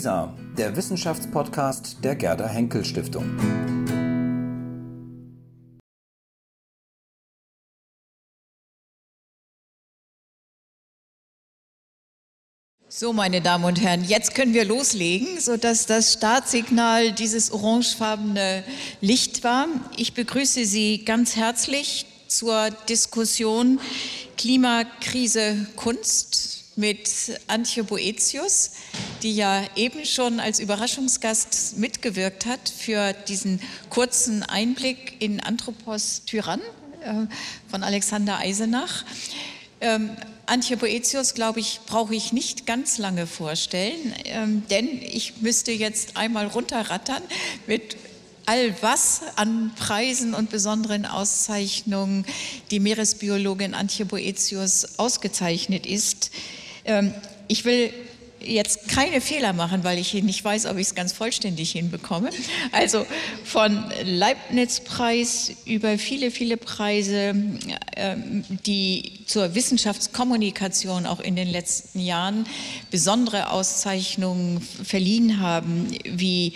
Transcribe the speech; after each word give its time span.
WISA, 0.00 0.34
der 0.56 0.74
Wissenschaftspodcast 0.76 1.98
der 2.02 2.16
Gerda 2.16 2.48
Henkel 2.48 2.86
Stiftung. 2.86 3.38
So, 12.88 13.12
meine 13.12 13.42
Damen 13.42 13.64
und 13.64 13.82
Herren, 13.82 14.02
jetzt 14.04 14.34
können 14.34 14.54
wir 14.54 14.64
loslegen, 14.64 15.38
sodass 15.38 15.84
das 15.84 16.14
Startsignal 16.14 17.12
dieses 17.12 17.50
orangefarbene 17.50 18.64
Licht 19.02 19.44
war. 19.44 19.66
Ich 19.98 20.14
begrüße 20.14 20.64
Sie 20.64 21.04
ganz 21.04 21.36
herzlich 21.36 22.06
zur 22.26 22.70
Diskussion 22.88 23.78
Klimakrise 24.38 25.66
Kunst 25.76 26.59
mit 26.80 27.38
Antje 27.46 27.84
Boetius, 27.84 28.70
die 29.22 29.34
ja 29.36 29.62
eben 29.76 30.06
schon 30.06 30.40
als 30.40 30.58
Überraschungsgast 30.58 31.76
mitgewirkt 31.76 32.46
hat 32.46 32.70
für 32.70 33.12
diesen 33.12 33.60
kurzen 33.90 34.42
Einblick 34.42 35.20
in 35.20 35.40
Anthropos 35.40 36.22
Tyrann 36.24 36.62
äh, 37.02 37.26
von 37.70 37.82
Alexander 37.82 38.38
Eisenach. 38.38 39.04
Ähm, 39.82 40.10
Antje 40.46 40.78
Boetius, 40.78 41.34
glaube 41.34 41.60
ich, 41.60 41.80
brauche 41.86 42.14
ich 42.14 42.32
nicht 42.32 42.64
ganz 42.64 42.96
lange 42.96 43.26
vorstellen, 43.26 44.14
ähm, 44.24 44.62
denn 44.70 44.88
ich 45.02 45.42
müsste 45.42 45.72
jetzt 45.72 46.16
einmal 46.16 46.46
runterrattern 46.46 47.22
mit 47.66 47.96
all 48.46 48.74
was 48.82 49.20
an 49.36 49.72
Preisen 49.76 50.34
und 50.34 50.50
besonderen 50.50 51.04
Auszeichnungen 51.04 52.24
die 52.70 52.80
Meeresbiologin 52.80 53.74
Antje 53.74 54.06
Boetius 54.06 54.98
ausgezeichnet 54.98 55.86
ist. 55.86 56.30
Ähm, 56.84 57.14
ich 57.48 57.64
will 57.64 57.92
jetzt 58.42 58.88
keine 58.88 59.20
Fehler 59.20 59.52
machen, 59.52 59.84
weil 59.84 59.98
ich 59.98 60.14
nicht 60.14 60.44
weiß, 60.44 60.66
ob 60.66 60.76
ich 60.76 60.88
es 60.88 60.94
ganz 60.94 61.12
vollständig 61.12 61.72
hinbekomme. 61.72 62.30
Also 62.72 63.06
von 63.44 63.84
Leibniz-Preis 64.04 65.52
über 65.64 65.98
viele, 65.98 66.30
viele 66.30 66.56
Preise, 66.56 67.34
ähm, 67.96 68.44
die 68.66 69.20
zur 69.26 69.54
Wissenschaftskommunikation 69.54 71.06
auch 71.06 71.20
in 71.20 71.36
den 71.36 71.48
letzten 71.48 72.00
Jahren 72.00 72.46
besondere 72.90 73.50
Auszeichnungen 73.50 74.60
verliehen 74.60 75.40
haben, 75.40 75.88
wie 76.04 76.54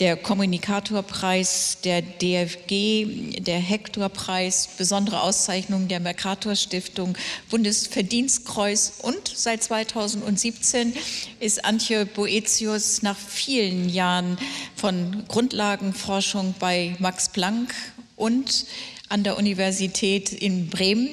der 0.00 0.16
Kommunikatorpreis, 0.16 1.78
der 1.84 2.02
DFG, 2.02 3.40
der 3.40 3.58
Hector-Preis, 3.58 4.68
besondere 4.76 5.22
Auszeichnungen 5.22 5.88
der 5.88 6.00
Mercator-Stiftung, 6.00 7.16
Bundesverdienstkreuz 7.50 8.94
und 9.02 9.28
seit 9.34 9.62
2017 9.62 10.92
ist 11.40 11.64
Antje 11.64 12.06
Boetius 12.06 13.02
nach 13.02 13.16
vielen 13.16 13.88
Jahren 13.88 14.38
von 14.74 15.24
Grundlagenforschung 15.28 16.54
bei 16.58 16.96
Max 16.98 17.28
Planck 17.28 17.74
und 18.16 18.66
an 19.08 19.22
der 19.22 19.36
Universität 19.36 20.32
in 20.32 20.68
Bremen 20.68 21.08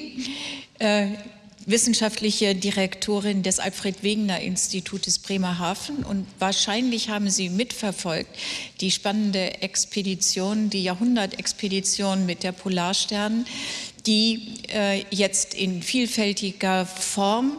äh, 0.78 1.08
wissenschaftliche 1.66 2.54
Direktorin 2.54 3.42
des 3.42 3.58
Alfred 3.58 4.02
Wegener 4.02 4.40
Institutes 4.40 5.18
Bremerhaven. 5.18 6.04
Und 6.04 6.26
wahrscheinlich 6.38 7.08
haben 7.08 7.30
Sie 7.30 7.48
mitverfolgt 7.48 8.30
die 8.80 8.90
spannende 8.90 9.62
Expedition, 9.62 10.70
die 10.70 10.82
Jahrhundertexpedition 10.82 12.26
mit 12.26 12.42
der 12.42 12.52
Polarstern, 12.52 13.46
die 14.06 14.58
äh, 14.68 15.04
jetzt 15.10 15.54
in 15.54 15.82
vielfältiger 15.82 16.84
Form 16.84 17.52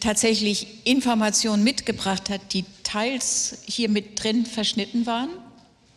tatsächlich 0.00 0.66
Informationen 0.84 1.64
mitgebracht 1.64 2.30
hat, 2.30 2.52
die 2.52 2.64
teils 2.82 3.58
hier 3.66 3.88
mit 3.88 4.22
drin 4.22 4.46
verschnitten 4.46 5.06
waren. 5.06 5.30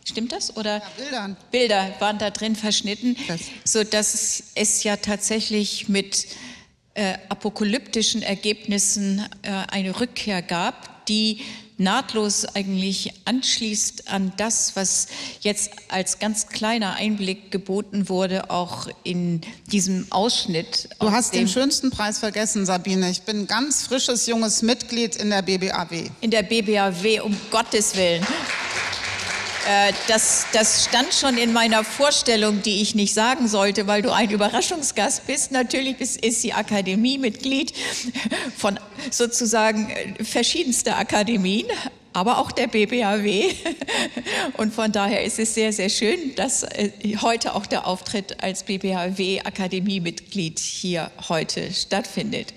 Stimmt 0.04 0.32
das? 0.32 0.56
Oder 0.56 0.78
ja, 0.78 0.84
Bildern. 0.98 1.38
Bilder 1.52 1.96
waren 2.00 2.20
da 2.20 2.30
drin 2.30 2.56
verschnitten, 2.56 3.18
das. 3.28 3.42
sodass 3.64 4.44
es 4.54 4.84
ja 4.84 4.98
tatsächlich 4.98 5.90
mit 5.90 6.28
äh, 6.94 7.18
apokalyptischen 7.30 8.22
Ergebnissen 8.22 9.26
äh, 9.42 9.50
eine 9.50 10.00
Rückkehr 10.00 10.42
gab, 10.42 11.06
die 11.08 11.42
nahtlos 11.78 12.46
eigentlich 12.46 13.14
anschließt 13.26 14.08
an 14.10 14.32
das, 14.38 14.76
was 14.76 15.08
jetzt 15.42 15.72
als 15.90 16.20
ganz 16.20 16.48
kleiner 16.48 16.96
Einblick 16.96 17.52
geboten 17.52 18.10
wurde, 18.10 18.50
auch 18.50 18.88
in 19.04 19.42
diesem 19.72 20.08
Ausschnitt. 20.12 20.90
Du 21.00 21.12
hast 21.12 21.34
den 21.34 21.48
schönsten 21.48 21.92
Preis 21.92 22.20
vergessen, 22.20 22.66
Sabine. 22.66 23.10
Ich 23.10 23.24
bin 23.24 23.42
ein 23.42 23.48
ganz 23.48 23.84
frisches, 23.84 24.28
junges 24.28 24.62
Mitglied 24.62 25.16
in 25.16 25.30
der 25.30 25.42
BBAW. 25.42 26.10
In 26.22 26.32
der 26.32 26.44
BBAW, 26.44 27.22
um 27.22 27.36
Gottes 27.52 27.96
Willen. 27.96 28.26
Äh, 29.68 29.94
das, 30.08 30.46
das 30.54 30.86
stand 30.86 31.14
schon 31.14 31.38
in 31.38 31.52
meiner 31.52 31.84
Vorstellung, 31.84 32.62
die 32.62 32.82
ich 32.82 32.94
nicht 32.94 33.14
sagen 33.14 33.48
sollte, 33.48 33.88
weil 33.88 34.02
du 34.04 34.14
ein 34.14 34.30
Überraschungsgast 34.30 35.26
bist. 35.26 35.52
Natürlich 35.52 36.00
ist 36.00 36.42
sie 36.42 36.54
Akademiemitglied 36.54 37.74
von 38.58 38.80
sozusagen 39.10 39.90
äh, 39.90 40.24
verschiedenster 40.24 40.98
Akademien, 40.98 41.66
aber 42.14 42.38
auch 42.38 42.52
der 42.52 42.68
BBAW. 42.68 43.52
Und 44.58 44.74
von 44.74 44.92
daher 44.92 45.24
ist 45.24 45.40
es 45.40 45.56
sehr, 45.56 45.74
sehr 45.74 45.90
schön, 45.90 46.36
dass 46.36 46.62
äh, 46.62 46.92
heute 47.22 47.56
auch 47.56 47.66
der 47.66 47.88
Auftritt 47.88 48.44
als 48.44 48.64
BBAW-Akademiemitglied 48.64 50.60
hier 50.60 51.10
heute 51.28 51.74
stattfindet. 51.74 52.54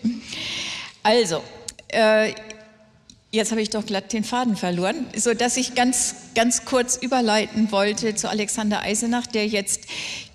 Also, 1.03 1.43
Jetzt 3.31 3.51
habe 3.51 3.61
ich 3.61 3.69
doch 3.69 3.85
glatt 3.85 4.15
den 4.15 4.25
Faden 4.25 4.57
verloren, 4.57 5.07
so 5.15 5.35
dass 5.35 5.59
ich 5.59 5.75
ganz, 5.75 6.15
ganz 6.35 6.65
kurz 6.65 6.97
überleiten 6.97 7.71
wollte 7.71 8.15
zu 8.15 8.31
Alexander 8.31 8.81
Eisenach, 8.81 9.27
der 9.27 9.47
jetzt 9.47 9.83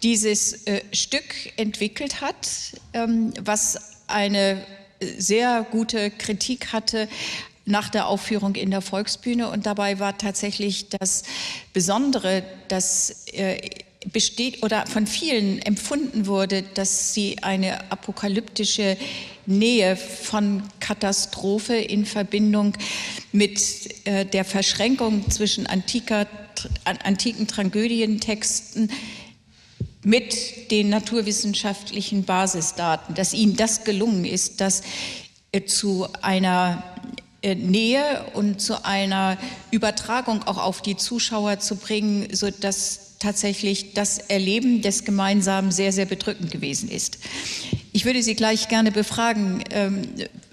dieses 0.03 0.67
äh, 0.67 0.81
Stück 0.91 1.23
entwickelt 1.57 2.21
hat, 2.21 2.47
ähm, 2.93 3.33
was 3.41 3.79
eine 4.05 4.63
sehr 5.17 5.65
gute 5.71 6.11
Kritik 6.11 6.71
hatte 6.71 7.07
nach 7.65 7.89
der 7.89 8.07
Aufführung 8.07 8.53
in 8.53 8.69
der 8.69 8.81
Volksbühne. 8.81 9.49
Und 9.49 9.65
dabei 9.65 9.99
war 9.99 10.19
tatsächlich 10.19 10.89
das 10.89 11.23
Besondere, 11.73 12.43
dass 12.67 13.25
äh, 13.33 13.57
besteht 14.12 14.64
oder 14.64 14.86
von 14.88 15.08
vielen 15.08 15.62
empfunden 15.62 16.28
wurde, 16.28 16.64
dass 16.64 17.14
sie 17.14 17.38
eine 17.41 17.91
apokalyptische 17.91 18.97
Nähe 19.46 19.96
von 19.96 20.64
Katastrophe 20.80 21.75
in 21.75 22.06
Verbindung 22.06 22.74
mit 23.31 24.06
äh, 24.06 24.25
der 24.25 24.46
Verschränkung 24.46 25.30
zwischen 25.30 25.68
antiker, 25.68 26.28
antiken 26.86 27.47
Tragödientexten 27.47 28.90
mit 30.03 30.72
den 30.72 30.90
naturwissenschaftlichen 30.90 32.24
Basisdaten, 32.24 33.16
dass 33.16 33.34
ihnen 33.34 33.56
das 33.56 33.84
gelungen 33.84 34.25
ist, 34.25 34.62
das 34.62 34.84
äh, 35.52 35.64
zu 35.66 36.08
einer 36.22 36.84
äh, 37.41 37.56
Nähe 37.56 38.25
und 38.34 38.62
zu 38.62 38.85
einer 38.85 39.38
Übertragung 39.72 40.44
auch 40.44 40.58
auf 40.58 40.81
die 40.81 40.96
Zuschauer 40.96 41.59
zu 41.59 41.75
bringen, 41.75 42.34
so 42.34 42.50
dass 42.50 43.03
tatsächlich 43.23 43.94
das 43.94 44.17
Erleben 44.17 44.81
des 44.81 45.06
Gemeinsamen 45.06 45.72
sehr, 45.72 45.94
sehr 45.94 46.06
bedrückend 46.06 46.51
gewesen 46.51 46.89
ist. 46.89 47.19
Ich 47.94 48.03
würde 48.06 48.22
Sie 48.22 48.35
gleich 48.35 48.67
gerne 48.67 48.91
befragen, 48.91 49.63
ähm, 49.72 50.01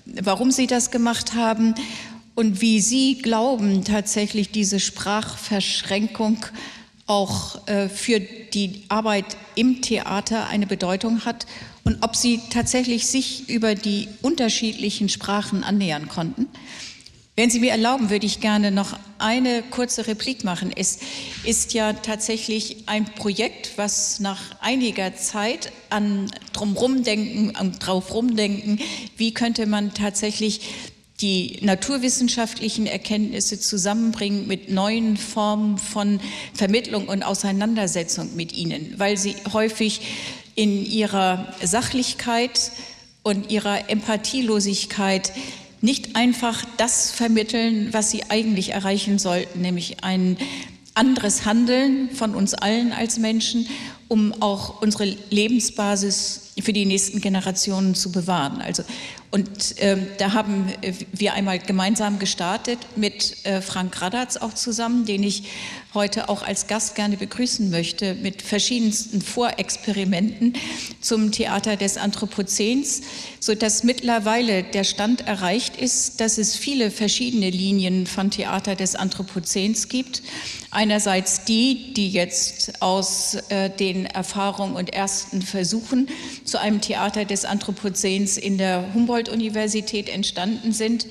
warum 0.07 0.53
Sie 0.53 0.69
das 0.69 0.93
gemacht 0.93 1.35
haben 1.35 1.75
und 2.37 2.61
wie 2.61 2.81
Sie 2.81 3.19
glauben, 3.19 3.85
tatsächlich 3.85 4.51
diese 4.51 4.79
Sprachverschränkung 4.79 6.47
auch 7.07 7.67
äh, 7.67 7.89
für 7.89 8.21
die 8.21 8.85
Arbeit 8.89 9.37
im 9.57 9.83
Theater 9.83 10.47
eine 10.47 10.69
Bedeutung 10.69 11.25
hat 11.25 11.47
und 11.83 11.99
ob 12.03 12.15
Sie 12.15 12.41
tatsächlich 12.51 13.09
sich 13.09 13.49
über 13.49 13.75
die 13.75 14.07
unterschiedlichen 14.23 15.09
Sprachen 15.09 15.65
annähern 15.65 16.09
konnten. 16.09 16.47
Wenn 17.41 17.49
Sie 17.49 17.61
mir 17.61 17.71
erlauben, 17.71 18.11
würde 18.11 18.27
ich 18.27 18.41
gerne 18.41 18.71
noch 18.71 18.99
eine 19.17 19.63
kurze 19.63 20.07
Replik 20.07 20.45
machen. 20.45 20.71
Es 20.77 20.99
ist 21.43 21.73
ja 21.73 21.95
tatsächlich 21.95 22.85
ein 22.85 23.07
Projekt, 23.07 23.79
was 23.79 24.21
nach 24.21 24.43
einiger 24.61 25.17
Zeit 25.17 25.73
an 25.89 26.31
drumrumdenken, 26.53 27.57
an 27.57 27.79
draufrumdenken, 27.79 28.79
wie 29.17 29.33
könnte 29.33 29.65
man 29.65 29.95
tatsächlich 29.95 30.61
die 31.23 31.61
naturwissenschaftlichen 31.63 32.85
Erkenntnisse 32.85 33.59
zusammenbringen 33.59 34.47
mit 34.47 34.71
neuen 34.71 35.17
Formen 35.17 35.79
von 35.79 36.21
Vermittlung 36.53 37.09
und 37.09 37.23
Auseinandersetzung 37.23 38.37
mit 38.37 38.53
ihnen, 38.53 38.97
weil 38.99 39.17
sie 39.17 39.35
häufig 39.51 40.03
in 40.57 40.85
ihrer 40.85 41.55
Sachlichkeit 41.63 42.71
und 43.23 43.51
ihrer 43.51 43.89
Empathielosigkeit 43.89 45.33
nicht 45.81 46.17
einfach 46.17 46.65
das 46.77 47.11
vermitteln, 47.11 47.93
was 47.93 48.11
sie 48.11 48.25
eigentlich 48.29 48.71
erreichen 48.71 49.19
sollten, 49.19 49.61
nämlich 49.61 50.05
ein 50.05 50.37
anderes 50.95 51.45
Handeln 51.47 52.11
von 52.11 52.35
uns 52.35 52.55
allen 52.55 52.93
als 52.93 53.19
Menschen, 53.19 53.67
um 54.09 54.35
auch 54.43 54.83
unsere 54.83 55.05
Lebensbasis 55.31 56.53
für 56.61 56.73
die 56.73 56.85
nächsten 56.85 57.21
Generationen 57.21 57.95
zu 57.95 58.11
bewahren. 58.11 58.61
Also 58.61 58.83
Und 59.31 59.77
ähm, 59.79 60.07
da 60.19 60.33
haben 60.33 60.67
wir 61.13 61.35
einmal 61.35 61.61
gemeinsam 61.61 62.19
gestartet 62.19 62.79
mit 62.97 63.37
äh, 63.45 63.63
Frank 63.63 64.03
Radatz 64.03 64.37
auch 64.37 64.53
zusammen, 64.53 65.07
den 65.07 65.23
ich 65.23 65.45
heute 65.95 66.29
auch 66.29 66.43
als 66.43 66.67
Gast 66.67 66.95
gerne 66.95 67.17
begrüßen 67.17 67.71
möchte, 67.71 68.15
mit 68.15 68.43
verschiedensten 68.43 69.21
Vorexperimenten 69.21 70.55
zum 71.01 71.33
Theater 71.33 71.77
des 71.77 71.97
Anthropozäns, 71.97 73.03
sodass 73.41 73.83
mittlerweile 73.83 74.63
der 74.63 74.85
Stand 74.85 75.27
erreicht 75.27 75.77
ist, 75.77 76.21
dass 76.21 76.39
es 76.39 76.57
viele 76.57 76.91
verschiedene 76.91 77.51
Linien 77.51 78.07
von 78.07 78.31
Theater 78.31 78.77
des 78.77 78.95
Anthropozäns 78.95 79.89
gibt. 79.89 80.23
Einerseits 80.71 81.45
die, 81.45 81.93
die 81.95 82.11
jetzt 82.11 82.81
aus 82.81 83.37
äh, 83.49 83.71
den 83.71 84.07
Erfahrungen 84.07 84.77
und 84.77 84.93
ersten 84.93 85.43
Versuchen 85.43 86.09
zu 86.45 86.61
einem 86.61 86.81
Theater 86.81 87.25
des 87.25 87.45
Anthropozäns 87.45 88.37
in 88.37 88.59
der 88.59 88.95
Humboldt-Universität 88.95 90.09
entstanden 90.09 90.73
sind. 90.73 91.07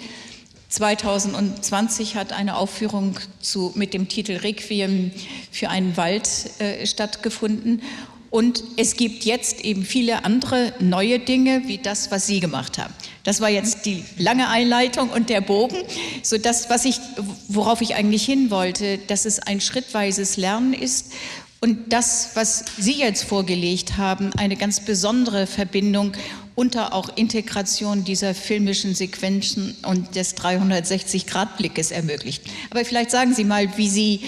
2020 0.70 2.16
hat 2.16 2.32
eine 2.32 2.56
Aufführung 2.56 3.16
zu, 3.42 3.72
mit 3.76 3.94
dem 3.94 4.08
Titel 4.08 4.38
Requiem 4.38 5.12
für 5.52 5.70
einen 5.70 5.98
Wald 5.98 6.30
äh, 6.60 6.86
stattgefunden. 6.86 7.82
Und 8.30 8.64
es 8.78 8.96
gibt 8.96 9.26
jetzt 9.26 9.62
eben 9.62 9.84
viele 9.84 10.24
andere 10.24 10.74
neue 10.80 11.18
Dinge, 11.18 11.64
wie 11.66 11.80
das, 11.80 12.12
was 12.12 12.28
Sie 12.28 12.40
gemacht 12.40 12.78
haben. 12.78 12.94
Das 13.24 13.42
war 13.42 13.50
jetzt 13.50 13.88
die 13.88 14.06
lange 14.18 14.50
Einleitung 14.50 15.10
und 15.10 15.30
der 15.30 15.42
Bogen, 15.42 15.78
so 16.22 16.38
das, 16.38 16.70
was 16.70 16.86
ich, 16.86 17.00
worauf 17.48 17.82
ich 17.82 17.96
eigentlich 17.96 18.24
hin 18.24 18.52
wollte, 18.52 19.00
dass 19.00 19.26
es 19.26 19.40
ein 19.40 19.62
schrittweises 19.62 20.38
Lernen 20.38 20.74
ist 20.74 21.12
und 21.62 21.92
das, 21.92 22.32
was 22.36 22.64
Sie 22.78 23.00
jetzt 23.00 23.24
vorgelegt 23.24 23.98
haben, 23.98 24.32
eine 24.38 24.56
ganz 24.56 24.80
besondere 24.80 25.46
Verbindung 25.46 26.14
unter 26.56 26.94
auch 26.94 27.16
Integration 27.16 28.04
dieser 28.04 28.34
filmischen 28.34 28.96
Sequenzen 28.96 29.76
und 29.84 30.16
des 30.16 30.36
360-Grad-Blickes 30.38 31.92
ermöglicht. 31.92 32.44
Aber 32.70 32.84
vielleicht 32.84 33.12
sagen 33.12 33.34
Sie 33.34 33.44
mal, 33.44 33.78
wie 33.78 33.90
Sie 33.90 34.22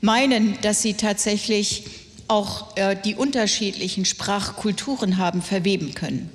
meinen, 0.00 0.56
dass 0.62 0.82
Sie 0.82 0.94
tatsächlich 0.94 1.84
auch 2.28 2.76
äh, 2.76 2.96
die 3.04 3.14
unterschiedlichen 3.14 4.04
Sprachkulturen 4.04 5.18
haben 5.18 5.42
verweben 5.42 5.94
können. 5.94 6.30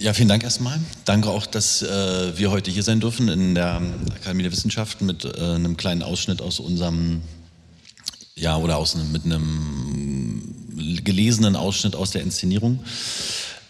Ja, 0.00 0.12
vielen 0.14 0.28
Dank 0.28 0.44
erstmal. 0.44 0.78
Danke 1.04 1.28
auch, 1.28 1.44
dass 1.46 1.82
äh, 1.82 2.38
wir 2.38 2.52
heute 2.52 2.70
hier 2.70 2.84
sein 2.84 3.00
dürfen 3.00 3.28
in 3.28 3.56
der 3.56 3.82
Akademie 4.14 4.44
der 4.44 4.52
Wissenschaften 4.52 5.06
mit 5.06 5.24
äh, 5.24 5.40
einem 5.40 5.76
kleinen 5.76 6.04
Ausschnitt 6.04 6.40
aus 6.40 6.60
unserem, 6.60 7.22
ja, 8.40 8.56
oder 8.56 8.76
aus, 8.76 8.96
mit 9.12 9.24
einem 9.24 10.54
gelesenen 11.04 11.56
Ausschnitt 11.56 11.96
aus 11.96 12.10
der 12.10 12.22
Inszenierung 12.22 12.80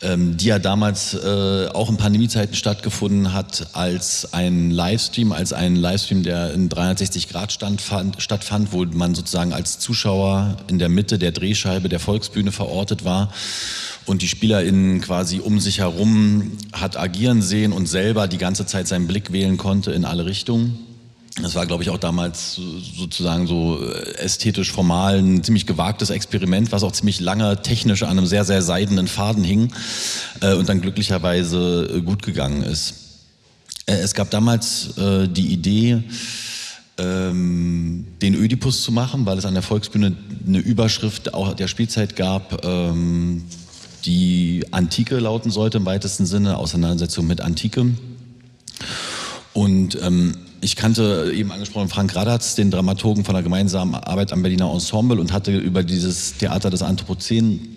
ähm, 0.00 0.36
die 0.36 0.46
ja 0.46 0.58
damals 0.58 1.14
äh, 1.14 1.68
auch 1.72 1.90
in 1.90 1.96
Pandemiezeiten 1.96 2.54
stattgefunden 2.54 3.32
hat, 3.32 3.68
als 3.72 4.32
ein 4.32 4.70
Livestream, 4.70 5.32
als 5.32 5.52
ein 5.52 5.74
Livestream, 5.74 6.22
der 6.22 6.54
in 6.54 6.68
360 6.68 7.28
Grad 7.28 7.52
standfand, 7.52 8.22
stattfand, 8.22 8.72
wo 8.72 8.84
man 8.84 9.14
sozusagen 9.14 9.52
als 9.52 9.78
Zuschauer 9.80 10.56
in 10.68 10.78
der 10.78 10.88
Mitte 10.88 11.18
der 11.18 11.32
Drehscheibe 11.32 11.88
der 11.88 11.98
Volksbühne 11.98 12.52
verortet 12.52 13.04
war 13.04 13.32
und 14.06 14.22
die 14.22 14.28
SpielerInnen 14.28 15.00
quasi 15.00 15.40
um 15.40 15.58
sich 15.58 15.80
herum 15.80 16.52
hat 16.72 16.96
agieren 16.96 17.42
sehen 17.42 17.72
und 17.72 17.86
selber 17.86 18.28
die 18.28 18.38
ganze 18.38 18.66
Zeit 18.66 18.86
seinen 18.86 19.08
Blick 19.08 19.32
wählen 19.32 19.56
konnte 19.56 19.90
in 19.90 20.04
alle 20.04 20.26
Richtungen. 20.26 20.88
Das 21.43 21.55
war, 21.55 21.67
glaube 21.67 21.82
ich, 21.82 21.90
auch 21.90 21.99
damals 21.99 22.61
sozusagen 22.96 23.46
so 23.46 23.81
äh, 23.82 24.17
ästhetisch 24.17 24.73
formal 24.73 25.19
ein 25.19 25.44
ziemlich 25.44 25.67
gewagtes 25.67 26.11
Experiment, 26.11 26.73
was 26.73 26.82
auch 26.82 26.93
ziemlich 26.93 27.20
lange 27.20 27.62
technisch 27.62 28.02
an 28.02 28.11
einem 28.11 28.26
sehr, 28.26 28.44
sehr 28.44 28.62
seidenen 28.62 29.06
Faden 29.06 29.44
hing 29.44 29.73
äh, 30.40 30.55
und 30.55 30.69
dann 30.69 30.81
glücklicherweise 30.81 31.90
äh, 31.94 32.00
gut 32.00 32.23
gegangen 32.23 32.62
ist. 32.62 32.94
Es 33.87 34.12
gab 34.12 34.31
damals 34.31 34.90
die 34.99 35.46
Idee, 35.46 36.02
ähm, 36.99 38.06
den 38.20 38.35
Ödipus 38.35 38.82
zu 38.82 38.93
machen, 38.93 39.25
weil 39.25 39.38
es 39.38 39.46
an 39.46 39.55
der 39.55 39.62
Volksbühne 39.62 40.14
eine 40.46 40.58
Überschrift 40.58 41.32
auch 41.32 41.55
der 41.55 41.69
Spielzeit 41.69 42.14
gab, 42.14 42.64
ähm, 42.67 43.44
die 44.05 44.67
Antike 44.73 45.19
lauten 45.19 45.50
sollte 45.50 45.79
im 45.79 45.87
weitesten 45.87 46.26
Sinne, 46.26 46.58
Auseinandersetzung 46.58 47.26
mit 47.26 47.40
Antike. 47.40 47.87
Und 49.55 49.99
ähm, 50.02 50.37
ich 50.60 50.76
kannte 50.76 51.32
eben 51.34 51.52
angesprochen 51.52 51.88
Frank 51.88 52.14
Radatz, 52.14 52.55
den 52.55 52.70
Dramaturgen 52.70 53.25
von 53.25 53.34
der 53.34 53.43
gemeinsamen 53.43 53.94
Arbeit 53.94 54.32
am 54.32 54.43
Berliner 54.43 54.72
Ensemble 54.72 55.20
und 55.20 55.32
hatte 55.32 55.56
über 55.56 55.82
dieses 55.82 56.37
Theater 56.37 56.70
des 56.70 56.82
Anthropozän 56.82 57.76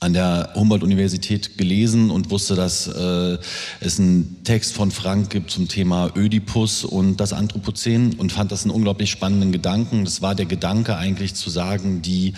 an 0.00 0.12
der 0.12 0.50
Humboldt-Universität 0.54 1.56
gelesen 1.56 2.10
und 2.10 2.30
wusste, 2.30 2.54
dass 2.54 2.86
äh, 2.86 3.38
es 3.80 3.98
einen 3.98 4.44
Text 4.44 4.74
von 4.74 4.90
Frank 4.90 5.30
gibt 5.30 5.50
zum 5.50 5.68
Thema 5.68 6.10
Ödipus 6.14 6.84
und 6.84 7.16
das 7.16 7.32
Anthropozän 7.32 8.14
und 8.18 8.30
fand 8.30 8.52
das 8.52 8.64
einen 8.64 8.72
unglaublich 8.72 9.10
spannenden 9.10 9.52
Gedanken. 9.52 10.04
Das 10.04 10.20
war 10.20 10.34
der 10.34 10.46
Gedanke 10.46 10.96
eigentlich 10.96 11.34
zu 11.34 11.48
sagen, 11.48 12.02
die 12.02 12.34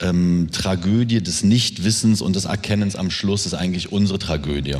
ähm, 0.00 0.48
Tragödie 0.50 1.22
des 1.22 1.44
Nichtwissens 1.44 2.22
und 2.22 2.34
des 2.34 2.46
Erkennens 2.46 2.96
am 2.96 3.10
Schluss 3.10 3.46
ist 3.46 3.54
eigentlich 3.54 3.92
unsere 3.92 4.18
Tragödie. 4.18 4.76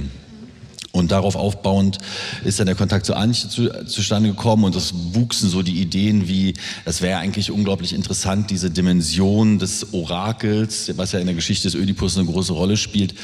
Und 1.00 1.10
darauf 1.10 1.34
aufbauend 1.34 1.98
ist 2.44 2.60
dann 2.60 2.66
der 2.66 2.76
Kontakt 2.76 3.06
zu 3.06 3.14
Antje 3.14 3.48
zu, 3.48 3.68
zustande 3.86 4.28
gekommen 4.28 4.64
und 4.64 4.76
es 4.76 4.94
wuchsen 5.12 5.50
so 5.50 5.62
die 5.62 5.80
Ideen 5.80 6.28
wie, 6.28 6.54
es 6.84 7.02
wäre 7.02 7.18
eigentlich 7.18 7.50
unglaublich 7.50 7.92
interessant, 7.92 8.50
diese 8.50 8.70
Dimension 8.70 9.58
des 9.58 9.92
Orakels, 9.92 10.92
was 10.96 11.12
ja 11.12 11.18
in 11.18 11.26
der 11.26 11.34
Geschichte 11.34 11.68
des 11.68 11.74
Ödipus 11.74 12.16
eine 12.16 12.26
große 12.26 12.52
Rolle 12.52 12.76
spielt, 12.76 13.14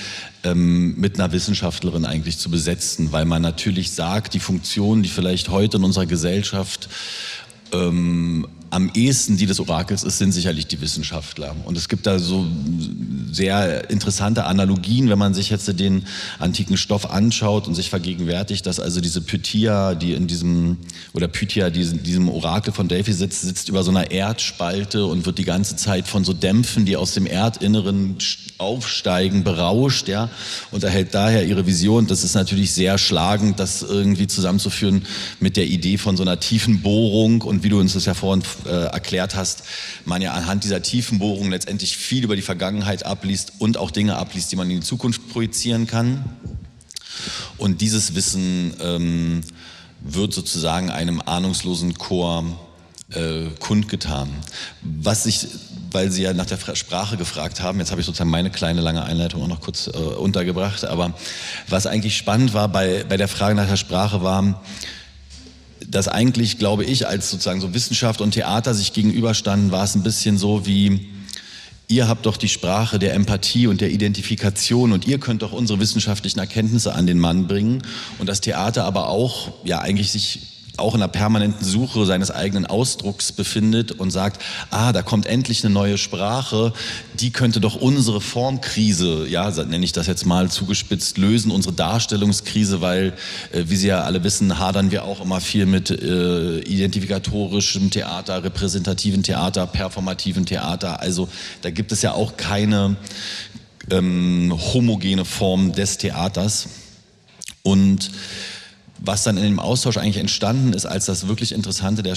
ähm, 0.43 0.99
mit 0.99 1.21
einer 1.21 1.33
Wissenschaftlerin 1.33 2.05
eigentlich 2.05 2.39
zu 2.39 2.51
besetzen, 2.51 3.13
weil 3.13 3.25
man 3.25 3.43
natürlich 3.43 3.93
sagt, 3.93 4.35
die 4.35 4.41
Funktion, 4.41 5.03
die 5.03 5.09
vielleicht 5.09 5.51
heute 5.51 5.77
in 5.77 5.85
unserer 5.85 6.07
Gesellschaft 6.07 6.89
ähm, 7.73 8.47
am 8.77 8.91
ehesten 8.93 9.39
die 9.39 9.47
des 9.47 9.59
Orakels 9.59 10.05
ist, 10.05 10.19
sind 10.19 10.33
sicherlich 10.33 10.67
die 10.67 10.83
Wissenschaftler. 10.83 11.57
Und 11.65 11.79
es 11.79 11.89
gibt 11.89 12.07
da 12.07 12.19
so 12.19 12.45
sehr 13.33 13.89
interessante 13.89 14.45
Analogien, 14.45 15.09
wenn 15.09 15.19
man 15.19 15.33
sich 15.33 15.49
jetzt 15.49 15.67
den 15.81 16.05
antiken 16.39 16.77
Stoff 16.77 17.11
anschaut 17.11 17.67
und 17.67 17.75
sich 17.75 17.89
vergegenwärtigt, 17.89 18.67
dass 18.67 18.79
also 18.79 19.01
diese 19.01 19.23
Pythia, 19.23 19.95
die 19.95 20.13
in 20.13 20.27
diesem, 20.27 20.77
oder 21.15 21.27
Pythia, 21.27 21.71
die 21.71 21.81
in 21.81 22.03
diesem 22.03 22.29
Orakel 22.29 22.75
von 22.75 22.87
Delphi 22.87 23.15
sitzt, 23.15 23.41
sitzt 23.41 23.71
über 23.71 23.83
so 23.83 23.91
einer 23.91 24.11
Erdspalte 24.11 25.07
und 25.07 25.25
wird 25.25 25.39
die 25.39 25.45
ganze 25.45 25.77
Zeit 25.77 26.07
von 26.07 26.25
so 26.25 26.35
Dämpfen, 26.35 26.85
die 26.85 26.99
aus 26.99 27.15
dem 27.15 27.25
Erdinneren 27.25 28.19
aufsteigen, 28.59 29.43
berauscht, 29.43 30.09
ja, 30.09 30.29
und 30.71 30.85
erhält 30.85 31.15
daher 31.15 31.47
ihre 31.47 31.67
Vision. 31.67 32.07
Das 32.07 32.25
ist 32.25 32.35
natürlich 32.35 32.73
sehr 32.73 32.99
schlagend, 32.99 33.59
das 33.59 33.83
irgendwie 33.83 34.27
zusammenzuführen 34.27 35.07
mit 35.41 35.57
der 35.57 35.67
Idee 35.67 35.97
von 35.97 36.17
so 36.17 36.23
einer 36.23 36.41
tiefen 36.41 36.83
Bohrung 36.83 37.41
und 37.41 37.63
wie 37.63 37.71
du 37.71 37.81
uns 37.81 37.95
das 37.95 38.05
ja 38.05 38.15
vorhin 38.15 38.43
äh, 38.67 38.87
erklärt 38.87 39.35
hast, 39.35 39.63
man 40.05 40.23
ja 40.23 40.33
anhand 40.33 40.65
dieser 40.65 40.83
tiefen 40.83 41.19
Bohrung 41.19 41.51
letztendlich 41.51 41.97
viel 41.97 42.25
über 42.25 42.37
die 42.37 42.43
Vergangenheit 42.43 43.07
abliest 43.07 43.53
und 43.59 43.77
auch 43.77 43.91
Dinge 43.91 44.17
abliest, 44.17 44.53
die 44.53 44.57
man 44.57 44.71
in 44.71 44.81
die 44.81 44.87
Zukunft 44.87 45.29
projizieren 45.29 45.87
kann. 45.87 46.25
Und 47.59 47.81
dieses 47.81 48.15
Wissen 48.15 48.75
ähm, 48.81 49.41
wird 50.01 50.33
sozusagen 50.33 50.91
einem 50.91 51.21
ahnungslosen 51.25 51.95
Chor 51.95 52.45
äh, 53.13 53.47
kundgetan. 53.61 54.29
Was 54.83 55.27
ich, 55.27 55.47
weil 55.91 56.11
Sie 56.11 56.23
ja 56.23 56.33
nach 56.33 56.47
der 56.47 56.59
Sprache 56.75 57.17
gefragt 57.17 57.61
haben, 57.61 57.79
jetzt 57.79 57.91
habe 57.91 58.01
ich 58.01 58.07
sozusagen 58.07 58.31
meine 58.31 58.51
kleine 58.51 58.81
lange 58.81 59.05
Einleitung 59.05 59.43
auch 59.43 59.49
noch 59.49 59.61
kurz 59.61 59.87
äh, 59.87 59.91
untergebracht, 59.91 60.85
aber 60.85 61.15
was 61.69 61.87
eigentlich 61.87 62.17
spannend 62.17 62.53
war 62.53 62.69
bei, 62.69 63.05
bei 63.09 63.17
der 63.17 63.29
Frage 63.29 63.55
nach 63.55 63.69
der 63.69 63.77
Sprache 63.77 64.23
war, 64.23 64.63
dass 65.91 66.09
eigentlich, 66.09 66.59
glaube 66.59 66.85
ich, 66.85 67.07
als 67.07 67.31
sozusagen 67.31 67.61
so 67.61 67.75
Wissenschaft 67.75 68.21
und 68.21 68.33
Theater 68.33 68.75
sich 68.75 68.93
gegenüberstanden, 68.93 69.71
war 69.71 69.85
es 69.85 69.95
ein 69.95 70.03
bisschen 70.03 70.39
so 70.39 70.67
wie, 70.67 71.09
ihr 71.89 72.09
habt 72.09 72.27
doch 72.27 72.37
die 72.37 72.49
Sprache 72.49 72.99
der 72.99 73.15
Empathie 73.15 73.67
und 73.67 73.81
der 73.81 73.91
Identifikation 73.91 74.93
und 74.93 75.07
ihr 75.07 75.19
könnt 75.19 75.43
doch 75.43 75.53
unsere 75.53 75.79
wissenschaftlichen 75.81 76.39
Erkenntnisse 76.39 76.95
an 76.95 77.07
den 77.07 77.19
Mann 77.19 77.47
bringen. 77.47 77.83
Und 78.19 78.29
das 78.29 78.41
Theater 78.41 78.85
aber 78.85 79.09
auch, 79.09 79.53
ja, 79.65 79.81
eigentlich 79.81 80.11
sich 80.11 80.56
auch 80.79 80.95
in 80.95 81.03
einer 81.03 81.09
permanenten 81.09 81.65
Suche 81.65 82.05
seines 82.07 82.31
eigenen 82.31 82.67
Ausdrucks 82.67 83.33
befindet 83.33 83.93
und 83.93 84.11
sagt, 84.11 84.43
ah, 84.71 84.93
da 84.93 85.03
kommt 85.03 85.27
endlich 85.27 85.65
eine 85.65 85.73
neue 85.73 85.99
Sprache, 85.99 86.73
die 87.15 87.31
könnte 87.31 87.61
doch 87.61 87.77
unsere 87.77 88.21
Formkrise, 88.21 89.27
ja, 89.29 89.51
nenne 89.51 89.85
ich 89.85 89.93
das 89.93 90.07
jetzt 90.07 90.27
mal 90.27 90.51
zugespitzt, 90.51 91.19
lösen, 91.19 91.51
unsere 91.51 91.75
Darstellungskrise, 91.75 92.81
weil, 92.81 93.15
äh, 93.53 93.65
wie 93.67 93.77
Sie 93.77 93.89
ja 93.89 94.03
alle 94.03 94.23
wissen, 94.25 94.59
hadern 94.59 94.91
wir 94.91 95.05
auch 95.05 95.21
immer 95.21 95.41
viel 95.41 95.67
mit 95.67 95.91
äh, 95.91 96.59
identifikatorischem 96.61 97.91
Theater, 97.91 98.45
repräsentativen 98.45 99.23
Theater, 99.23 99.67
performativen 99.67 100.47
Theater. 100.47 101.01
Also 101.01 101.29
da 101.63 101.71
gibt 101.71 101.93
es 101.93 102.03
ja 102.03 102.13
auch 102.13 102.37
keine 102.37 102.97
ähm, 103.91 104.53
homogene 104.73 105.25
Form 105.25 105.73
des 105.73 105.99
Theaters. 105.99 106.69
Und 107.63 108.11
was 108.99 109.25
dann 109.25 109.37
in 109.37 109.45
dem 109.45 109.61
Austausch 109.61 109.97
eigentlich 109.97 110.17
entstanden 110.17 110.73
ist, 110.73 110.87
als 110.87 111.07
das 111.07 111.29
wirklich 111.29 111.53
Interessante 111.53 112.03
der, 112.03 112.17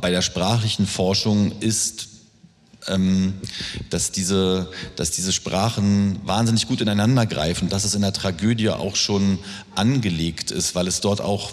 bei 0.00 0.10
der 0.10 0.22
sprachlichen 0.22 0.86
Forschung 0.86 1.52
ist, 1.60 2.08
dass, 3.90 4.12
diese, 4.12 4.70
dass 4.96 5.10
diese 5.10 5.32
Sprachen 5.32 6.18
wahnsinnig 6.24 6.68
gut 6.68 6.80
ineinander 6.80 7.26
greifen, 7.26 7.68
dass 7.68 7.84
es 7.84 7.94
in 7.94 8.02
der 8.02 8.12
Tragödie 8.12 8.70
auch 8.70 8.96
schon 8.96 9.38
angelegt 9.74 10.50
ist, 10.50 10.74
weil 10.74 10.86
es 10.86 11.00
dort 11.00 11.20
auch 11.20 11.52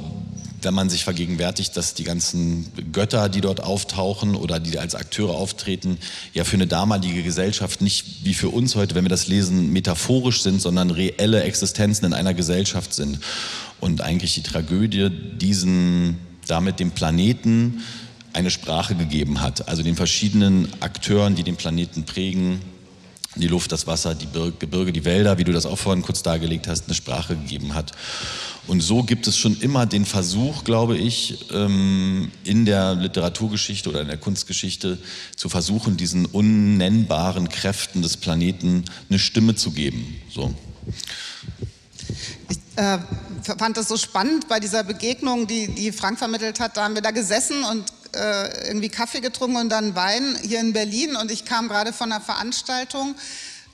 wenn 0.63 0.73
man 0.73 0.89
sich 0.89 1.03
vergegenwärtigt, 1.03 1.75
dass 1.75 1.93
die 1.93 2.03
ganzen 2.03 2.71
Götter, 2.91 3.29
die 3.29 3.41
dort 3.41 3.61
auftauchen 3.61 4.35
oder 4.35 4.59
die 4.59 4.77
als 4.79 4.95
Akteure 4.95 5.35
auftreten, 5.35 5.97
ja 6.33 6.43
für 6.43 6.55
eine 6.55 6.67
damalige 6.67 7.23
Gesellschaft 7.23 7.81
nicht 7.81 8.23
wie 8.23 8.33
für 8.33 8.49
uns 8.49 8.75
heute, 8.75 8.95
wenn 8.95 9.05
wir 9.05 9.09
das 9.09 9.27
lesen, 9.27 9.71
metaphorisch 9.73 10.41
sind, 10.41 10.61
sondern 10.61 10.89
reelle 10.89 11.43
Existenzen 11.43 12.05
in 12.05 12.13
einer 12.13 12.33
Gesellschaft 12.33 12.93
sind. 12.93 13.19
Und 13.79 14.01
eigentlich 14.01 14.35
die 14.35 14.43
Tragödie 14.43 15.09
diesen, 15.09 16.17
damit 16.47 16.79
dem 16.79 16.91
Planeten 16.91 17.83
eine 18.33 18.51
Sprache 18.51 18.95
gegeben 18.95 19.41
hat, 19.41 19.67
also 19.67 19.83
den 19.83 19.95
verschiedenen 19.95 20.69
Akteuren, 20.81 21.35
die 21.35 21.43
den 21.43 21.55
Planeten 21.55 22.03
prägen, 22.03 22.61
die 23.35 23.47
Luft, 23.47 23.71
das 23.71 23.87
Wasser, 23.87 24.13
die 24.13 24.27
Gebirge, 24.59 24.91
die 24.91 25.05
Wälder, 25.05 25.37
wie 25.37 25.43
du 25.43 25.51
das 25.51 25.65
auch 25.65 25.77
vorhin 25.77 26.03
kurz 26.03 26.21
dargelegt 26.21 26.67
hast, 26.67 26.85
eine 26.85 26.93
Sprache 26.93 27.35
gegeben 27.35 27.73
hat. 27.73 27.91
Und 28.67 28.81
so 28.81 29.03
gibt 29.03 29.27
es 29.27 29.37
schon 29.37 29.59
immer 29.59 29.85
den 29.85 30.05
Versuch, 30.05 30.63
glaube 30.63 30.97
ich, 30.97 31.51
ähm, 31.51 32.31
in 32.43 32.65
der 32.65 32.95
Literaturgeschichte 32.95 33.89
oder 33.89 34.01
in 34.01 34.07
der 34.07 34.17
Kunstgeschichte 34.17 34.97
zu 35.35 35.49
versuchen, 35.49 35.97
diesen 35.97 36.25
unnennbaren 36.25 37.49
Kräften 37.49 38.01
des 38.01 38.17
Planeten 38.17 38.85
eine 39.09 39.19
Stimme 39.19 39.55
zu 39.55 39.71
geben. 39.71 40.15
So. 40.31 40.53
Ich 42.49 42.57
äh, 42.77 42.99
fand 43.57 43.77
das 43.77 43.87
so 43.87 43.97
spannend 43.97 44.47
bei 44.47 44.59
dieser 44.59 44.83
Begegnung, 44.83 45.47
die, 45.47 45.67
die 45.67 45.91
Frank 45.91 46.19
vermittelt 46.19 46.59
hat. 46.59 46.77
Da 46.77 46.83
haben 46.83 46.95
wir 46.95 47.01
da 47.01 47.11
gesessen 47.11 47.63
und 47.63 47.83
äh, 48.15 48.67
irgendwie 48.67 48.89
Kaffee 48.89 49.21
getrunken 49.21 49.57
und 49.57 49.69
dann 49.69 49.95
Wein 49.95 50.37
hier 50.41 50.59
in 50.59 50.73
Berlin. 50.73 51.15
Und 51.15 51.31
ich 51.31 51.45
kam 51.45 51.67
gerade 51.67 51.93
von 51.93 52.11
einer 52.11 52.21
Veranstaltung. 52.21 53.15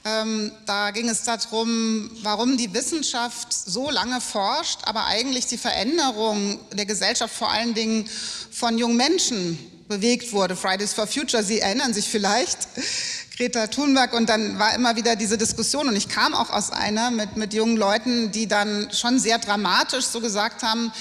Ähm, 0.05 0.51
da 0.65 0.91
ging 0.91 1.09
es 1.09 1.23
darum, 1.23 2.09
warum 2.23 2.55
die 2.57 2.73
Wissenschaft 2.73 3.51
so 3.51 3.89
lange 3.89 4.21
forscht, 4.21 4.79
aber 4.83 5.05
eigentlich 5.07 5.47
die 5.47 5.57
Veränderung 5.57 6.59
der 6.71 6.85
Gesellschaft 6.85 7.35
vor 7.35 7.51
allen 7.51 7.73
Dingen 7.73 8.09
von 8.51 8.77
jungen 8.77 8.95
Menschen 8.95 9.59
bewegt 9.89 10.31
wurde. 10.31 10.55
Fridays 10.55 10.93
for 10.93 11.05
Future, 11.05 11.43
Sie 11.43 11.59
erinnern 11.59 11.93
sich 11.93 12.07
vielleicht. 12.07 12.59
Greta 13.39 13.67
Thunberg 13.67 14.13
und 14.13 14.27
dann 14.27 14.59
war 14.59 14.73
immer 14.75 14.97
wieder 14.97 15.15
diese 15.15 15.37
Diskussion 15.37 15.87
und 15.87 15.95
ich 15.95 16.09
kam 16.09 16.33
auch 16.33 16.49
aus 16.49 16.71
einer 16.71 17.09
mit, 17.09 17.37
mit 17.37 17.53
jungen 17.53 17.77
Leuten, 17.77 18.31
die 18.31 18.47
dann 18.47 18.89
schon 18.91 19.17
sehr 19.17 19.37
dramatisch 19.37 20.03
so 20.03 20.19
gesagt 20.19 20.61
haben, 20.61 20.91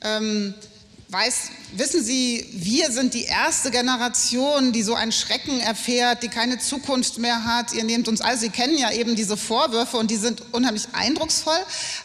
ähm, 0.00 0.54
weiß, 1.10 1.50
wissen 1.76 2.04
Sie, 2.04 2.46
wir 2.52 2.90
sind 2.90 3.14
die 3.14 3.24
erste 3.24 3.70
Generation, 3.70 4.72
die 4.72 4.82
so 4.82 4.94
einen 4.94 5.12
Schrecken 5.12 5.60
erfährt, 5.60 6.22
die 6.22 6.28
keine 6.28 6.58
Zukunft 6.58 7.18
mehr 7.18 7.44
hat. 7.44 7.72
Ihr 7.72 7.84
nehmt 7.84 8.08
uns 8.08 8.20
all, 8.20 8.36
Sie 8.36 8.50
kennen 8.50 8.76
ja 8.76 8.90
eben 8.92 9.16
diese 9.16 9.36
Vorwürfe 9.36 9.96
und 9.96 10.10
die 10.10 10.16
sind 10.16 10.42
unheimlich 10.52 10.88
eindrucksvoll. 10.92 11.58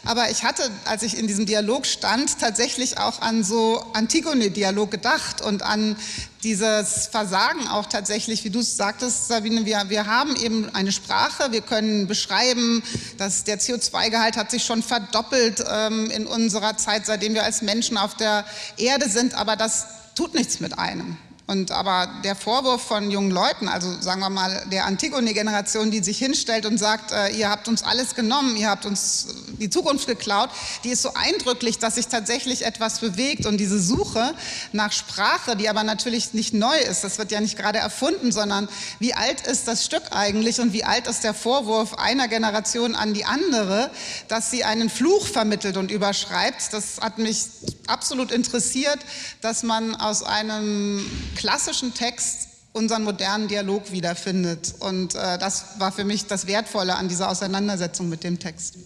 Aber 0.04 0.30
ich 0.30 0.44
hatte, 0.44 0.62
als 0.84 1.02
ich 1.02 1.18
in 1.18 1.26
diesem 1.26 1.46
Dialog 1.46 1.86
stand, 1.86 2.38
tatsächlich 2.38 2.98
auch 2.98 3.20
an 3.20 3.44
so 3.44 3.84
Antigone-Dialog 3.92 4.90
gedacht 4.90 5.40
und 5.40 5.62
an 5.62 5.96
dieses 6.42 7.08
Versagen 7.08 7.66
auch 7.68 7.86
tatsächlich, 7.86 8.44
wie 8.44 8.50
du 8.50 8.60
es 8.60 8.76
sagtest, 8.76 9.28
Sabine, 9.28 9.64
wir, 9.66 9.84
wir 9.88 10.06
haben 10.06 10.36
eben 10.36 10.72
eine 10.74 10.92
Sprache, 10.92 11.50
wir 11.50 11.62
können 11.62 12.06
beschreiben, 12.06 12.82
dass 13.16 13.44
der 13.44 13.58
CO2-Gehalt 13.58 14.36
hat 14.36 14.50
sich 14.50 14.64
schon 14.64 14.82
verdoppelt 14.82 15.64
ähm, 15.68 16.10
in 16.10 16.26
unserer 16.26 16.76
Zeit, 16.76 17.06
seitdem 17.06 17.34
wir 17.34 17.42
als 17.42 17.62
Menschen 17.62 17.96
auf 17.96 18.14
der 18.14 18.44
Erde 18.76 19.08
sind, 19.08 19.34
aber 19.34 19.56
das 19.58 20.14
tut 20.14 20.34
nichts 20.34 20.60
mit 20.60 20.78
einem. 20.78 21.16
Und 21.48 21.70
aber 21.70 22.10
der 22.24 22.36
Vorwurf 22.36 22.82
von 22.82 23.10
jungen 23.10 23.30
Leuten, 23.30 23.68
also 23.68 23.90
sagen 24.02 24.20
wir 24.20 24.28
mal 24.28 24.66
der 24.70 24.84
Antigone-Generation, 24.84 25.90
die 25.90 26.04
sich 26.04 26.18
hinstellt 26.18 26.66
und 26.66 26.76
sagt, 26.76 27.10
äh, 27.10 27.30
ihr 27.30 27.48
habt 27.48 27.68
uns 27.68 27.82
alles 27.82 28.14
genommen, 28.14 28.54
ihr 28.54 28.68
habt 28.68 28.84
uns 28.84 29.28
die 29.58 29.70
Zukunft 29.70 30.06
geklaut, 30.06 30.50
die 30.84 30.90
ist 30.90 31.00
so 31.00 31.14
eindrücklich, 31.14 31.78
dass 31.78 31.94
sich 31.94 32.08
tatsächlich 32.08 32.66
etwas 32.66 33.00
bewegt. 33.00 33.46
Und 33.46 33.56
diese 33.56 33.80
Suche 33.80 34.34
nach 34.72 34.92
Sprache, 34.92 35.56
die 35.56 35.70
aber 35.70 35.84
natürlich 35.84 36.34
nicht 36.34 36.52
neu 36.52 36.76
ist, 36.76 37.02
das 37.02 37.16
wird 37.16 37.32
ja 37.32 37.40
nicht 37.40 37.56
gerade 37.56 37.78
erfunden, 37.78 38.30
sondern 38.30 38.68
wie 38.98 39.14
alt 39.14 39.46
ist 39.46 39.66
das 39.68 39.86
Stück 39.86 40.02
eigentlich 40.10 40.60
und 40.60 40.74
wie 40.74 40.84
alt 40.84 41.06
ist 41.06 41.24
der 41.24 41.32
Vorwurf 41.32 41.94
einer 41.94 42.28
Generation 42.28 42.94
an 42.94 43.14
die 43.14 43.24
andere, 43.24 43.90
dass 44.28 44.50
sie 44.50 44.64
einen 44.64 44.90
Fluch 44.90 45.26
vermittelt 45.26 45.78
und 45.78 45.90
überschreibt, 45.90 46.74
das 46.74 47.00
hat 47.00 47.16
mich 47.16 47.46
absolut 47.86 48.32
interessiert, 48.32 48.98
dass 49.40 49.62
man 49.62 49.94
aus 49.96 50.22
einem 50.22 51.10
klassischen 51.38 51.94
Text 51.94 52.48
unseren 52.72 53.04
modernen 53.04 53.48
Dialog 53.48 53.92
wiederfindet. 53.92 54.74
Und 54.80 55.14
äh, 55.14 55.38
das 55.38 55.78
war 55.78 55.92
für 55.92 56.04
mich 56.04 56.26
das 56.26 56.46
Wertvolle 56.46 56.96
an 56.96 57.08
dieser 57.08 57.30
Auseinandersetzung 57.30 58.08
mit 58.08 58.24
dem 58.24 58.38
Text. 58.38 58.76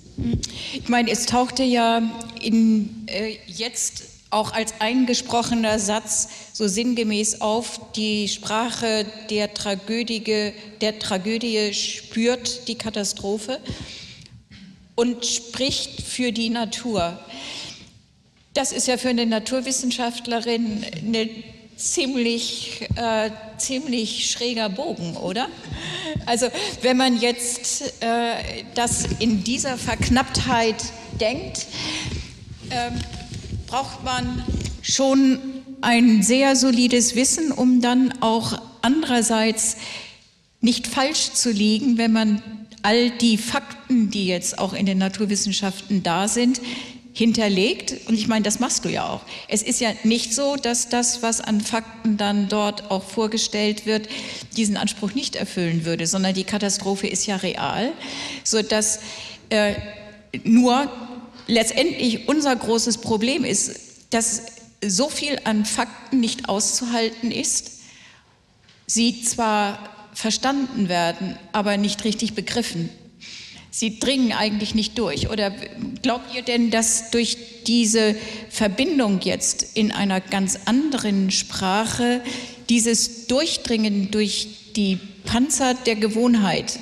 Ich 0.72 0.88
meine, 0.88 1.10
es 1.10 1.26
tauchte 1.26 1.62
ja 1.62 2.02
in, 2.40 3.06
äh, 3.08 3.38
jetzt 3.46 4.04
auch 4.30 4.52
als 4.52 4.74
eingesprochener 4.78 5.78
Satz 5.78 6.28
so 6.52 6.68
sinngemäß 6.68 7.40
auf, 7.40 7.80
die 7.92 8.28
Sprache 8.28 9.06
der 9.30 9.52
Tragödie, 9.52 10.52
der 10.80 10.98
Tragödie 10.98 11.74
spürt 11.74 12.68
die 12.68 12.76
Katastrophe 12.76 13.60
und 14.94 15.26
spricht 15.26 16.02
für 16.02 16.32
die 16.32 16.50
Natur. 16.50 17.18
Das 18.54 18.72
ist 18.72 18.86
ja 18.88 18.98
für 18.98 19.08
eine 19.08 19.26
Naturwissenschaftlerin 19.26 20.84
eine 21.06 21.28
ziemlich, 21.82 22.88
äh, 22.96 23.30
ziemlich 23.58 24.30
schräger 24.30 24.68
Bogen, 24.68 25.16
oder? 25.16 25.48
Also 26.26 26.46
wenn 26.82 26.96
man 26.96 27.20
jetzt 27.20 27.82
äh, 28.00 28.64
das 28.74 29.06
in 29.18 29.42
dieser 29.44 29.76
Verknapptheit 29.76 30.76
denkt, 31.20 31.66
äh, 32.70 32.90
braucht 33.66 34.04
man 34.04 34.44
schon 34.82 35.38
ein 35.80 36.22
sehr 36.22 36.56
solides 36.56 37.16
Wissen, 37.16 37.50
um 37.50 37.80
dann 37.80 38.14
auch 38.20 38.60
andererseits 38.82 39.76
nicht 40.60 40.86
falsch 40.86 41.32
zu 41.32 41.50
liegen, 41.50 41.98
wenn 41.98 42.12
man 42.12 42.42
all 42.82 43.10
die 43.10 43.38
Fakten, 43.38 44.10
die 44.10 44.26
jetzt 44.26 44.58
auch 44.58 44.72
in 44.72 44.86
den 44.86 44.98
Naturwissenschaften 44.98 46.02
da 46.02 46.28
sind, 46.28 46.60
hinterlegt. 47.12 48.08
Und 48.08 48.14
ich 48.14 48.28
meine, 48.28 48.42
das 48.42 48.58
machst 48.58 48.84
du 48.84 48.88
ja 48.88 49.06
auch. 49.06 49.20
Es 49.48 49.62
ist 49.62 49.80
ja 49.80 49.90
nicht 50.02 50.34
so, 50.34 50.56
dass 50.56 50.88
das, 50.88 51.22
was 51.22 51.40
an 51.40 51.60
Fakten 51.60 52.16
dann 52.16 52.48
dort 52.48 52.90
auch 52.90 53.04
vorgestellt 53.04 53.86
wird, 53.86 54.08
diesen 54.56 54.76
Anspruch 54.76 55.14
nicht 55.14 55.36
erfüllen 55.36 55.84
würde, 55.84 56.06
sondern 56.06 56.34
die 56.34 56.44
Katastrophe 56.44 57.06
ist 57.06 57.26
ja 57.26 57.36
real, 57.36 57.92
sodass 58.44 59.00
äh, 59.50 59.74
nur 60.44 60.90
letztendlich 61.46 62.28
unser 62.28 62.56
großes 62.56 62.98
Problem 62.98 63.44
ist, 63.44 63.74
dass 64.10 64.42
so 64.84 65.08
viel 65.08 65.38
an 65.44 65.64
Fakten 65.64 66.20
nicht 66.20 66.48
auszuhalten 66.48 67.30
ist, 67.30 67.72
sie 68.86 69.22
zwar 69.22 69.78
verstanden 70.14 70.88
werden, 70.88 71.38
aber 71.52 71.76
nicht 71.76 72.04
richtig 72.04 72.34
begriffen 72.34 72.90
sie 73.72 73.98
dringen 73.98 74.32
eigentlich 74.32 74.74
nicht 74.76 74.96
durch. 74.98 75.30
Oder 75.30 75.50
glaubt 76.02 76.34
ihr 76.36 76.42
denn, 76.42 76.70
dass 76.70 77.10
durch 77.10 77.36
diese 77.66 78.14
Verbindung 78.50 79.20
jetzt 79.22 79.66
in 79.74 79.90
einer 79.90 80.20
ganz 80.20 80.60
anderen 80.66 81.30
Sprache 81.30 82.20
dieses 82.68 83.26
Durchdringen 83.26 84.10
durch 84.10 84.48
die 84.76 84.98
Panzer 85.24 85.74
der 85.74 85.96
Gewohnheit 85.96 86.78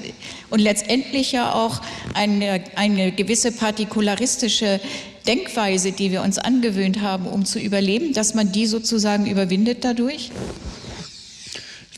und 0.51 0.61
letztendlich 0.61 1.33
ja 1.33 1.55
auch 1.55 1.81
eine, 2.15 2.65
eine 2.75 3.13
gewisse 3.13 3.53
partikularistische 3.53 4.81
Denkweise, 5.27 5.93
die 5.93 6.11
wir 6.11 6.23
uns 6.23 6.39
angewöhnt 6.39 7.03
haben, 7.03 7.27
um 7.27 7.45
zu 7.45 7.61
überleben, 7.61 8.15
dass 8.15 8.35
man 8.35 8.51
die 8.53 8.67
sozusagen 8.67 9.27
überwindet 9.27 9.85
dadurch? 9.85 10.31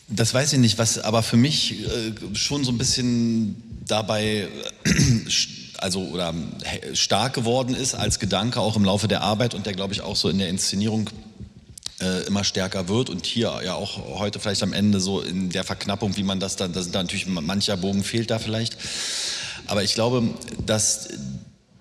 Das 0.08 0.34
weiß 0.34 0.52
ich 0.54 0.58
nicht, 0.58 0.76
was 0.76 0.98
aber 0.98 1.22
für 1.22 1.36
mich 1.38 1.86
äh, 1.86 2.12
schon 2.34 2.64
so 2.64 2.72
ein 2.72 2.78
bisschen 2.78 3.71
dabei 3.92 4.48
also 5.78 6.00
oder 6.00 6.32
stark 6.94 7.34
geworden 7.34 7.74
ist 7.74 7.94
als 7.94 8.18
Gedanke 8.18 8.60
auch 8.60 8.76
im 8.76 8.84
Laufe 8.84 9.08
der 9.08 9.20
Arbeit 9.20 9.54
und 9.54 9.66
der 9.66 9.74
glaube 9.74 9.92
ich 9.92 10.00
auch 10.00 10.16
so 10.16 10.28
in 10.28 10.38
der 10.38 10.48
Inszenierung 10.48 11.10
äh, 12.00 12.26
immer 12.26 12.44
stärker 12.44 12.88
wird 12.88 13.10
und 13.10 13.26
hier 13.26 13.60
ja 13.64 13.74
auch 13.74 14.18
heute 14.18 14.40
vielleicht 14.40 14.62
am 14.62 14.72
Ende 14.72 15.00
so 15.00 15.20
in 15.20 15.50
der 15.50 15.64
Verknappung, 15.64 16.16
wie 16.16 16.22
man 16.22 16.40
das 16.40 16.56
dann, 16.56 16.72
da 16.72 16.82
sind 16.82 16.94
da 16.94 17.02
natürlich 17.02 17.26
mancher 17.26 17.76
Bogen 17.76 18.02
fehlt 18.02 18.30
da 18.30 18.38
vielleicht. 18.38 18.76
Aber 19.66 19.82
ich 19.82 19.94
glaube, 19.94 20.22
dass 20.64 21.08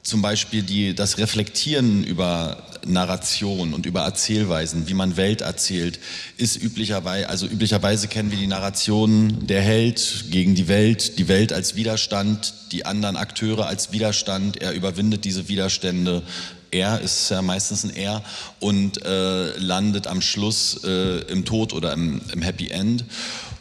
zum 0.04 0.22
Beispiel 0.22 0.64
die, 0.64 0.96
das 0.96 1.18
Reflektieren 1.18 2.04
über 2.04 2.58
Narration 2.86 3.74
und 3.74 3.86
über 3.86 4.02
Erzählweisen, 4.02 4.88
wie 4.88 4.94
man 4.94 5.18
Welt 5.18 5.42
erzählt, 5.42 6.00
ist 6.38 6.62
üblicherweise, 6.62 7.30
also 7.30 7.46
üblicherweise 7.46 8.08
kennen 8.08 8.32
wir 8.32 8.38
die 8.38 8.48
Narration 8.48 9.48
der 9.48 9.62
Held 9.62 10.26
gegen 10.30 10.56
die 10.56 10.68
Welt, 10.68 11.18
die 11.20 11.28
Welt 11.28 11.54
als 11.54 11.76
Widerstand, 11.76 12.54
die 12.72 12.86
anderen 12.86 13.16
Akteure 13.16 13.68
als 13.68 13.92
Widerstand, 13.92 14.62
er 14.62 14.74
überwindet 14.74 15.26
diese 15.26 15.48
Widerstände, 15.48 16.24
er 16.72 17.02
ist 17.02 17.30
ja 17.30 17.42
meistens 17.42 17.84
ein 17.84 17.96
Er 17.96 18.24
und 18.60 19.06
äh, 19.06 19.58
landet 19.58 20.08
am 20.08 20.22
Schluss 20.22 20.82
äh, 20.86 21.20
im 21.24 21.44
Tod 21.44 21.74
oder 21.74 21.92
im, 21.92 22.22
im 22.32 22.42
Happy 22.42 22.70
End. 22.70 23.04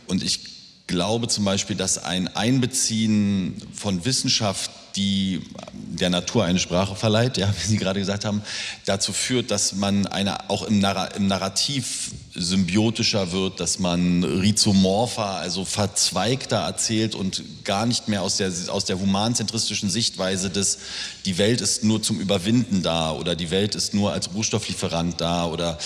Und 0.06 0.22
ich 0.22 0.40
glaube 0.86 1.28
zum 1.28 1.44
Beispiel, 1.44 1.76
dass 1.76 2.02
ein 2.02 2.28
Einbeziehen 2.28 3.60
von 3.72 4.04
Wissenschaft, 4.04 4.70
die 4.96 5.42
der 5.74 6.10
Natur 6.10 6.44
eine 6.44 6.58
Sprache 6.58 6.94
verleiht, 6.96 7.36
ja, 7.36 7.48
wie 7.48 7.66
Sie 7.66 7.76
gerade 7.76 8.00
gesagt 8.00 8.24
haben, 8.24 8.42
dazu 8.86 9.12
führt, 9.12 9.50
dass 9.50 9.74
man 9.74 10.06
eine, 10.06 10.50
auch 10.50 10.62
im, 10.62 10.78
Narr 10.78 11.14
im 11.14 11.26
Narrativ 11.26 12.10
symbiotischer 12.32 13.32
wird, 13.32 13.58
dass 13.58 13.80
man 13.80 14.22
rhizomorpher, 14.22 15.26
also 15.26 15.64
verzweigter 15.64 16.58
erzählt 16.58 17.16
und 17.16 17.42
gar 17.64 17.86
nicht 17.86 18.06
mehr 18.06 18.22
aus 18.22 18.36
der, 18.36 18.52
aus 18.68 18.84
der 18.84 19.00
humanzentristischen 19.00 19.90
Sichtweise 19.90 20.48
des, 20.48 20.78
die 21.24 21.38
Welt 21.38 21.60
ist 21.60 21.82
nur 21.82 22.00
zum 22.02 22.20
Überwinden 22.20 22.82
da 22.82 23.12
oder 23.12 23.34
die 23.34 23.50
Welt 23.50 23.74
ist 23.74 23.94
nur 23.94 24.12
als 24.12 24.32
Rohstofflieferant 24.32 25.20
da 25.20 25.46
oder 25.46 25.76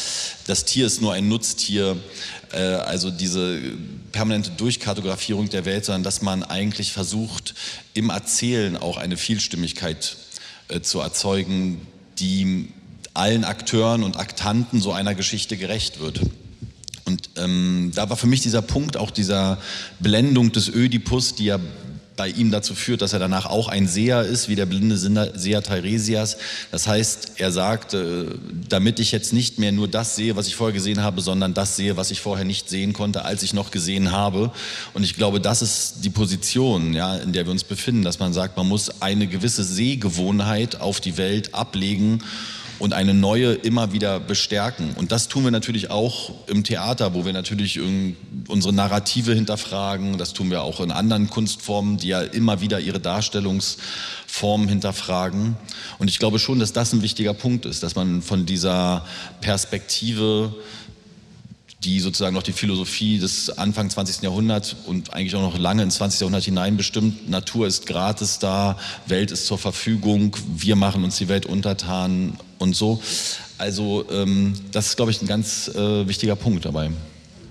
das 0.46 0.66
Tier 0.66 0.86
ist 0.86 1.00
nur 1.00 1.14
ein 1.14 1.28
Nutztier, 1.28 1.96
äh, 2.52 2.58
also 2.58 3.10
diese 3.10 3.58
permanente 4.12 4.50
Durchkartografierung 4.50 5.48
der 5.48 5.64
Welt, 5.64 5.86
sondern 5.86 6.02
dass 6.02 6.20
man 6.20 6.42
eigentlich 6.42 6.92
versucht, 6.92 7.54
im 7.94 8.10
Erzählen 8.10 8.76
auch 8.76 8.98
eine 8.98 9.16
Vielstimmigkeit 9.16 10.18
äh, 10.68 10.82
zu 10.82 11.00
erzeugen, 11.00 11.86
die 12.18 12.68
allen 13.14 13.44
Akteuren 13.44 14.02
und 14.02 14.18
Aktanten 14.18 14.80
so 14.80 14.92
einer 14.92 15.14
Geschichte 15.14 15.56
gerecht 15.56 16.00
wird. 16.00 16.21
Und 17.04 17.30
ähm, 17.37 17.92
da 17.94 18.09
war 18.09 18.16
für 18.16 18.26
mich 18.26 18.40
dieser 18.40 18.62
Punkt 18.62 18.97
auch 18.97 19.11
dieser 19.11 19.59
Blendung 20.00 20.52
des 20.52 20.68
Ödipus, 20.68 21.35
die 21.35 21.47
ja 21.47 21.61
bei 22.16 22.28
ihm 22.28 22.50
dazu 22.50 22.75
führt, 22.75 23.02
dass 23.02 23.12
er 23.12 23.18
danach 23.18 23.47
auch 23.47 23.68
ein 23.68 23.88
Seher 23.88 24.23
ist, 24.23 24.49
wie 24.49 24.54
der 24.54 24.66
blinde 24.66 24.97
Seher 24.97 25.62
Teiresias. 25.62 26.37
Das 26.71 26.87
heißt, 26.87 27.33
er 27.38 27.50
sagt, 27.50 27.94
äh, 27.94 28.26
damit 28.68 29.00
ich 29.00 29.12
jetzt 29.12 29.33
nicht 29.33 29.59
mehr 29.59 29.73
nur 29.73 29.88
das 29.88 30.16
sehe, 30.16 30.37
was 30.37 30.47
ich 30.47 30.54
vorher 30.54 30.73
gesehen 30.73 31.02
habe, 31.02 31.21
sondern 31.21 31.54
das 31.54 31.76
sehe, 31.76 31.97
was 31.97 32.11
ich 32.11 32.21
vorher 32.21 32.44
nicht 32.44 32.68
sehen 32.68 32.92
konnte, 32.92 33.25
als 33.25 33.42
ich 33.42 33.52
noch 33.52 33.71
gesehen 33.71 34.12
habe. 34.12 34.52
Und 34.92 35.02
ich 35.02 35.16
glaube, 35.16 35.40
das 35.40 35.62
ist 35.62 36.04
die 36.04 36.11
Position, 36.11 36.94
ja, 36.94 37.16
in 37.16 37.33
der 37.33 37.47
wir 37.47 37.50
uns 37.50 37.64
befinden, 37.64 38.02
dass 38.02 38.21
man 38.21 38.33
sagt, 38.33 38.56
man 38.56 38.68
muss 38.68 39.02
eine 39.02 39.26
gewisse 39.26 39.64
Sehgewohnheit 39.64 40.80
auf 40.80 41.00
die 41.00 41.16
Welt 41.16 41.54
ablegen 41.54 42.23
und 42.78 42.93
eine 42.93 43.14
neue 43.14 43.52
immer 43.52 43.93
wieder 43.93 44.21
bestärken. 44.21 44.95
Und 44.97 45.12
das 45.12 45.28
tun 45.28 45.45
wir 45.45 45.50
natürlich 45.50 45.90
auch 45.90 46.33
im 46.47 46.64
Theater, 46.64 47.14
wo 47.14 47.25
wir 47.25 47.33
natürlich 47.33 47.81
unsere 48.49 48.73
Narrative 48.73 49.35
hinterfragen. 49.35 50.19
Das 50.19 50.33
tun 50.33 50.50
wir 50.50 50.62
auch 50.62 50.81
in 50.81 50.90
anderen 50.90 51.31
Kunstformen, 51.31 51.99
die 51.99 52.09
ja 52.09 52.21
immer 52.21 52.61
wieder 52.61 52.81
ihre 52.81 53.00
Darstellungsformen 53.00 54.69
hinterfragen. 54.69 55.57
Und 55.99 56.09
ich 56.09 56.19
glaube 56.19 56.38
schon, 56.38 56.59
dass 56.59 56.73
das 56.73 56.93
ein 56.93 57.02
wichtiger 57.02 57.35
Punkt 57.35 57.66
ist, 57.66 57.83
dass 57.83 57.95
man 57.95 58.23
von 58.23 58.47
dieser 58.47 59.04
Perspektive 59.40 60.54
die 61.85 62.00
sozusagen 62.00 62.35
noch 62.35 62.43
die 62.43 62.52
Philosophie 62.52 63.19
des 63.19 63.50
Anfang 63.59 63.90
20. 63.90 64.23
Jahrhunderts 64.23 64.75
und 64.87 65.12
eigentlich 65.12 65.35
auch 65.35 65.43
noch 65.43 65.59
lange 65.59 65.83
ins 65.83 65.97
20. 65.97 66.21
Jahrhundert 66.21 66.45
hinein 66.45 66.76
bestimmt. 66.76 67.28
Natur 67.28 67.66
ist 67.66 67.87
gratis 67.87 68.38
da, 68.38 68.78
Welt 69.07 69.31
ist 69.31 69.47
zur 69.47 69.59
Verfügung, 69.59 70.37
wir 70.57 70.76
machen 70.76 71.04
uns 71.04 71.16
die 71.16 71.28
Welt 71.28 71.47
untertan 71.47 72.38
und 72.64 72.75
so. 72.75 73.00
Also 73.56 74.04
ähm, 74.11 74.54
das 74.73 74.88
ist, 74.88 74.97
glaube 74.97 75.12
ich, 75.12 75.23
ein 75.23 75.28
ganz 75.28 75.68
äh, 75.68 76.09
wichtiger 76.09 76.35
Punkt 76.35 76.64
dabei. 76.64 76.90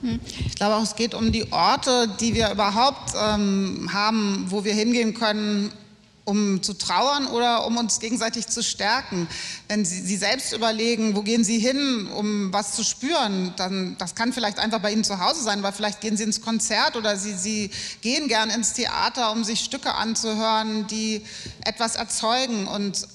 Hm. 0.02 0.20
Ich 0.46 0.56
glaube 0.56 0.76
auch, 0.76 0.84
es 0.84 0.96
geht 0.96 1.14
um 1.14 1.32
die 1.32 1.50
Orte, 1.52 2.10
die 2.20 2.36
wir 2.36 2.52
überhaupt 2.52 3.14
ähm, 3.16 3.90
haben, 3.94 4.46
wo 4.50 4.66
wir 4.66 4.74
hingehen 4.74 5.14
können, 5.14 5.72
um 6.26 6.62
zu 6.62 6.74
trauern 6.74 7.28
oder 7.28 7.66
um 7.66 7.78
uns 7.78 8.00
gegenseitig 8.00 8.48
zu 8.48 8.64
stärken. 8.64 9.28
Wenn 9.68 9.86
Sie, 9.86 10.02
Sie 10.02 10.16
selbst 10.18 10.54
überlegen, 10.54 11.16
wo 11.16 11.22
gehen 11.22 11.44
Sie 11.44 11.60
hin, 11.60 12.08
um 12.08 12.54
was 12.54 12.74
zu 12.74 12.84
spüren, 12.84 13.54
dann 13.58 13.96
das 13.98 14.16
kann 14.16 14.32
vielleicht 14.32 14.60
einfach 14.60 14.80
bei 14.80 14.92
Ihnen 14.92 15.04
zu 15.04 15.20
Hause 15.20 15.44
sein, 15.44 15.64
weil 15.64 15.74
vielleicht 15.74 16.02
gehen 16.02 16.16
Sie 16.16 16.24
ins 16.24 16.42
Konzert 16.42 16.96
oder 16.96 17.18
Sie, 17.18 17.34
Sie 17.34 17.72
gehen 18.02 18.28
gern 18.28 18.50
ins 18.50 18.74
Theater, 18.74 19.32
um 19.32 19.44
sich 19.44 19.60
Stücke 19.60 19.94
anzuhören, 19.94 20.88
die 20.88 21.22
etwas 21.66 21.96
erzeugen 21.96 22.68
und 22.68 23.08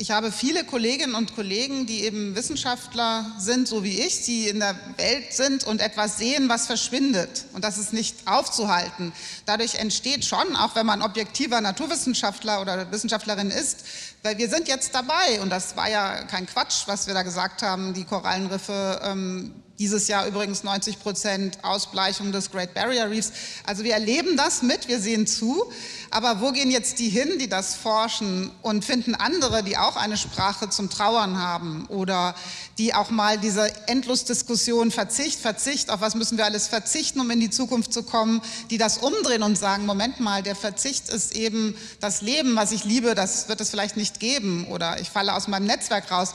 ich 0.00 0.10
habe 0.10 0.32
viele 0.32 0.64
Kolleginnen 0.64 1.14
und 1.14 1.34
Kollegen, 1.34 1.84
die 1.84 2.04
eben 2.04 2.34
Wissenschaftler 2.34 3.26
sind, 3.38 3.68
so 3.68 3.84
wie 3.84 4.00
ich, 4.00 4.24
die 4.24 4.48
in 4.48 4.58
der 4.58 4.74
Welt 4.96 5.34
sind 5.34 5.62
und 5.64 5.82
etwas 5.82 6.16
sehen, 6.16 6.48
was 6.48 6.66
verschwindet. 6.66 7.44
Und 7.52 7.64
das 7.64 7.76
ist 7.76 7.92
nicht 7.92 8.16
aufzuhalten. 8.26 9.12
Dadurch 9.44 9.74
entsteht 9.74 10.24
schon, 10.24 10.56
auch 10.56 10.74
wenn 10.74 10.86
man 10.86 11.02
objektiver 11.02 11.60
Naturwissenschaftler 11.60 12.62
oder 12.62 12.90
Wissenschaftlerin 12.90 13.50
ist, 13.50 13.84
weil 14.22 14.38
wir 14.38 14.48
sind 14.48 14.68
jetzt 14.68 14.94
dabei, 14.94 15.38
und 15.42 15.50
das 15.50 15.76
war 15.76 15.90
ja 15.90 16.24
kein 16.24 16.46
Quatsch, 16.46 16.84
was 16.86 17.06
wir 17.06 17.12
da 17.12 17.22
gesagt 17.22 17.60
haben, 17.60 17.92
die 17.92 18.04
Korallenriffe 18.04 19.02
ähm, 19.04 19.54
dieses 19.80 20.08
Jahr 20.08 20.26
übrigens 20.26 20.62
90 20.62 21.00
Prozent 21.00 21.64
Ausbleichung 21.64 22.32
des 22.32 22.50
Great 22.50 22.74
Barrier 22.74 23.08
Reefs. 23.10 23.32
Also 23.64 23.82
wir 23.82 23.94
erleben 23.94 24.36
das 24.36 24.60
mit, 24.60 24.88
wir 24.88 25.00
sehen 25.00 25.26
zu. 25.26 25.72
Aber 26.10 26.42
wo 26.42 26.52
gehen 26.52 26.70
jetzt 26.70 26.98
die 26.98 27.08
hin, 27.08 27.38
die 27.40 27.48
das 27.48 27.76
forschen 27.76 28.50
und 28.60 28.84
finden 28.84 29.14
andere, 29.14 29.62
die 29.64 29.78
auch 29.78 29.96
eine 29.96 30.18
Sprache 30.18 30.68
zum 30.68 30.90
Trauern 30.90 31.38
haben 31.38 31.86
oder 31.86 32.34
die 32.76 32.92
auch 32.92 33.08
mal 33.08 33.38
diese 33.38 33.72
Endlosdiskussion 33.88 34.90
Verzicht, 34.90 35.40
Verzicht, 35.40 35.88
auf 35.88 36.02
was 36.02 36.14
müssen 36.14 36.36
wir 36.36 36.44
alles 36.44 36.68
verzichten, 36.68 37.18
um 37.18 37.30
in 37.30 37.40
die 37.40 37.50
Zukunft 37.50 37.94
zu 37.94 38.02
kommen, 38.02 38.42
die 38.68 38.76
das 38.76 38.98
umdrehen 38.98 39.42
und 39.42 39.56
sagen, 39.56 39.86
Moment 39.86 40.20
mal, 40.20 40.42
der 40.42 40.56
Verzicht 40.56 41.08
ist 41.08 41.34
eben 41.34 41.74
das 42.00 42.20
Leben, 42.20 42.54
was 42.54 42.72
ich 42.72 42.84
liebe, 42.84 43.14
das 43.14 43.48
wird 43.48 43.62
es 43.62 43.70
vielleicht 43.70 43.96
nicht 43.96 44.20
geben 44.20 44.66
oder 44.66 45.00
ich 45.00 45.08
falle 45.08 45.34
aus 45.34 45.48
meinem 45.48 45.64
Netzwerk 45.64 46.10
raus. 46.10 46.34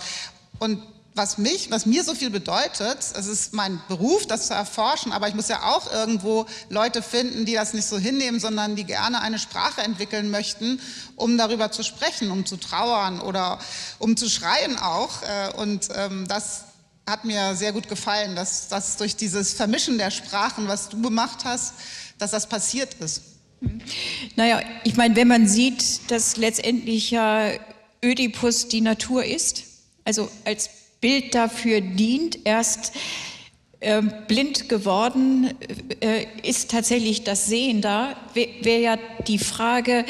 Und 0.58 0.82
was 1.16 1.38
mich, 1.38 1.72
was 1.72 1.86
mir 1.86 2.04
so 2.04 2.14
viel 2.14 2.30
bedeutet, 2.30 2.98
es 3.00 3.26
ist 3.28 3.54
mein 3.54 3.82
Beruf, 3.88 4.28
das 4.28 4.48
zu 4.48 4.54
erforschen, 4.54 5.14
aber 5.14 5.30
ich 5.30 5.34
muss 5.34 5.48
ja 5.48 5.64
auch 5.64 5.92
irgendwo 5.92 6.46
Leute 6.70 7.02
finden, 7.02 7.46
die 7.46 7.54
das 7.54 7.74
nicht 7.74 7.88
so 7.88 7.98
hinnehmen, 7.98 8.42
sondern 8.42 8.76
die 8.76 8.84
gerne 8.84 9.22
eine 9.22 9.40
Sprache 9.40 9.82
entwickeln 9.82 10.30
möchten, 10.30 10.82
um 11.16 11.38
darüber 11.38 11.72
zu 11.72 11.84
sprechen, 11.84 12.32
um 12.32 12.46
zu 12.46 12.58
trauern 12.58 13.22
oder 13.22 13.60
um 13.98 14.18
zu 14.18 14.30
schreien 14.30 14.78
auch. 14.78 15.24
Äh, 15.24 15.54
und 15.54 15.88
ähm, 15.96 16.28
das 16.28 16.66
hat 17.08 17.24
mir 17.24 17.56
sehr 17.56 17.72
gut 17.72 17.88
gefallen, 17.88 18.36
dass 18.36 18.68
das 18.68 18.98
durch 18.98 19.16
dieses 19.16 19.54
Vermischen 19.54 19.98
der 19.98 20.12
Sprachen, 20.12 20.68
was 20.68 20.90
du 20.90 21.02
gemacht 21.02 21.46
hast, 21.46 21.76
dass 22.18 22.32
das 22.32 22.48
passiert 22.48 22.96
ist. 22.96 23.22
Naja, 24.36 24.62
ich 24.84 24.98
meine, 24.98 25.16
wenn 25.16 25.30
man 25.30 25.48
sieht, 25.48 26.12
dass 26.12 26.36
letztendlich 26.36 27.12
ja 27.12 27.52
Ödipus 28.04 28.68
die 28.68 28.82
Natur 28.82 29.24
ist, 29.24 29.64
also 30.04 30.30
als 30.44 30.70
Bild 31.02 31.36
dafür 31.36 31.82
dient. 31.82 32.40
Erst 32.44 32.94
äh, 33.80 34.02
blind 34.28 34.70
geworden 34.70 35.54
äh, 36.02 36.26
ist 36.44 36.72
tatsächlich 36.72 37.24
das 37.24 37.48
Sehen 37.48 37.82
da. 37.82 38.16
Wäre 38.34 38.82
ja 38.82 38.98
die 39.28 39.38
Frage, 39.38 40.06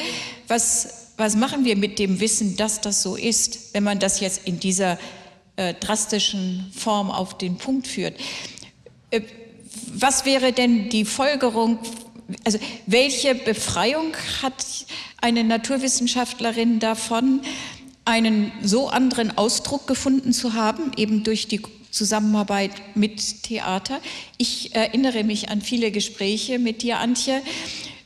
was, 0.48 1.12
was 1.16 1.36
machen 1.36 1.64
wir 1.64 1.76
mit 1.76 1.98
dem 1.98 2.20
Wissen, 2.20 2.56
dass 2.56 2.80
das 2.80 3.02
so 3.02 3.16
ist, 3.16 3.74
wenn 3.74 3.84
man 3.84 3.98
das 3.98 4.20
jetzt 4.20 4.46
in 4.46 4.60
dieser 4.60 4.98
äh, 5.56 5.74
drastischen 5.74 6.72
Form 6.74 7.10
auf 7.10 7.38
den 7.38 7.56
Punkt 7.56 7.86
führt. 7.86 8.18
Äh, 9.10 9.22
was 9.88 10.24
wäre 10.24 10.52
denn 10.52 10.88
die 10.88 11.04
Folgerung 11.04 11.78
also 12.44 12.58
welche 12.86 13.34
Befreiung 13.34 14.14
hat 14.42 14.64
eine 15.20 15.44
Naturwissenschaftlerin 15.44 16.78
davon, 16.78 17.40
einen 18.06 18.52
so 18.62 18.88
anderen 18.88 19.36
Ausdruck 19.36 19.86
gefunden 19.86 20.32
zu 20.32 20.54
haben, 20.54 20.92
eben 20.96 21.24
durch 21.24 21.48
die 21.48 21.60
Zusammenarbeit 21.90 22.70
mit 22.94 23.42
Theater. 23.42 24.00
Ich 24.38 24.74
erinnere 24.74 25.24
mich 25.24 25.50
an 25.50 25.60
viele 25.60 25.90
Gespräche 25.90 26.58
mit 26.58 26.82
dir, 26.82 26.98
Antje, 26.98 27.42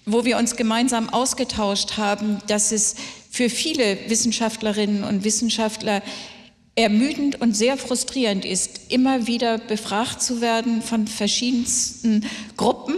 wo 0.07 0.25
wir 0.25 0.39
uns 0.39 0.57
gemeinsam 0.57 1.11
ausgetauscht 1.11 1.99
haben, 1.99 2.39
dass 2.47 2.73
es 2.73 2.97
für 3.31 3.51
viele 3.51 3.99
Wissenschaftlerinnen 4.09 5.05
und 5.05 5.23
Wissenschaftler 5.23 6.03
ermüdend 6.77 7.41
und 7.41 7.55
sehr 7.55 7.77
frustrierend 7.77 8.45
ist, 8.45 8.91
immer 8.91 9.27
wieder 9.27 9.59
befragt 9.59 10.23
zu 10.23 10.41
werden 10.41 10.81
von 10.81 11.07
verschiedensten 11.07 12.25
Gruppen, 12.57 12.97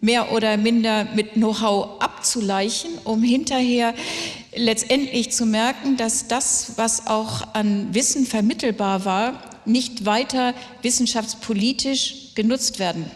mehr 0.00 0.32
oder 0.32 0.56
minder 0.56 1.08
mit 1.16 1.32
Know-how 1.32 2.00
abzuleichen, 2.00 2.90
um 3.04 3.22
hinterher 3.22 3.94
letztendlich 4.56 5.30
zu 5.30 5.46
merken, 5.46 5.96
dass 5.96 6.28
das, 6.28 6.72
was 6.76 7.06
auch 7.06 7.54
an 7.54 7.94
Wissen 7.94 8.26
vermittelbar 8.26 9.04
war, 9.04 9.42
nicht 9.64 10.04
weiter 10.04 10.54
wissenschaftspolitisch 10.82 12.34
genutzt 12.34 12.78
werden 12.78 13.10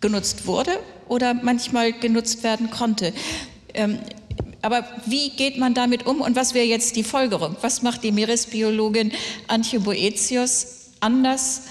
genutzt 0.00 0.46
wurde 0.46 0.78
oder 1.08 1.34
manchmal 1.34 1.92
genutzt 1.92 2.42
werden 2.42 2.70
konnte. 2.70 3.12
Ähm, 3.74 3.98
aber 4.62 4.84
wie 5.06 5.30
geht 5.30 5.58
man 5.58 5.74
damit 5.74 6.06
um 6.06 6.20
und 6.20 6.36
was 6.36 6.54
wäre 6.54 6.66
jetzt 6.66 6.96
die 6.96 7.04
Folgerung? 7.04 7.56
Was 7.60 7.82
macht 7.82 8.02
die 8.02 8.12
Meeresbiologin 8.12 9.12
Antje 9.46 9.80
Boetius 9.80 10.90
anders 11.00 11.62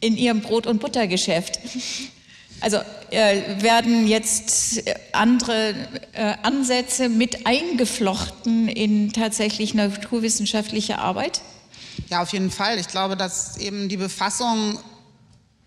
in 0.00 0.16
ihrem 0.16 0.40
Brot- 0.40 0.66
und 0.66 0.80
Buttergeschäft? 0.80 1.58
Also 2.60 2.78
äh, 3.10 3.62
werden 3.62 4.06
jetzt 4.06 4.86
äh, 4.86 4.94
andere 5.12 5.74
äh, 6.12 6.34
Ansätze 6.42 7.08
mit 7.08 7.46
eingeflochten 7.46 8.68
in 8.68 9.12
tatsächlich 9.12 9.74
naturwissenschaftliche 9.74 10.98
Arbeit? 10.98 11.40
Ja, 12.08 12.22
auf 12.22 12.32
jeden 12.32 12.50
Fall. 12.50 12.78
Ich 12.78 12.88
glaube, 12.88 13.16
dass 13.16 13.56
eben 13.56 13.88
die 13.88 13.96
Befassung 13.96 14.78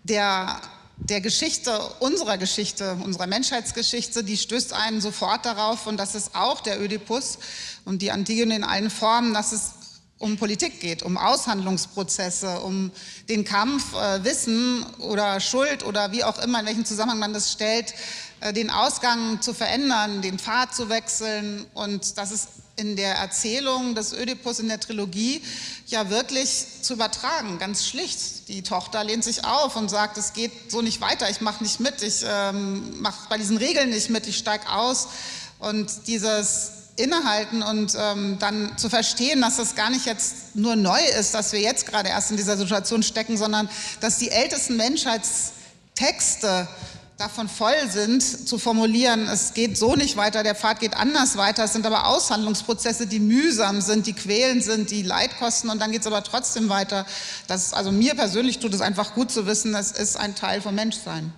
der 0.04 0.60
der 0.96 1.20
Geschichte, 1.20 1.76
unserer 2.00 2.38
Geschichte, 2.38 2.96
unserer 3.04 3.26
Menschheitsgeschichte, 3.26 4.22
die 4.22 4.36
stößt 4.36 4.72
einen 4.72 5.00
sofort 5.00 5.44
darauf 5.44 5.86
und 5.86 5.96
das 5.96 6.14
ist 6.14 6.34
auch 6.34 6.60
der 6.60 6.80
Ödipus 6.80 7.38
und 7.84 8.00
die 8.00 8.10
Antigone 8.10 8.56
in 8.56 8.64
allen 8.64 8.90
Formen, 8.90 9.34
dass 9.34 9.52
es 9.52 9.72
um 10.18 10.36
Politik 10.36 10.80
geht, 10.80 11.02
um 11.02 11.18
Aushandlungsprozesse, 11.18 12.60
um 12.60 12.90
den 13.28 13.44
Kampf, 13.44 13.94
äh, 13.94 14.24
Wissen 14.24 14.84
oder 14.98 15.40
Schuld 15.40 15.84
oder 15.84 16.12
wie 16.12 16.24
auch 16.24 16.38
immer, 16.38 16.60
in 16.60 16.66
welchem 16.66 16.84
Zusammenhang 16.84 17.18
man 17.18 17.34
das 17.34 17.52
stellt, 17.52 17.94
äh, 18.40 18.52
den 18.52 18.70
Ausgang 18.70 19.42
zu 19.42 19.52
verändern, 19.54 20.22
den 20.22 20.38
Pfad 20.38 20.74
zu 20.74 20.88
wechseln 20.88 21.66
und 21.74 22.16
das 22.16 22.30
ist 22.30 22.48
in 22.76 22.96
der 22.96 23.14
Erzählung 23.16 23.94
des 23.94 24.12
Ödipus 24.12 24.58
in 24.58 24.68
der 24.68 24.80
Trilogie 24.80 25.42
ja 25.86 26.10
wirklich 26.10 26.66
zu 26.82 26.94
übertragen, 26.94 27.58
ganz 27.58 27.86
schlicht. 27.86 28.48
Die 28.48 28.62
Tochter 28.62 29.04
lehnt 29.04 29.22
sich 29.22 29.44
auf 29.44 29.76
und 29.76 29.88
sagt, 29.88 30.18
es 30.18 30.32
geht 30.32 30.70
so 30.70 30.82
nicht 30.82 31.00
weiter, 31.00 31.30
ich 31.30 31.40
mache 31.40 31.62
nicht 31.62 31.80
mit, 31.80 32.02
ich 32.02 32.24
ähm, 32.26 33.00
mache 33.00 33.28
bei 33.28 33.38
diesen 33.38 33.58
Regeln 33.58 33.90
nicht 33.90 34.10
mit, 34.10 34.26
ich 34.26 34.36
steige 34.36 34.68
aus. 34.70 35.08
Und 35.60 36.08
dieses 36.08 36.72
Innehalten 36.96 37.62
und 37.62 37.94
ähm, 37.98 38.38
dann 38.38 38.76
zu 38.78 38.88
verstehen, 38.88 39.40
dass 39.40 39.56
das 39.56 39.74
gar 39.74 39.90
nicht 39.90 40.06
jetzt 40.06 40.54
nur 40.54 40.76
neu 40.76 41.00
ist, 41.18 41.34
dass 41.34 41.52
wir 41.52 41.60
jetzt 41.60 41.86
gerade 41.86 42.08
erst 42.08 42.30
in 42.30 42.36
dieser 42.36 42.56
Situation 42.56 43.02
stecken, 43.02 43.36
sondern 43.36 43.68
dass 44.00 44.18
die 44.18 44.30
ältesten 44.30 44.76
Menschheitstexte 44.76 46.68
davon 47.16 47.48
voll 47.48 47.88
sind, 47.90 48.22
zu 48.22 48.58
formulieren, 48.58 49.28
es 49.28 49.54
geht 49.54 49.78
so 49.78 49.94
nicht 49.94 50.16
weiter, 50.16 50.42
der 50.42 50.54
Pfad 50.54 50.80
geht 50.80 50.94
anders 50.94 51.36
weiter. 51.36 51.64
Es 51.64 51.72
sind 51.72 51.86
aber 51.86 52.06
Aushandlungsprozesse, 52.06 53.06
die 53.06 53.20
mühsam 53.20 53.80
sind, 53.80 54.06
die 54.06 54.14
quälend 54.14 54.64
sind, 54.64 54.90
die 54.90 55.02
Leid 55.02 55.38
kosten 55.38 55.70
und 55.70 55.80
dann 55.80 55.92
geht 55.92 56.00
es 56.00 56.06
aber 56.06 56.24
trotzdem 56.24 56.68
weiter. 56.68 57.06
Das, 57.46 57.72
also 57.72 57.92
mir 57.92 58.14
persönlich 58.14 58.58
tut 58.58 58.74
es 58.74 58.80
einfach 58.80 59.14
gut 59.14 59.30
zu 59.30 59.46
wissen, 59.46 59.74
es 59.74 59.92
ist 59.92 60.16
ein 60.16 60.34
Teil 60.34 60.60
vom 60.60 60.74
Menschsein. 60.74 61.32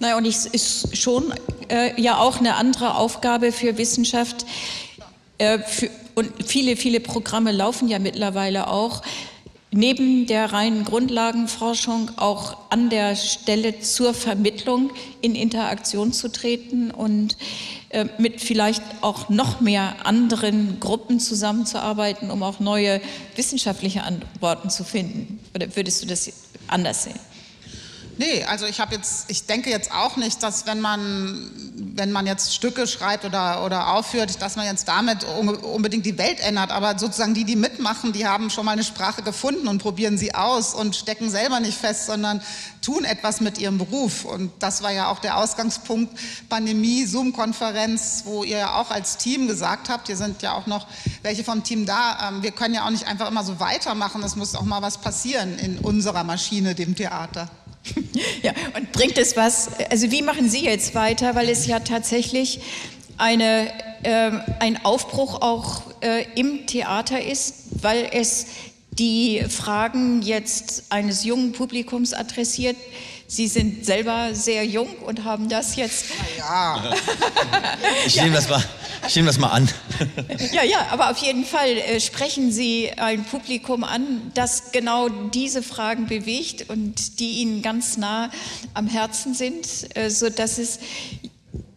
Naja, 0.00 0.16
und 0.16 0.26
es 0.26 0.46
ist 0.46 0.96
schon 0.96 1.34
äh, 1.68 2.00
ja 2.00 2.18
auch 2.18 2.38
eine 2.38 2.54
andere 2.54 2.94
Aufgabe 2.94 3.50
für 3.52 3.78
Wissenschaft. 3.78 4.46
Äh, 5.38 5.58
für, 5.58 5.90
und 6.14 6.30
viele, 6.46 6.76
viele 6.76 7.00
Programme 7.00 7.52
laufen 7.52 7.88
ja 7.88 7.98
mittlerweile 7.98 8.68
auch 8.68 9.02
neben 9.70 10.26
der 10.26 10.52
reinen 10.52 10.84
Grundlagenforschung 10.84 12.12
auch 12.16 12.56
an 12.70 12.90
der 12.90 13.16
Stelle 13.16 13.80
zur 13.80 14.14
Vermittlung 14.14 14.90
in 15.20 15.34
Interaktion 15.34 16.12
zu 16.12 16.30
treten 16.32 16.90
und 16.90 17.36
äh, 17.90 18.06
mit 18.18 18.40
vielleicht 18.40 18.82
auch 19.02 19.28
noch 19.28 19.60
mehr 19.60 19.94
anderen 20.04 20.80
Gruppen 20.80 21.20
zusammenzuarbeiten, 21.20 22.30
um 22.30 22.42
auch 22.42 22.60
neue 22.60 23.00
wissenschaftliche 23.36 24.04
Antworten 24.04 24.70
zu 24.70 24.84
finden? 24.84 25.40
Oder 25.54 25.74
würdest 25.76 26.02
du 26.02 26.06
das 26.06 26.30
anders 26.68 27.04
sehen? 27.04 27.18
Nee, 28.18 28.42
also 28.42 28.66
ich 28.66 28.80
habe 28.80 28.96
jetzt, 28.96 29.26
ich 29.30 29.46
denke 29.46 29.70
jetzt 29.70 29.92
auch 29.92 30.16
nicht, 30.16 30.42
dass 30.42 30.66
wenn 30.66 30.80
man, 30.80 31.52
wenn 31.94 32.10
man 32.10 32.26
jetzt 32.26 32.52
Stücke 32.52 32.88
schreibt 32.88 33.24
oder, 33.24 33.64
oder 33.64 33.92
aufführt, 33.94 34.42
dass 34.42 34.56
man 34.56 34.66
jetzt 34.66 34.88
damit 34.88 35.22
unbedingt 35.22 36.04
die 36.04 36.18
Welt 36.18 36.40
ändert. 36.40 36.72
Aber 36.72 36.98
sozusagen 36.98 37.32
die, 37.34 37.44
die 37.44 37.54
mitmachen, 37.54 38.12
die 38.12 38.26
haben 38.26 38.50
schon 38.50 38.64
mal 38.64 38.72
eine 38.72 38.82
Sprache 38.82 39.22
gefunden 39.22 39.68
und 39.68 39.80
probieren 39.80 40.18
sie 40.18 40.34
aus 40.34 40.74
und 40.74 40.96
stecken 40.96 41.30
selber 41.30 41.60
nicht 41.60 41.78
fest, 41.78 42.06
sondern 42.06 42.42
tun 42.82 43.04
etwas 43.04 43.40
mit 43.40 43.58
ihrem 43.58 43.78
Beruf. 43.78 44.24
Und 44.24 44.50
das 44.58 44.82
war 44.82 44.90
ja 44.90 45.12
auch 45.12 45.20
der 45.20 45.36
Ausgangspunkt 45.36 46.18
Pandemie, 46.48 47.06
Zoom-Konferenz, 47.06 48.22
wo 48.24 48.42
ihr 48.42 48.58
ja 48.58 48.80
auch 48.80 48.90
als 48.90 49.16
Team 49.16 49.46
gesagt 49.46 49.88
habt, 49.88 50.08
hier 50.08 50.16
sind 50.16 50.42
ja 50.42 50.54
auch 50.54 50.66
noch 50.66 50.88
welche 51.22 51.44
vom 51.44 51.62
Team 51.62 51.86
da, 51.86 52.30
ähm, 52.30 52.42
wir 52.42 52.50
können 52.50 52.74
ja 52.74 52.84
auch 52.84 52.90
nicht 52.90 53.06
einfach 53.06 53.28
immer 53.28 53.44
so 53.44 53.60
weitermachen, 53.60 54.24
es 54.24 54.34
muss 54.34 54.56
auch 54.56 54.62
mal 54.62 54.82
was 54.82 54.98
passieren 54.98 55.56
in 55.60 55.78
unserer 55.78 56.24
Maschine, 56.24 56.74
dem 56.74 56.96
Theater. 56.96 57.48
Ja, 58.42 58.52
und 58.76 58.92
bringt 58.92 59.18
es 59.18 59.36
was? 59.36 59.70
Also 59.90 60.10
wie 60.10 60.22
machen 60.22 60.48
Sie 60.48 60.64
jetzt 60.64 60.94
weiter? 60.94 61.34
Weil 61.34 61.48
es 61.48 61.66
ja 61.66 61.80
tatsächlich 61.80 62.60
eine, 63.16 63.72
äh, 64.02 64.30
ein 64.60 64.84
Aufbruch 64.84 65.40
auch 65.40 65.82
äh, 66.00 66.24
im 66.34 66.66
Theater 66.66 67.20
ist, 67.20 67.54
weil 67.82 68.08
es 68.12 68.46
die 68.90 69.44
Fragen 69.48 70.22
jetzt 70.22 70.84
eines 70.90 71.24
jungen 71.24 71.52
Publikums 71.52 72.12
adressiert. 72.12 72.76
Sie 73.26 73.46
sind 73.46 73.84
selber 73.84 74.34
sehr 74.34 74.64
jung 74.64 74.88
und 75.06 75.24
haben 75.24 75.48
das 75.48 75.76
jetzt. 75.76 76.06
Ja. 76.38 76.92
ich 78.06 78.16
nehme 78.16 78.36
das 78.36 78.48
mal. 78.48 78.64
Ich 79.06 79.16
nehme 79.16 79.26
das 79.26 79.38
mal 79.38 79.48
an. 79.48 79.68
Ja, 80.52 80.62
ja, 80.62 80.86
aber 80.90 81.10
auf 81.10 81.18
jeden 81.18 81.44
Fall 81.44 81.70
äh, 81.70 82.00
sprechen 82.00 82.52
Sie 82.52 82.90
ein 82.96 83.24
Publikum 83.24 83.84
an, 83.84 84.30
das 84.34 84.72
genau 84.72 85.08
diese 85.08 85.62
Fragen 85.62 86.06
bewegt 86.06 86.68
und 86.68 87.20
die 87.20 87.40
Ihnen 87.40 87.62
ganz 87.62 87.96
nah 87.96 88.30
am 88.74 88.86
Herzen 88.86 89.34
sind, 89.34 89.96
äh, 89.96 90.10
sodass 90.10 90.58
es 90.58 90.80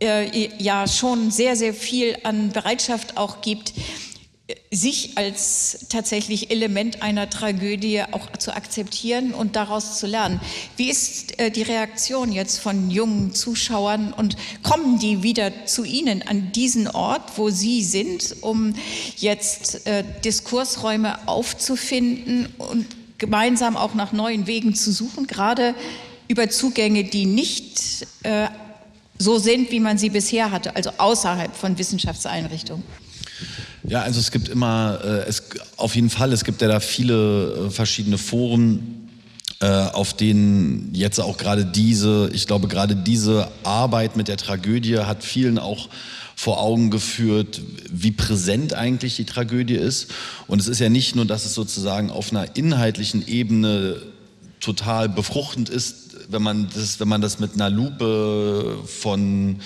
äh, 0.01 0.49
ja 0.57 0.87
schon 0.87 1.31
sehr, 1.31 1.55
sehr 1.55 1.73
viel 1.73 2.17
an 2.23 2.49
Bereitschaft 2.49 3.17
auch 3.17 3.41
gibt, 3.41 3.73
sich 4.71 5.17
als 5.17 5.85
tatsächlich 5.89 6.51
Element 6.51 7.01
einer 7.01 7.29
Tragödie 7.29 8.03
auch 8.11 8.31
zu 8.37 8.55
akzeptieren 8.55 9.33
und 9.33 9.55
daraus 9.55 9.99
zu 9.99 10.07
lernen. 10.07 10.39
Wie 10.77 10.89
ist 10.89 11.39
äh, 11.39 11.51
die 11.51 11.61
Reaktion 11.61 12.31
jetzt 12.31 12.59
von 12.59 12.89
jungen 12.89 13.33
Zuschauern 13.33 14.13
und 14.13 14.35
kommen 14.63 14.99
die 14.99 15.23
wieder 15.23 15.65
zu 15.65 15.83
Ihnen 15.83 16.21
an 16.27 16.51
diesen 16.51 16.87
Ort, 16.87 17.37
wo 17.37 17.49
Sie 17.49 17.83
sind, 17.83 18.37
um 18.41 18.73
jetzt 19.17 19.85
äh, 19.87 20.03
Diskursräume 20.23 21.27
aufzufinden 21.27 22.47
und 22.57 22.85
gemeinsam 23.17 23.77
auch 23.77 23.93
nach 23.93 24.11
neuen 24.11 24.47
Wegen 24.47 24.73
zu 24.73 24.91
suchen, 24.91 25.27
gerade 25.27 25.75
über 26.27 26.49
Zugänge, 26.49 27.03
die 27.03 27.25
nicht 27.25 28.07
äh, 28.23 28.47
so 29.17 29.37
sind, 29.37 29.71
wie 29.71 29.79
man 29.79 29.97
sie 29.97 30.09
bisher 30.09 30.51
hatte, 30.51 30.75
also 30.75 30.91
außerhalb 30.97 31.55
von 31.55 31.77
Wissenschaftseinrichtungen? 31.77 32.83
Ja, 33.83 34.01
also 34.01 34.19
es 34.19 34.31
gibt 34.31 34.47
immer, 34.49 34.99
äh, 35.03 35.27
es, 35.27 35.43
auf 35.77 35.95
jeden 35.95 36.09
Fall, 36.09 36.31
es 36.33 36.43
gibt 36.43 36.61
ja 36.61 36.67
da 36.67 36.79
viele 36.79 37.67
äh, 37.67 37.69
verschiedene 37.69 38.17
Foren, 38.17 39.09
äh, 39.59 39.67
auf 39.67 40.13
denen 40.13 40.89
jetzt 40.93 41.19
auch 41.19 41.37
gerade 41.37 41.65
diese, 41.65 42.29
ich 42.33 42.47
glaube 42.47 42.67
gerade 42.67 42.95
diese 42.95 43.47
Arbeit 43.63 44.15
mit 44.15 44.27
der 44.27 44.37
Tragödie 44.37 44.99
hat 44.99 45.23
vielen 45.23 45.57
auch 45.57 45.89
vor 46.35 46.59
Augen 46.59 46.89
geführt, 46.89 47.61
wie 47.91 48.11
präsent 48.11 48.73
eigentlich 48.73 49.15
die 49.15 49.25
Tragödie 49.25 49.75
ist. 49.75 50.07
Und 50.47 50.59
es 50.59 50.67
ist 50.67 50.79
ja 50.79 50.89
nicht 50.89 51.15
nur, 51.15 51.25
dass 51.25 51.45
es 51.45 51.53
sozusagen 51.53 52.09
auf 52.09 52.31
einer 52.31 52.55
inhaltlichen 52.55 53.27
Ebene 53.27 54.01
total 54.59 55.07
befruchtend 55.09 55.69
ist, 55.69 56.17
wenn 56.29 56.41
man 56.41 56.67
das, 56.73 56.99
wenn 56.99 57.07
man 57.07 57.21
das 57.21 57.39
mit 57.39 57.53
einer 57.53 57.69
Lupe 57.69 58.79
von 58.87 59.57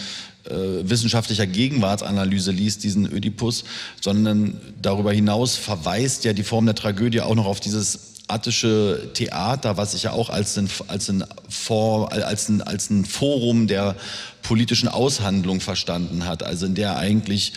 wissenschaftlicher 0.49 1.47
Gegenwartsanalyse 1.47 2.51
liest, 2.51 2.83
diesen 2.83 3.11
Ödipus, 3.11 3.63
sondern 4.01 4.59
darüber 4.81 5.11
hinaus 5.11 5.55
verweist 5.55 6.25
ja 6.25 6.33
die 6.33 6.43
Form 6.43 6.65
der 6.65 6.75
Tragödie 6.75 7.21
auch 7.21 7.35
noch 7.35 7.45
auf 7.45 7.59
dieses 7.59 8.15
attische 8.27 9.11
Theater, 9.13 9.77
was 9.77 9.91
sich 9.91 10.03
ja 10.03 10.11
auch 10.11 10.29
als 10.29 10.57
ein, 10.57 10.69
als 10.87 11.09
ein, 11.09 11.23
For, 11.47 12.11
als 12.11 12.49
ein, 12.49 12.61
als 12.61 12.89
ein 12.89 13.05
Forum 13.05 13.67
der 13.67 13.95
politischen 14.41 14.87
Aushandlung 14.87 15.59
verstanden 15.59 16.25
hat, 16.25 16.43
also 16.43 16.65
in 16.65 16.75
der 16.75 16.97
eigentlich 16.97 17.53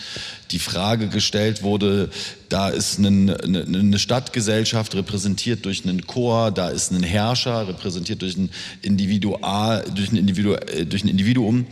die 0.51 0.59
Frage 0.59 1.07
gestellt 1.07 1.61
wurde, 1.63 2.09
da 2.49 2.69
ist 2.69 2.99
eine 2.99 3.99
Stadtgesellschaft 3.99 4.95
repräsentiert 4.95 5.65
durch 5.65 5.83
einen 5.83 6.05
Chor, 6.07 6.51
da 6.51 6.69
ist 6.69 6.91
ein 6.91 7.03
Herrscher 7.03 7.67
repräsentiert 7.67 8.21
durch 8.21 8.37
ein, 8.37 8.49
Individual, 8.81 9.85
durch 9.93 10.11
ein, 10.11 10.17
Individu, 10.17 10.53
äh, 10.53 10.85
durch 10.85 11.03
ein 11.03 11.09
Individuum 11.09 11.65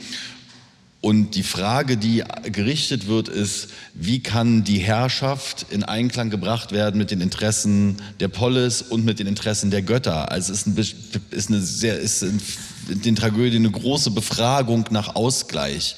und 1.08 1.36
die 1.36 1.44
Frage, 1.44 1.96
die 1.96 2.22
gerichtet 2.52 3.08
wird, 3.08 3.30
ist, 3.30 3.70
wie 3.94 4.20
kann 4.20 4.66
die 4.66 4.80
Herrschaft 4.80 5.66
in 5.70 5.86
Einklang 5.86 6.30
gebracht 6.30 6.74
werden 6.74 6.98
mit 6.98 7.12
den 7.12 7.22
Interessen 7.22 7.96
der 8.20 8.28
Polis 8.28 8.82
und 8.82 9.06
mit 9.06 9.18
den 9.18 9.26
Interessen 9.26 9.72
der 9.72 9.84
Götter? 9.84 10.30
Also 10.34 10.52
es 10.52 10.68
ist, 10.68 10.68
ein, 10.68 11.22
ist 11.32 11.48
eine 11.48 11.62
sehr, 11.62 11.98
ist 11.98 12.24
in 12.24 12.42
den 12.90 13.16
Tragödien 13.16 13.66
eine 13.66 13.72
große 13.72 14.12
Befragung 14.12 14.84
nach 14.90 15.16
Ausgleich. 15.16 15.96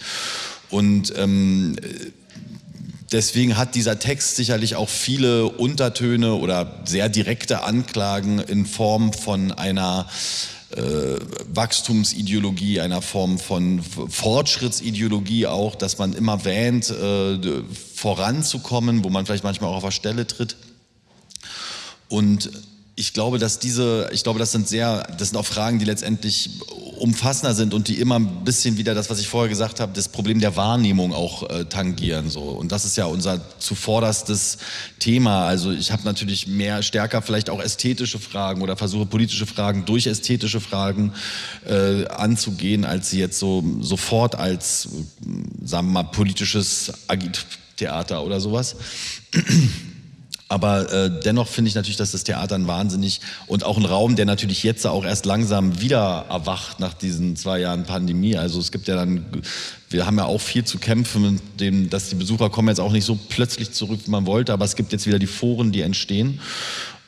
Und 0.70 1.12
ähm, 1.18 1.76
deswegen 3.12 3.58
hat 3.58 3.74
dieser 3.74 3.98
Text 3.98 4.36
sicherlich 4.36 4.76
auch 4.76 4.90
viele 4.90 5.48
Untertöne 5.48 6.36
oder 6.36 6.84
sehr 6.86 7.10
direkte 7.10 7.64
Anklagen 7.64 8.38
in 8.38 8.68
Form 8.68 9.12
von 9.14 9.54
einer 9.54 10.08
Wachstumsideologie, 10.72 12.80
einer 12.80 13.02
Form 13.02 13.40
von 13.40 13.82
Fortschrittsideologie 13.82 15.48
auch, 15.48 15.76
dass 15.76 15.98
man 15.98 16.14
immer 16.14 16.46
wähnt, 16.46 16.92
äh, 16.92 17.64
voranzukommen, 17.96 19.04
wo 19.04 19.10
man 19.10 19.26
vielleicht 19.26 19.44
manchmal 19.44 19.72
auch 19.72 19.78
auf 19.78 19.84
der 19.84 19.92
Stelle 19.92 20.28
tritt. 20.28 20.58
Und 22.08 22.52
ich 22.96 23.14
glaube, 23.14 23.40
dass 23.40 23.60
diese, 23.60 24.10
ich 24.12 24.24
glaube, 24.24 24.40
das 24.40 24.52
sind 24.52 24.68
sehr, 24.68 25.08
das 25.18 25.30
sind 25.30 25.38
auch 25.38 25.46
Fragen, 25.46 25.80
die 25.80 25.86
letztendlich 25.86 26.50
umfassender 27.00 27.56
sind 27.56 27.74
und 27.74 27.88
die 27.88 28.00
immer 28.00 28.20
ein 28.20 28.44
bisschen 28.44 28.78
wieder 28.78 28.94
das, 28.94 29.10
was 29.10 29.20
ich 29.20 29.28
vorher 29.28 29.50
gesagt 29.50 29.80
habe, 29.80 29.92
das 29.94 30.08
Problem 30.08 30.40
der 30.40 30.56
Wahrnehmung 30.56 31.14
auch 31.14 31.50
äh, 31.50 31.66
tangieren. 31.66 32.30
So. 32.30 32.42
Und 32.42 32.72
das 32.72 32.86
ist 32.86 32.98
ja 32.98 33.06
unser 33.06 33.42
zuvorderstes 33.60 34.58
Thema. 35.00 35.46
Also 35.46 35.72
ich 35.72 35.92
habe 35.92 36.04
natürlich 36.04 36.48
mehr, 36.48 36.84
stärker 36.84 37.22
vielleicht 37.22 37.50
auch 37.50 37.62
ästhetische 37.62 38.20
Fragen 38.20 38.62
oder 38.62 38.78
versuche 38.78 39.06
politische 39.06 39.46
Fragen 39.46 39.86
durch 39.86 40.08
ästhetische 40.08 40.60
Fragen 40.60 41.14
äh, 41.66 42.06
anzugehen, 42.08 42.86
als 42.86 43.10
sie 43.10 43.20
jetzt 43.20 43.40
so 43.40 43.64
sofort 43.80 44.36
als, 44.36 44.90
sagen 45.64 45.88
wir 45.88 46.04
mal, 46.04 46.04
politisches 46.04 46.92
Agittheater 47.08 48.24
oder 48.24 48.40
sowas. 48.40 48.76
Aber 50.50 50.92
äh, 50.92 51.12
dennoch 51.24 51.48
finde 51.48 51.70
ich 51.70 51.76
natürlich, 51.76 51.98
dass 51.98 52.12
das 52.12 52.24
Theater 52.24 52.56
ein 52.56 52.66
wahnsinnig 52.66 53.22
und 53.46 53.64
auch 53.64 53.78
ein 53.78 53.86
Raum, 53.86 54.16
der 54.16 54.26
natürlich 54.26 54.64
jetzt 54.64 54.86
auch 54.88 55.06
erst 55.06 55.28
langsam 55.28 55.80
wieder 55.80 56.26
erwacht 56.28 56.80
nach 56.80 56.96
diesen 56.96 57.36
zwei 57.36 57.60
Jahren 57.60 57.84
Pandemie. 57.84 58.36
Also 58.36 58.60
es 58.60 58.72
gibt 58.72 58.88
ja 58.88 58.96
dann, 58.96 59.26
wir 59.92 60.08
haben 60.08 60.18
ja 60.18 60.26
auch 60.26 60.42
viel 60.42 60.66
zu 60.66 60.80
kämpfen 60.80 61.34
mit 61.34 61.60
dem, 61.60 61.92
dass 61.92 62.10
die 62.10 62.16
Besucher 62.16 62.50
kommen 62.50 62.68
jetzt 62.68 62.80
auch 62.80 62.92
nicht 62.92 63.06
so 63.06 63.18
plötzlich 63.30 63.72
zurück, 63.74 64.00
wie 64.06 64.12
man 64.12 64.26
wollte, 64.26 64.52
aber 64.52 64.66
es 64.66 64.76
gibt 64.76 64.92
jetzt 64.92 65.06
wieder 65.06 65.20
die 65.20 65.28
Foren, 65.28 65.72
die 65.72 65.82
entstehen. 65.82 66.40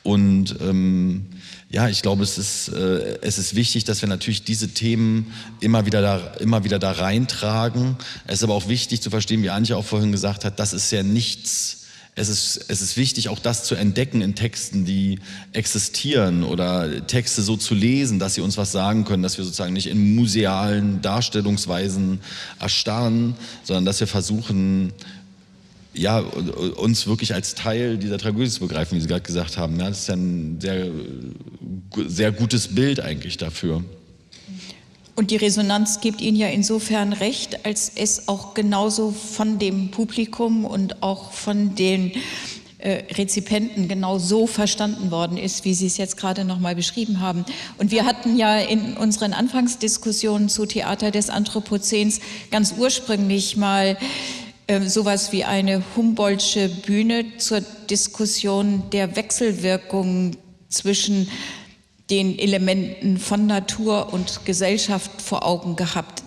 Und 0.04 0.56
ähm, 0.60 1.26
ja, 1.68 1.88
ich 1.88 2.02
glaube, 2.02 2.22
es 2.22 2.38
ist, 2.38 2.68
äh, 2.68 3.18
es 3.22 3.38
ist 3.38 3.56
wichtig, 3.56 3.84
dass 3.84 4.02
wir 4.02 4.08
natürlich 4.08 4.44
diese 4.44 4.68
Themen 4.68 5.32
immer 5.58 5.86
wieder, 5.86 6.00
da, 6.00 6.18
immer 6.38 6.64
wieder 6.64 6.78
da 6.78 6.92
reintragen. 6.92 7.96
Es 8.26 8.34
ist 8.34 8.44
aber 8.44 8.54
auch 8.54 8.68
wichtig 8.68 9.00
zu 9.00 9.10
verstehen, 9.10 9.42
wie 9.42 9.50
Antje 9.50 9.76
auch 9.76 9.84
vorhin 9.84 10.12
gesagt 10.12 10.44
hat, 10.44 10.60
das 10.60 10.72
ist 10.72 10.92
ja 10.92 11.02
nichts, 11.02 11.81
es 12.14 12.28
ist, 12.28 12.66
es 12.68 12.82
ist 12.82 12.96
wichtig, 12.98 13.30
auch 13.30 13.38
das 13.38 13.64
zu 13.64 13.74
entdecken 13.74 14.20
in 14.20 14.34
Texten, 14.34 14.84
die 14.84 15.18
existieren 15.54 16.44
oder 16.44 17.06
Texte 17.06 17.40
so 17.40 17.56
zu 17.56 17.74
lesen, 17.74 18.18
dass 18.18 18.34
sie 18.34 18.42
uns 18.42 18.58
was 18.58 18.70
sagen 18.70 19.04
können, 19.04 19.22
dass 19.22 19.38
wir 19.38 19.44
sozusagen 19.44 19.72
nicht 19.72 19.86
in 19.86 20.14
musealen 20.14 21.00
Darstellungsweisen 21.00 22.20
erstarren, 22.60 23.34
sondern 23.64 23.86
dass 23.86 24.00
wir 24.00 24.06
versuchen, 24.06 24.92
ja, 25.94 26.18
uns 26.18 27.06
wirklich 27.06 27.32
als 27.32 27.54
Teil 27.54 27.96
dieser 27.96 28.18
Tragödie 28.18 28.50
zu 28.50 28.60
begreifen, 28.60 28.96
wie 28.96 29.00
Sie 29.00 29.08
gerade 29.08 29.22
gesagt 29.22 29.56
haben. 29.56 29.78
Ja, 29.80 29.88
das 29.88 30.00
ist 30.00 30.08
ja 30.08 30.14
ein 30.14 30.58
sehr, 30.60 30.90
sehr 32.08 32.32
gutes 32.32 32.68
Bild 32.68 33.00
eigentlich 33.00 33.38
dafür. 33.38 33.84
Und 35.14 35.30
die 35.30 35.36
Resonanz 35.36 36.00
gibt 36.00 36.20
Ihnen 36.20 36.36
ja 36.36 36.48
insofern 36.48 37.12
recht, 37.12 37.66
als 37.66 37.92
es 37.94 38.28
auch 38.28 38.54
genauso 38.54 39.10
von 39.10 39.58
dem 39.58 39.90
Publikum 39.90 40.64
und 40.64 41.02
auch 41.02 41.32
von 41.32 41.74
den 41.74 42.12
äh, 42.78 43.04
Rezipienten 43.14 43.88
genau 43.88 44.18
so 44.18 44.46
verstanden 44.46 45.10
worden 45.10 45.36
ist, 45.36 45.64
wie 45.66 45.74
Sie 45.74 45.86
es 45.86 45.98
jetzt 45.98 46.16
gerade 46.16 46.44
noch 46.44 46.58
mal 46.58 46.74
beschrieben 46.74 47.20
haben. 47.20 47.44
Und 47.78 47.90
wir 47.90 48.06
hatten 48.06 48.36
ja 48.36 48.56
in 48.58 48.96
unseren 48.96 49.34
Anfangsdiskussionen 49.34 50.48
zu 50.48 50.64
Theater 50.64 51.10
des 51.10 51.28
Anthropozäns 51.28 52.20
ganz 52.50 52.74
ursprünglich 52.78 53.56
mal 53.58 53.98
äh, 54.66 54.80
sowas 54.80 55.30
wie 55.30 55.44
eine 55.44 55.82
Humboldtsche 55.94 56.68
Bühne 56.68 57.36
zur 57.36 57.60
Diskussion 57.90 58.84
der 58.92 59.14
Wechselwirkung 59.14 60.38
zwischen 60.68 61.28
den 62.12 62.38
Elementen 62.38 63.16
von 63.16 63.46
Natur 63.46 64.12
und 64.12 64.44
Gesellschaft 64.44 65.22
vor 65.22 65.46
Augen 65.46 65.76
gehabt. 65.76 66.22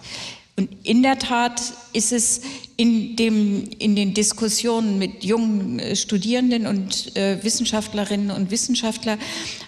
Und 0.58 0.70
in 0.84 1.04
der 1.04 1.20
Tat 1.20 1.62
ist 1.94 2.12
es 2.12 2.42
in, 2.76 3.16
dem, 3.16 3.70
in 3.78 3.96
den 3.96 4.16
Diskussionen 4.16 4.98
mit 4.98 5.24
jungen 5.24 5.78
äh, 5.78 5.96
Studierenden 5.96 6.66
und 6.66 7.16
äh, 7.16 7.44
Wissenschaftlerinnen 7.44 8.32
und 8.32 8.50
Wissenschaftlern 8.50 9.20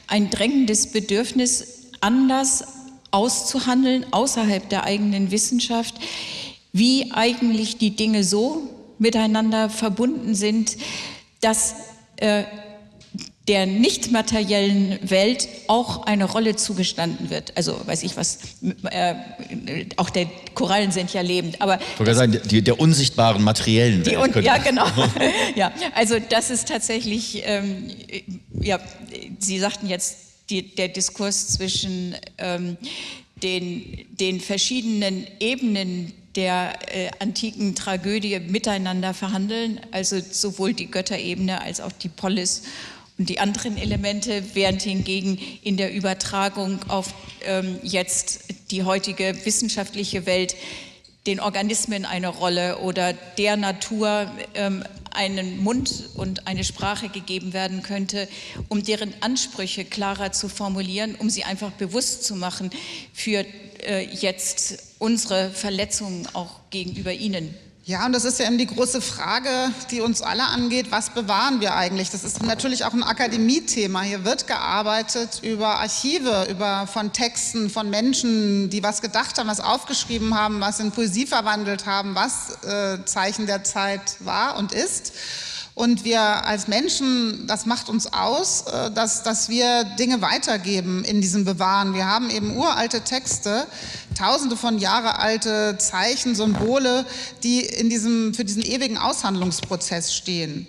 ein 0.08 0.32
drängendes 0.32 0.88
Bedürfnis, 0.88 1.92
anders 2.02 2.64
auszuhandeln 3.12 4.12
außerhalb 4.12 4.68
der 4.70 4.86
eigenen 4.86 5.30
Wissenschaft, 5.30 5.94
wie 6.74 7.12
eigentlich 7.12 7.78
die 7.78 7.96
Dinge 7.96 8.24
so 8.24 8.68
miteinander 8.98 9.70
verbunden 9.70 10.34
sind, 10.34 10.78
dass 11.42 11.76
äh, 12.16 12.44
der 13.48 13.66
nicht 13.66 14.12
materiellen 14.12 15.00
Welt 15.02 15.48
auch 15.68 16.06
eine 16.06 16.26
Rolle 16.26 16.58
zugestanden 16.58 17.30
wird. 17.30 17.56
Also 17.56 17.80
weiß 17.86 18.04
ich 18.04 18.18
was, 18.18 18.40
äh, 18.92 19.16
auch 19.96 20.10
der 20.10 20.28
Korallen 20.54 20.92
sind 20.92 21.14
ja 21.14 21.22
lebend. 21.22 21.62
Aber 21.62 21.80
ich 21.80 22.00
wollte 22.00 22.14
sagen, 22.14 22.40
die, 22.44 22.62
der 22.62 22.80
unsichtbaren 22.80 23.42
materiellen 23.44 24.06
Welt. 24.06 24.18
Un 24.18 24.44
ja, 24.44 24.58
genau. 24.58 24.86
ja, 25.56 25.72
also 25.96 26.18
das 26.20 26.50
ist 26.50 26.68
tatsächlich, 26.68 27.44
ähm, 27.46 27.90
ja, 28.60 28.80
Sie 29.40 29.60
sagten 29.60 29.88
jetzt, 29.88 30.18
die, 30.50 30.76
der 30.76 30.90
Diskurs 30.90 31.48
zwischen 31.50 32.16
ähm, 32.38 32.78
den, 33.44 34.06
den 34.12 34.40
verschiedenen 34.40 35.28
Ebenen 35.40 36.14
der 36.36 36.74
äh, 36.94 37.10
antiken 37.20 37.76
Tragödie 37.76 38.40
miteinander 38.40 39.14
verhandeln, 39.14 39.80
also 39.92 40.20
sowohl 40.20 40.74
die 40.74 40.90
Götterebene 40.90 41.62
als 41.62 41.82
auch 41.82 41.92
die 41.92 42.10
Polis 42.10 42.64
und 43.18 43.30
die 43.30 43.40
anderen 43.40 43.78
Elemente, 43.78 44.44
während 44.54 44.82
hingegen 44.82 45.40
in 45.64 45.78
der 45.78 45.94
Übertragung 45.94 46.80
auf 46.88 47.14
ähm, 47.46 47.80
jetzt 47.84 48.46
die 48.72 48.84
heutige 48.84 49.46
wissenschaftliche 49.46 50.26
Welt 50.26 50.56
den 51.26 51.40
Organismen 51.40 52.06
eine 52.06 52.30
Rolle 52.30 52.80
oder 52.80 53.14
der 53.14 53.58
Natur 53.58 54.32
ähm, 54.54 54.84
einen 55.12 55.58
Mund 55.58 56.10
und 56.16 56.48
eine 56.48 56.64
Sprache 56.64 57.10
gegeben 57.10 57.52
werden 57.54 57.82
könnte, 57.82 58.30
um 58.70 58.84
deren 58.84 59.14
Ansprüche 59.22 59.84
klarer 59.84 60.32
zu 60.32 60.48
formulieren, 60.48 61.16
um 61.16 61.30
sie 61.30 61.44
einfach 61.44 61.72
bewusst 61.72 62.24
zu 62.24 62.36
machen 62.36 62.70
für 63.14 63.46
äh, 63.84 64.08
jetzt 64.14 64.96
unsere 65.00 65.50
Verletzungen 65.50 66.28
auch 66.34 66.60
gegenüber 66.70 67.12
ihnen. 67.12 67.54
Ja, 67.88 68.06
und 68.06 68.12
das 68.12 68.26
ist 68.26 68.38
ja 68.38 68.48
eben 68.48 68.58
die 68.58 68.68
große 68.68 69.00
Frage, 69.00 69.50
die 69.92 70.02
uns 70.02 70.22
alle 70.22 70.44
angeht. 70.44 70.92
Was 70.92 71.10
bewahren 71.10 71.62
wir 71.62 71.74
eigentlich? 71.74 72.10
Das 72.10 72.26
ist 72.26 72.44
natürlich 72.44 72.84
auch 72.84 72.92
ein 72.92 73.02
Akademiethema. 73.02 74.02
Hier 74.02 74.26
wird 74.26 74.46
gearbeitet 74.46 75.40
über 75.42 75.80
Archive, 75.80 76.48
über 76.50 76.86
von 76.86 77.14
Texten, 77.14 77.70
von 77.70 77.90
Menschen, 77.90 78.70
die 78.70 78.84
was 78.84 79.02
gedacht 79.02 79.38
haben, 79.38 79.48
was 79.48 79.62
aufgeschrieben 79.62 80.36
haben, 80.36 80.60
was 80.60 80.82
in 80.82 80.92
Poesie 80.92 81.26
verwandelt 81.26 81.86
haben, 81.86 82.14
was 82.14 82.62
äh, 82.66 83.06
Zeichen 83.06 83.46
der 83.46 83.64
Zeit 83.64 84.18
war 84.20 84.58
und 84.58 84.74
ist. 84.74 85.14
Und 85.78 86.04
wir 86.04 86.20
als 86.20 86.68
Menschen, 86.68 87.46
das 87.46 87.68
macht 87.68 87.88
uns 87.88 88.12
aus, 88.12 88.64
äh, 88.64 88.90
dass, 88.90 89.22
dass 89.22 89.48
wir 89.48 89.84
Dinge 90.00 90.24
weitergeben 90.24 91.04
in 91.04 91.22
diesem 91.22 91.46
Bewahren. 91.46 91.94
Wir 91.94 92.08
haben 92.08 92.32
eben 92.32 92.58
uralte 92.58 93.02
Texte, 93.02 93.68
tausende 94.18 94.58
von 94.58 94.80
Jahre 94.80 95.20
alte 95.20 95.78
Zeichen, 95.78 96.34
Symbole, 96.34 97.06
die 97.44 97.60
in 97.60 97.92
diesem, 97.92 98.34
für 98.34 98.44
diesen 98.44 98.64
ewigen 98.64 98.98
Aushandlungsprozess 98.98 100.16
stehen. 100.16 100.66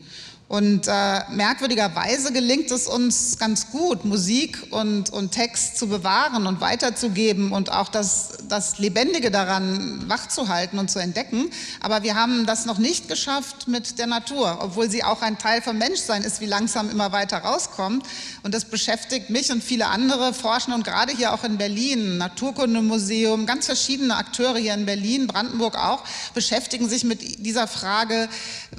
Und 0.49 0.89
äh, 0.89 1.21
merkwürdigerweise 1.31 2.33
gelingt 2.33 2.71
es 2.71 2.87
uns 2.87 3.39
ganz 3.39 3.71
gut, 3.71 4.07
Musik 4.07 4.59
und, 4.71 5.11
und 5.11 5.31
Text 5.31 5.77
zu 5.77 5.89
bewahren 5.89 6.47
und 6.47 6.63
weiterzugeben 6.63 7.53
und 7.53 7.71
auch 7.71 7.91
das, 7.91 8.39
das 8.49 8.79
Lebendige 8.79 9.31
daran 9.31 10.09
wachzuhalten 10.09 10.79
und 10.79 10.91
zu 10.91 11.01
entdecken. 11.01 11.51
Aber 11.81 12.03
wir 12.03 12.15
haben 12.15 12.47
das 12.47 12.65
noch 12.65 12.79
nicht 12.79 13.09
geschafft 13.09 13.69
mit 13.69 13.99
der 13.99 14.07
Natur, 14.07 14.61
obwohl 14.63 14.89
sie 14.89 15.05
auch 15.05 15.21
ein 15.21 15.37
Teil 15.37 15.61
vom 15.61 15.77
Menschsein 15.77 16.25
ist, 16.25 16.41
wie 16.41 16.47
langsam 16.47 16.89
immer 16.89 17.13
weiter 17.13 17.37
rauskommt. 17.39 18.07
Und 18.43 18.55
das 18.55 18.65
beschäftigt 18.65 19.29
mich 19.29 19.53
und 19.53 19.63
viele 19.63 19.89
andere 19.89 20.33
Forschende 20.33 20.77
und 20.77 20.85
gerade 20.85 21.15
hier 21.15 21.35
auch 21.35 21.45
in 21.45 21.59
Berlin, 21.59 22.17
Naturkundemuseum, 22.17 23.45
ganz 23.45 23.67
verschiedene 23.67 24.17
Akteure 24.17 24.57
hier 24.57 24.73
in 24.73 24.87
Berlin, 24.87 25.27
Brandenburg 25.27 25.77
auch, 25.77 26.05
beschäftigen 26.33 26.89
sich 26.89 27.05
mit 27.05 27.45
dieser 27.45 27.69
Frage, 27.69 28.31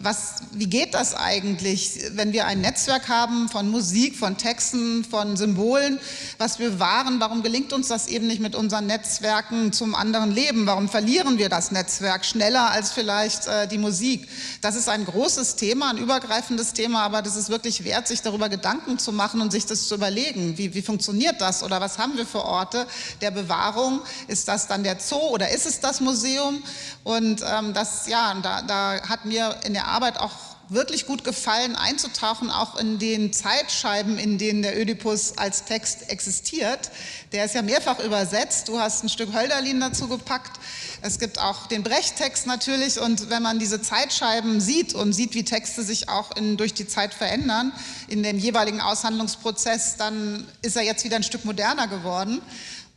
was, 0.02 0.42
wie 0.54 0.66
geht 0.66 0.96
das 0.96 1.14
eigentlich? 1.14 1.59
Eigentlich, 1.60 2.00
wenn 2.14 2.32
wir 2.32 2.48
ein 2.48 2.62
Netzwerk 2.62 3.10
haben 3.10 3.50
von 3.50 3.70
Musik, 3.70 4.16
von 4.16 4.38
Texten, 4.38 5.04
von 5.04 5.36
Symbolen, 5.36 6.00
was 6.38 6.58
wir 6.58 6.70
bewahren, 6.72 7.20
warum 7.20 7.44
gelingt 7.44 7.74
uns 7.74 7.90
das 7.90 8.08
eben 8.08 8.28
nicht 8.28 8.40
mit 8.40 8.56
unseren 8.56 8.88
Netzwerken 8.88 9.74
zum 9.74 9.94
anderen 9.94 10.32
Leben? 10.32 10.66
Warum 10.68 10.88
verlieren 10.88 11.38
wir 11.38 11.50
das 11.50 11.72
Netzwerk 11.72 12.24
schneller 12.24 12.72
als 12.72 12.92
vielleicht 12.94 13.48
äh, 13.48 13.68
die 13.68 13.78
Musik? 13.78 14.30
Das 14.62 14.76
ist 14.76 14.88
ein 14.88 15.04
großes 15.04 15.58
Thema, 15.58 15.90
ein 15.90 15.98
übergreifendes 15.98 16.72
Thema, 16.72 17.04
aber 17.04 17.22
das 17.22 17.36
ist 17.36 17.50
wirklich 17.50 17.84
wert, 17.84 18.08
sich 18.08 18.22
darüber 18.22 18.48
Gedanken 18.48 18.98
zu 18.98 19.12
machen 19.12 19.42
und 19.42 19.52
sich 19.52 19.66
das 19.66 19.88
zu 19.88 19.96
überlegen. 19.96 20.58
Wie, 20.58 20.74
wie 20.74 20.82
funktioniert 20.82 21.42
das 21.42 21.62
oder 21.62 21.82
was 21.82 21.98
haben 21.98 22.16
wir 22.16 22.26
für 22.26 22.44
Orte 22.44 22.88
der 23.22 23.32
Bewahrung? 23.32 24.00
Ist 24.28 24.48
das 24.48 24.68
dann 24.68 24.84
der 24.84 24.98
Zoo 25.00 25.34
oder 25.34 25.50
ist 25.50 25.66
es 25.66 25.82
das 25.82 26.00
Museum? 26.00 26.64
Und 27.04 27.44
ähm, 27.46 27.74
das, 27.74 28.08
ja, 28.08 28.34
da, 28.42 28.62
da 28.62 29.02
hat 29.10 29.26
mir 29.26 29.58
in 29.66 29.74
der 29.74 29.88
Arbeit 29.88 30.20
auch 30.20 30.49
wirklich 30.70 31.06
gut 31.06 31.24
gefallen, 31.24 31.76
einzutauchen, 31.76 32.52
auch 32.52 32.76
in 32.78 33.00
den 33.00 33.34
Zeitscheiben, 33.34 34.18
in 34.18 34.38
denen 34.38 34.62
der 34.62 34.80
Ödipus 34.80 35.38
als 35.38 35.66
Text 35.66 36.10
existiert. 36.10 36.92
Der 37.32 37.46
ist 37.46 37.56
ja 37.56 37.62
mehrfach 37.62 38.00
übersetzt. 38.00 38.68
Du 38.68 38.80
hast 38.80 39.04
ein 39.04 39.10
Stück 39.10 39.34
Hölderlin 39.34 39.80
dazu 39.80 40.08
gepackt. 40.08 40.60
Es 41.02 41.18
gibt 41.18 41.40
auch 41.40 41.68
den 41.68 41.84
Brecht-Text 41.84 42.46
natürlich. 42.46 43.00
Und 43.00 43.30
wenn 43.30 43.42
man 43.42 43.58
diese 43.58 43.82
Zeitscheiben 43.82 44.62
sieht 44.62 44.94
und 44.94 45.14
sieht, 45.14 45.34
wie 45.34 45.44
Texte 45.44 45.84
sich 45.84 46.08
auch 46.08 46.36
in, 46.36 46.56
durch 46.58 46.74
die 46.74 46.88
Zeit 46.88 47.14
verändern, 47.14 47.74
in 48.08 48.22
dem 48.22 48.38
jeweiligen 48.38 48.82
Aushandlungsprozess, 48.82 49.98
dann 49.98 50.48
ist 50.62 50.76
er 50.76 50.84
jetzt 50.84 51.04
wieder 51.04 51.16
ein 51.16 51.24
Stück 51.24 51.46
moderner 51.46 51.88
geworden. 51.88 52.42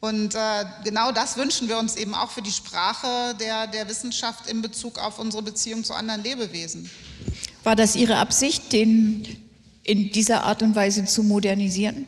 Und 0.01 0.35
äh, 0.35 0.65
genau 0.83 1.13
das 1.13 1.37
wünschen 1.37 1.69
wir 1.69 1.79
uns 1.79 1.95
eben 1.95 2.15
auch 2.15 2.31
für 2.31 2.43
die 2.43 2.51
Sprache 2.51 3.37
der, 3.39 3.69
der 3.69 3.89
Wissenschaft 3.89 4.49
in 4.49 4.61
Bezug 4.61 4.99
auf 4.99 5.19
unsere 5.21 5.43
Beziehung 5.43 5.85
zu 5.85 5.95
anderen 5.95 6.25
Lebewesen. 6.25 6.91
War 7.65 7.77
das 7.77 7.97
Ihre 7.97 8.17
Absicht, 8.17 8.73
den 8.73 9.27
in 9.85 10.13
dieser 10.13 10.45
Art 10.45 10.63
und 10.63 10.75
Weise 10.77 11.05
zu 11.05 11.23
modernisieren? 11.23 12.07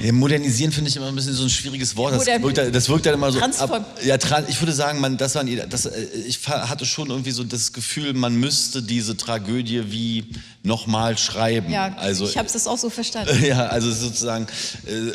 Ja, 0.00 0.12
modernisieren 0.12 0.72
finde 0.72 0.90
ich 0.90 0.96
immer 0.96 1.08
ein 1.08 1.14
bisschen 1.14 1.34
so 1.34 1.44
ein 1.44 1.50
schwieriges 1.50 1.96
Wort. 1.96 2.14
Das 2.14 2.26
wirkt, 2.26 2.74
das 2.74 2.88
wirkt 2.88 3.06
dann 3.06 3.14
immer 3.14 3.32
so. 3.32 3.40
Ab, 3.40 3.98
ja, 4.04 4.16
ich 4.48 4.60
würde 4.60 4.72
sagen, 4.72 5.00
man, 5.00 5.16
das 5.16 5.34
waren, 5.34 5.48
das, 5.68 5.86
äh, 5.86 6.06
ich 6.26 6.46
hatte 6.46 6.84
schon 6.86 7.10
irgendwie 7.10 7.30
so 7.30 7.44
das 7.44 7.72
Gefühl, 7.72 8.12
man 8.14 8.36
müsste 8.36 8.82
diese 8.82 9.16
Tragödie 9.16 9.90
wie 9.90 10.24
nochmal 10.62 11.18
schreiben. 11.18 11.72
Ja, 11.72 11.94
also, 11.96 12.24
ich 12.24 12.36
habe 12.36 12.48
es 12.48 12.66
auch 12.66 12.78
so 12.78 12.90
verstanden. 12.90 13.30
Ja, 13.44 13.66
also 13.66 13.92
sozusagen. 13.92 14.46
Äh, 14.86 15.12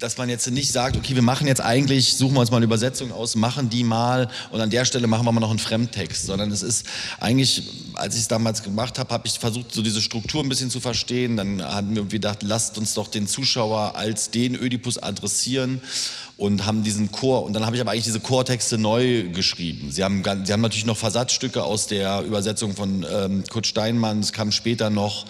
dass 0.00 0.16
man 0.16 0.30
jetzt 0.30 0.50
nicht 0.50 0.72
sagt, 0.72 0.96
okay, 0.96 1.14
wir 1.14 1.22
machen 1.22 1.46
jetzt 1.46 1.60
eigentlich, 1.60 2.16
suchen 2.16 2.34
wir 2.34 2.40
uns 2.40 2.50
mal 2.50 2.56
eine 2.56 2.64
Übersetzung 2.64 3.12
aus, 3.12 3.36
machen 3.36 3.68
die 3.68 3.84
mal 3.84 4.28
und 4.50 4.60
an 4.60 4.70
der 4.70 4.86
Stelle 4.86 5.06
machen 5.06 5.26
wir 5.26 5.32
mal 5.32 5.40
noch 5.40 5.50
einen 5.50 5.58
Fremdtext, 5.58 6.24
sondern 6.24 6.50
es 6.50 6.62
ist 6.62 6.86
eigentlich, 7.20 7.62
als 7.94 8.14
ich 8.14 8.22
es 8.22 8.28
damals 8.28 8.62
gemacht 8.62 8.98
habe, 8.98 9.12
habe 9.12 9.26
ich 9.26 9.38
versucht, 9.38 9.72
so 9.72 9.82
diese 9.82 10.00
Struktur 10.00 10.42
ein 10.42 10.48
bisschen 10.48 10.70
zu 10.70 10.80
verstehen. 10.80 11.36
Dann 11.36 11.62
haben 11.62 11.94
wir 11.94 12.04
gedacht, 12.04 12.42
lasst 12.42 12.78
uns 12.78 12.94
doch 12.94 13.08
den 13.08 13.28
Zuschauer 13.28 13.94
als 13.94 14.30
den 14.30 14.54
Ödipus 14.54 14.96
adressieren 14.96 15.82
und 16.38 16.64
haben 16.64 16.82
diesen 16.82 17.12
Chor, 17.12 17.44
und 17.44 17.52
dann 17.52 17.66
habe 17.66 17.76
ich 17.76 17.82
aber 17.82 17.90
eigentlich 17.90 18.04
diese 18.04 18.20
Chortexte 18.20 18.78
neu 18.78 19.24
geschrieben. 19.28 19.92
Sie 19.92 20.02
haben, 20.02 20.22
sie 20.46 20.52
haben 20.52 20.62
natürlich 20.62 20.86
noch 20.86 20.96
Versatzstücke 20.96 21.62
aus 21.62 21.86
der 21.86 22.22
Übersetzung 22.22 22.74
von 22.74 23.04
ähm, 23.10 23.44
Kurt 23.50 23.66
Steinmann, 23.66 24.20
es 24.20 24.32
kam 24.32 24.50
später 24.50 24.88
noch 24.88 25.26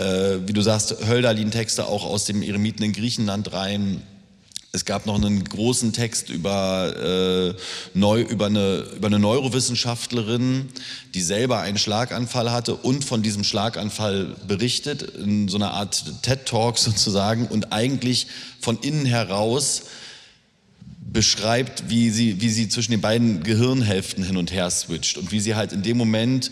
äh, 0.00 0.48
wie 0.48 0.52
du 0.52 0.62
sagst, 0.62 0.96
Hölderlin-Texte 1.06 1.86
auch 1.86 2.04
aus 2.04 2.24
dem 2.24 2.42
Eremiten 2.42 2.82
in 2.82 2.92
Griechenland 2.92 3.52
rein. 3.52 4.02
Es 4.72 4.84
gab 4.84 5.04
noch 5.04 5.16
einen 5.16 5.44
großen 5.44 5.92
Text 5.92 6.30
über, 6.30 6.94
äh, 6.96 7.54
neu, 7.92 8.22
über, 8.22 8.46
eine, 8.46 8.86
über 8.96 9.08
eine 9.08 9.18
Neurowissenschaftlerin, 9.18 10.68
die 11.12 11.20
selber 11.20 11.60
einen 11.60 11.76
Schlaganfall 11.76 12.50
hatte 12.50 12.76
und 12.76 13.04
von 13.04 13.22
diesem 13.22 13.44
Schlaganfall 13.44 14.36
berichtet, 14.46 15.02
in 15.02 15.48
so 15.48 15.56
einer 15.56 15.72
Art 15.72 16.22
TED-Talk 16.22 16.78
sozusagen 16.78 17.46
und 17.48 17.72
eigentlich 17.72 18.26
von 18.60 18.78
innen 18.80 19.06
heraus 19.06 19.82
beschreibt, 21.12 21.88
wie 21.88 22.10
sie, 22.10 22.40
wie 22.40 22.48
sie 22.48 22.68
zwischen 22.68 22.92
den 22.92 23.00
beiden 23.00 23.42
Gehirnhälften 23.42 24.24
hin 24.24 24.36
und 24.36 24.52
her 24.52 24.70
switcht 24.70 25.18
und 25.18 25.32
wie 25.32 25.40
sie 25.40 25.54
halt 25.54 25.72
in 25.72 25.82
dem 25.82 25.96
Moment 25.96 26.50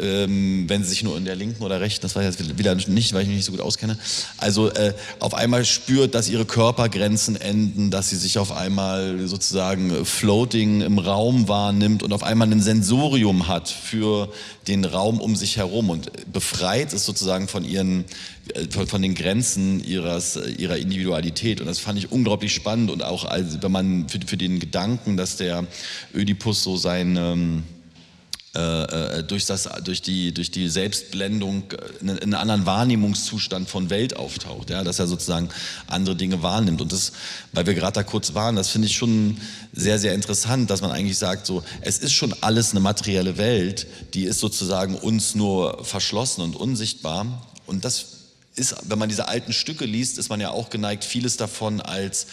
ähm, 0.00 0.64
wenn 0.68 0.82
sie 0.82 0.90
sich 0.90 1.02
nur 1.02 1.16
in 1.16 1.24
der 1.24 1.34
linken 1.34 1.62
oder 1.62 1.80
rechten, 1.80 2.02
das 2.02 2.14
weiß 2.14 2.34
ich 2.34 2.38
jetzt 2.38 2.58
wieder 2.58 2.74
nicht, 2.74 3.12
weil 3.12 3.22
ich 3.22 3.28
mich 3.28 3.36
nicht 3.36 3.44
so 3.44 3.52
gut 3.52 3.60
auskenne, 3.60 3.98
also 4.36 4.70
äh, 4.70 4.94
auf 5.18 5.34
einmal 5.34 5.64
spürt, 5.64 6.14
dass 6.14 6.28
ihre 6.28 6.44
Körpergrenzen 6.44 7.36
enden, 7.36 7.90
dass 7.90 8.10
sie 8.10 8.16
sich 8.16 8.38
auf 8.38 8.52
einmal 8.52 9.26
sozusagen 9.26 10.04
floating 10.04 10.82
im 10.82 10.98
Raum 10.98 11.48
wahrnimmt 11.48 12.02
und 12.02 12.12
auf 12.12 12.22
einmal 12.22 12.50
ein 12.50 12.62
Sensorium 12.62 13.48
hat 13.48 13.68
für 13.68 14.32
den 14.68 14.84
Raum 14.84 15.20
um 15.20 15.34
sich 15.36 15.56
herum 15.56 15.90
und 15.90 16.32
befreit 16.32 16.92
ist 16.92 17.06
sozusagen 17.06 17.48
von 17.48 17.64
ihren 17.64 18.04
von, 18.70 18.86
von 18.86 19.02
den 19.02 19.14
Grenzen 19.14 19.82
ihres, 19.82 20.38
ihrer 20.58 20.76
Individualität. 20.76 21.60
Und 21.60 21.66
das 21.66 21.78
fand 21.78 21.98
ich 21.98 22.10
unglaublich 22.12 22.54
spannend 22.54 22.90
und 22.90 23.02
auch, 23.02 23.24
als, 23.24 23.62
wenn 23.62 23.72
man 23.72 24.08
für, 24.08 24.18
für 24.26 24.36
den 24.36 24.58
Gedanken, 24.60 25.16
dass 25.16 25.36
der 25.36 25.66
Ödipus 26.14 26.62
so 26.62 26.76
sein, 26.76 27.16
ähm, 27.16 27.64
äh, 28.58 29.18
äh, 29.18 29.24
durch, 29.24 29.44
das, 29.44 29.68
durch, 29.84 30.00
die, 30.00 30.32
durch 30.32 30.50
die 30.50 30.68
Selbstblendung 30.68 31.64
in 32.00 32.10
einen 32.10 32.34
anderen 32.34 32.64
Wahrnehmungszustand 32.64 33.68
von 33.68 33.90
Welt 33.90 34.16
auftaucht, 34.16 34.70
ja, 34.70 34.82
dass 34.82 34.98
er 34.98 35.06
sozusagen 35.06 35.50
andere 35.86 36.16
Dinge 36.16 36.42
wahrnimmt. 36.42 36.80
Und 36.80 36.90
das, 36.90 37.12
weil 37.52 37.66
wir 37.66 37.74
gerade 37.74 37.92
da 37.92 38.02
kurz 38.02 38.34
waren, 38.34 38.56
das 38.56 38.70
finde 38.70 38.88
ich 38.88 38.96
schon 38.96 39.36
sehr, 39.74 39.98
sehr 39.98 40.14
interessant, 40.14 40.70
dass 40.70 40.80
man 40.80 40.90
eigentlich 40.90 41.18
sagt, 41.18 41.46
so, 41.46 41.62
es 41.82 41.98
ist 41.98 42.14
schon 42.14 42.34
alles 42.40 42.70
eine 42.70 42.80
materielle 42.80 43.36
Welt, 43.36 43.86
die 44.14 44.24
ist 44.24 44.40
sozusagen 44.40 44.96
uns 44.96 45.34
nur 45.34 45.84
verschlossen 45.84 46.40
und 46.40 46.56
unsichtbar. 46.56 47.46
Und 47.66 47.84
das 47.84 48.17
ist, 48.58 48.74
wenn 48.88 48.98
man 48.98 49.08
diese 49.08 49.28
alten 49.28 49.52
Stücke 49.52 49.84
liest, 49.84 50.18
ist 50.18 50.28
man 50.28 50.40
ja 50.40 50.50
auch 50.50 50.70
geneigt, 50.70 51.04
vieles 51.04 51.36
davon 51.36 51.80
als 51.80 52.26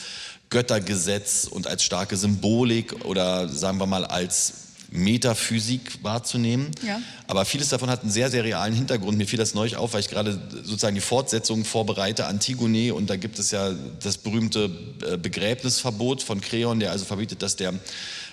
Göttergesetz 0.49 1.45
und 1.45 1.67
als 1.67 1.83
starke 1.83 2.17
Symbolik 2.17 3.05
oder 3.05 3.49
sagen 3.49 3.79
wir 3.79 3.87
mal 3.87 4.05
als 4.05 4.64
Metaphysik 4.91 6.03
wahrzunehmen. 6.03 6.71
Ja. 6.85 7.01
Aber 7.27 7.45
vieles 7.45 7.69
davon 7.69 7.89
hat 7.89 8.01
einen 8.01 8.11
sehr, 8.11 8.29
sehr 8.29 8.43
realen 8.43 8.73
Hintergrund. 8.73 9.17
Mir 9.17 9.27
fiel 9.27 9.39
das 9.39 9.53
neulich 9.53 9.77
auf, 9.77 9.93
weil 9.93 10.01
ich 10.01 10.09
gerade 10.09 10.39
sozusagen 10.63 10.95
die 10.95 11.01
Fortsetzung 11.01 11.65
vorbereite, 11.65 12.27
Antigone. 12.27 12.93
Und 12.93 13.09
da 13.09 13.15
gibt 13.15 13.39
es 13.39 13.51
ja 13.51 13.71
das 14.01 14.17
berühmte 14.17 14.69
äh, 15.05 15.17
Begräbnisverbot 15.17 16.23
von 16.23 16.41
Kreon, 16.41 16.79
der 16.79 16.91
also 16.91 17.05
verbietet, 17.05 17.41
dass 17.41 17.55
der, 17.55 17.73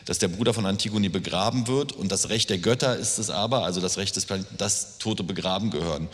dass 0.04 0.18
der 0.18 0.28
Bruder 0.28 0.54
von 0.54 0.66
Antigone 0.66 1.10
begraben 1.10 1.66
wird. 1.68 1.92
Und 1.92 2.12
das 2.12 2.28
Recht 2.28 2.50
der 2.50 2.58
Götter 2.58 2.96
ist 2.96 3.18
es 3.18 3.30
aber, 3.30 3.64
also 3.64 3.80
das 3.80 3.98
Recht 3.98 4.14
des 4.16 4.26
Planeten, 4.26 4.56
dass 4.58 4.98
Tote 4.98 5.24
begraben 5.24 5.70
gehören. 5.70 6.08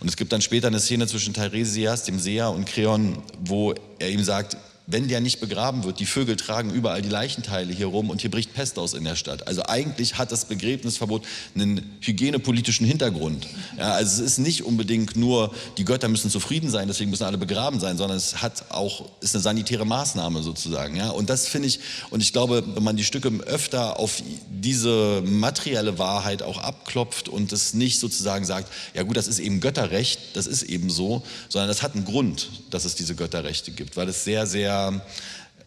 Und 0.00 0.08
es 0.08 0.16
gibt 0.16 0.32
dann 0.32 0.42
später 0.42 0.68
eine 0.68 0.80
Szene 0.80 1.06
zwischen 1.06 1.34
Teiresias, 1.34 2.04
dem 2.04 2.18
Seher, 2.18 2.50
und 2.50 2.66
Kreon, 2.66 3.22
wo 3.40 3.74
er 3.98 4.10
ihm 4.10 4.22
sagt, 4.22 4.56
wenn 4.90 5.06
der 5.06 5.20
nicht 5.20 5.38
begraben 5.38 5.84
wird, 5.84 6.00
die 6.00 6.06
Vögel 6.06 6.36
tragen 6.36 6.70
überall 6.70 7.02
die 7.02 7.10
Leichenteile 7.10 7.74
hier 7.74 7.88
rum 7.88 8.08
und 8.08 8.22
hier 8.22 8.30
bricht 8.30 8.54
Pest 8.54 8.78
aus 8.78 8.94
in 8.94 9.04
der 9.04 9.16
Stadt. 9.16 9.46
Also 9.46 9.62
eigentlich 9.66 10.16
hat 10.16 10.32
das 10.32 10.46
Begräbnisverbot 10.46 11.26
einen 11.54 11.98
hygienepolitischen 12.00 12.86
Hintergrund. 12.86 13.46
Ja, 13.76 13.92
also 13.92 14.24
es 14.24 14.32
ist 14.32 14.38
nicht 14.38 14.64
unbedingt 14.64 15.14
nur, 15.14 15.54
die 15.76 15.84
Götter 15.84 16.08
müssen 16.08 16.30
zufrieden 16.30 16.70
sein, 16.70 16.88
deswegen 16.88 17.10
müssen 17.10 17.24
alle 17.24 17.36
begraben 17.36 17.80
sein, 17.80 17.98
sondern 17.98 18.16
es 18.16 18.40
hat 18.40 18.70
auch, 18.70 19.10
ist 19.20 19.34
eine 19.34 19.42
sanitäre 19.42 19.84
Maßnahme 19.84 20.42
sozusagen. 20.42 20.96
Ja, 20.96 21.10
und 21.10 21.28
das 21.28 21.46
finde 21.48 21.68
ich, 21.68 21.80
und 22.08 22.22
ich 22.22 22.32
glaube, 22.32 22.64
wenn 22.74 22.82
man 22.82 22.96
die 22.96 23.04
Stücke 23.04 23.28
öfter 23.44 23.98
auf 23.98 24.22
diese 24.50 25.22
materielle 25.22 25.98
Wahrheit 25.98 26.42
auch 26.42 26.56
abklopft 26.56 27.28
und 27.28 27.52
es 27.52 27.74
nicht 27.74 28.00
sozusagen 28.00 28.46
sagt, 28.46 28.72
ja 28.94 29.02
gut, 29.02 29.18
das 29.18 29.28
ist 29.28 29.38
eben 29.38 29.60
Götterrecht, 29.60 30.18
das 30.32 30.46
ist 30.46 30.62
eben 30.62 30.88
so, 30.88 31.22
sondern 31.50 31.68
das 31.68 31.82
hat 31.82 31.94
einen 31.94 32.06
Grund, 32.06 32.48
dass 32.70 32.86
es 32.86 32.94
diese 32.94 33.14
Götterrechte 33.14 33.70
gibt, 33.72 33.98
weil 33.98 34.08
es 34.08 34.24
sehr, 34.24 34.46
sehr 34.46 34.77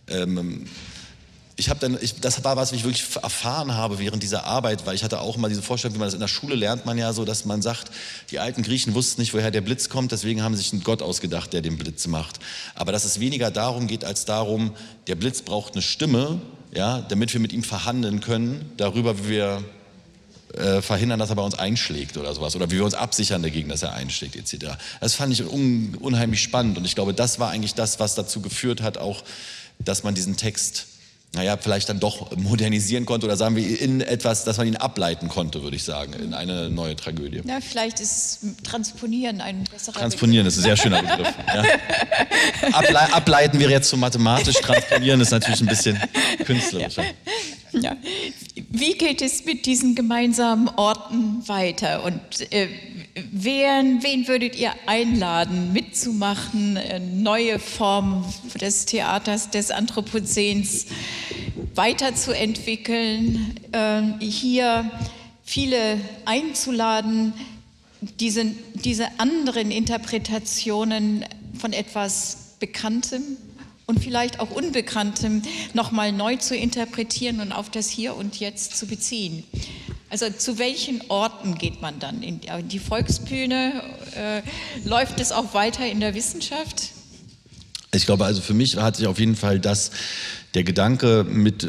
ähm, 0.07 0.67
ich 1.61 1.69
habe 1.69 1.79
dann, 1.79 1.97
ich, 2.01 2.19
das 2.19 2.43
war 2.43 2.55
was, 2.55 2.71
was 2.71 2.77
ich 2.77 2.83
wirklich 2.83 3.05
erfahren 3.21 3.75
habe 3.75 3.99
während 3.99 4.23
dieser 4.23 4.45
Arbeit, 4.45 4.87
weil 4.87 4.95
ich 4.95 5.03
hatte 5.03 5.21
auch 5.21 5.37
immer 5.37 5.47
diese 5.47 5.61
Vorstellung, 5.61 5.93
wie 5.95 5.99
man 5.99 6.07
das 6.07 6.15
in 6.15 6.19
der 6.19 6.27
Schule 6.27 6.55
lernt 6.55 6.87
man 6.87 6.97
ja 6.97 7.13
so, 7.13 7.23
dass 7.23 7.45
man 7.45 7.61
sagt, 7.61 7.91
die 8.31 8.39
alten 8.39 8.63
Griechen 8.63 8.95
wussten 8.95 9.21
nicht, 9.21 9.33
woher 9.35 9.51
der 9.51 9.61
Blitz 9.61 9.87
kommt, 9.87 10.11
deswegen 10.11 10.41
haben 10.41 10.55
sie 10.55 10.63
sich 10.63 10.73
einen 10.73 10.83
Gott 10.83 11.03
ausgedacht, 11.03 11.53
der 11.53 11.61
den 11.61 11.77
Blitz 11.77 12.07
macht. 12.07 12.39
Aber 12.73 12.91
dass 12.91 13.05
es 13.05 13.19
weniger 13.19 13.51
darum 13.51 13.85
geht, 13.85 14.03
als 14.03 14.25
darum, 14.25 14.71
der 15.05 15.15
Blitz 15.15 15.43
braucht 15.43 15.73
eine 15.73 15.83
Stimme, 15.83 16.41
ja, 16.73 17.01
damit 17.01 17.31
wir 17.33 17.39
mit 17.39 17.53
ihm 17.53 17.63
verhandeln 17.63 18.21
können, 18.21 18.71
darüber, 18.77 19.19
wie 19.19 19.29
wir 19.29 19.63
äh, 20.57 20.81
verhindern, 20.81 21.19
dass 21.19 21.29
er 21.29 21.35
bei 21.35 21.43
uns 21.43 21.57
einschlägt 21.57 22.17
oder 22.17 22.33
sowas. 22.33 22.55
Oder 22.55 22.69
wie 22.71 22.75
wir 22.75 22.85
uns 22.85 22.93
absichern 22.93 23.41
dagegen, 23.43 23.69
dass 23.69 23.83
er 23.83 23.93
einschlägt, 23.93 24.35
etc. 24.35 24.77
Das 24.99 25.15
fand 25.15 25.33
ich 25.33 25.43
un 25.43 25.95
unheimlich 25.99 26.41
spannend 26.41 26.77
und 26.77 26.85
ich 26.85 26.95
glaube, 26.95 27.13
das 27.13 27.39
war 27.39 27.49
eigentlich 27.49 27.75
das, 27.75 27.99
was 27.99 28.15
dazu 28.15 28.41
geführt 28.41 28.81
hat, 28.81 28.97
auch, 28.97 29.23
dass 29.79 30.03
man 30.03 30.15
diesen 30.15 30.37
Text 30.37 30.87
naja, 31.33 31.55
vielleicht 31.55 31.87
dann 31.87 32.01
doch 32.01 32.35
modernisieren 32.35 33.05
konnte 33.05 33.25
oder 33.25 33.37
sagen 33.37 33.55
wir 33.55 33.79
in 33.79 34.01
etwas, 34.01 34.43
dass 34.43 34.57
man 34.57 34.67
ihn 34.67 34.75
ableiten 34.75 35.29
konnte, 35.29 35.63
würde 35.63 35.77
ich 35.77 35.83
sagen, 35.83 36.11
in 36.11 36.33
eine 36.33 36.69
neue 36.69 36.97
Tragödie. 36.97 37.41
Ja, 37.45 37.59
vielleicht 37.61 38.01
ist 38.01 38.39
Transponieren 38.65 39.39
ein 39.39 39.63
besserer 39.63 39.97
Transponieren 39.97 40.45
Begriff. 40.45 40.57
ist 40.57 40.65
ein 40.65 40.75
sehr 40.75 40.77
schöner 40.77 41.01
Begriff. 41.01 41.33
Ja. 41.47 41.63
Able 42.77 43.13
ableiten 43.13 43.59
wäre 43.59 43.71
jetzt 43.71 43.89
so 43.89 43.95
mathematisch, 43.95 44.55
transponieren 44.55 45.21
ist 45.21 45.31
natürlich 45.31 45.61
ein 45.61 45.67
bisschen 45.67 45.97
künstlerischer. 46.43 47.03
Ja. 47.03 47.09
Ja. 47.73 47.95
Wie 48.69 48.93
geht 48.93 49.21
es 49.21 49.45
mit 49.45 49.65
diesen 49.65 49.95
gemeinsamen 49.95 50.67
Orten 50.69 51.47
weiter 51.47 52.03
und 52.03 52.19
äh, 52.51 52.67
wen, 53.31 54.03
wen 54.03 54.27
würdet 54.27 54.55
ihr 54.57 54.73
einladen, 54.85 55.73
mitzumachen, 55.73 56.77
äh, 56.77 56.99
neue 56.99 57.59
Formen 57.59 58.25
des 58.59 58.85
Theaters, 58.85 59.49
des 59.49 59.71
Anthropozäns 59.71 60.87
weiterzuentwickeln, 61.75 63.55
äh, 63.71 64.01
hier 64.19 64.89
viele 65.43 65.99
einzuladen, 66.25 67.33
diese, 68.01 68.45
diese 68.73 69.07
anderen 69.19 69.71
Interpretationen 69.71 71.25
von 71.59 71.73
etwas 71.73 72.55
Bekanntem 72.59 73.37
und 73.85 73.99
vielleicht 73.99 74.39
auch 74.39 74.51
Unbekanntem 74.51 75.41
nochmal 75.73 76.11
neu 76.11 76.37
zu 76.37 76.55
interpretieren 76.55 77.39
und 77.39 77.51
auf 77.51 77.69
das 77.69 77.89
Hier 77.89 78.15
und 78.15 78.39
Jetzt 78.39 78.77
zu 78.77 78.87
beziehen. 78.87 79.43
Also 80.09 80.29
zu 80.29 80.57
welchen 80.57 81.01
Orten 81.09 81.55
geht 81.55 81.81
man 81.81 81.99
dann? 81.99 82.21
In 82.21 82.41
die 82.67 82.79
Volksbühne? 82.79 83.81
Äh, 84.15 84.41
läuft 84.87 85.19
es 85.21 85.31
auch 85.31 85.53
weiter 85.53 85.85
in 85.87 86.01
der 86.01 86.13
Wissenschaft? 86.13 86.89
Ich 87.93 88.05
glaube, 88.05 88.25
also 88.25 88.41
für 88.41 88.53
mich 88.53 88.77
hat 88.77 88.97
sich 88.97 89.07
auf 89.07 89.19
jeden 89.19 89.35
Fall 89.35 89.59
das, 89.59 89.91
der 90.53 90.63
Gedanke, 90.63 91.25
mit 91.27 91.63
äh, 91.63 91.67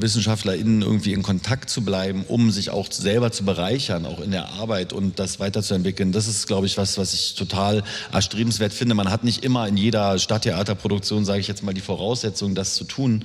WissenschaftlerInnen 0.00 0.82
irgendwie 0.82 1.12
in 1.12 1.22
Kontakt 1.22 1.70
zu 1.70 1.82
bleiben, 1.84 2.24
um 2.28 2.52
sich 2.52 2.70
auch 2.70 2.90
selber 2.92 3.32
zu 3.32 3.44
bereichern, 3.44 4.06
auch 4.06 4.20
in 4.20 4.30
der 4.30 4.50
Arbeit 4.50 4.92
und 4.92 5.18
das 5.18 5.40
weiterzuentwickeln, 5.40 6.12
das 6.12 6.28
ist, 6.28 6.46
glaube 6.46 6.66
ich, 6.66 6.76
was, 6.76 6.98
was 6.98 7.12
ich 7.14 7.34
total 7.34 7.82
erstrebenswert 8.12 8.72
finde. 8.72 8.94
Man 8.94 9.10
hat 9.10 9.24
nicht 9.24 9.44
immer 9.44 9.66
in 9.66 9.76
jeder 9.76 10.18
Stadttheaterproduktion, 10.18 11.24
sage 11.24 11.40
ich 11.40 11.48
jetzt 11.48 11.64
mal, 11.64 11.74
die 11.74 11.80
Voraussetzung, 11.80 12.54
das 12.54 12.76
zu 12.76 12.84
tun. 12.84 13.24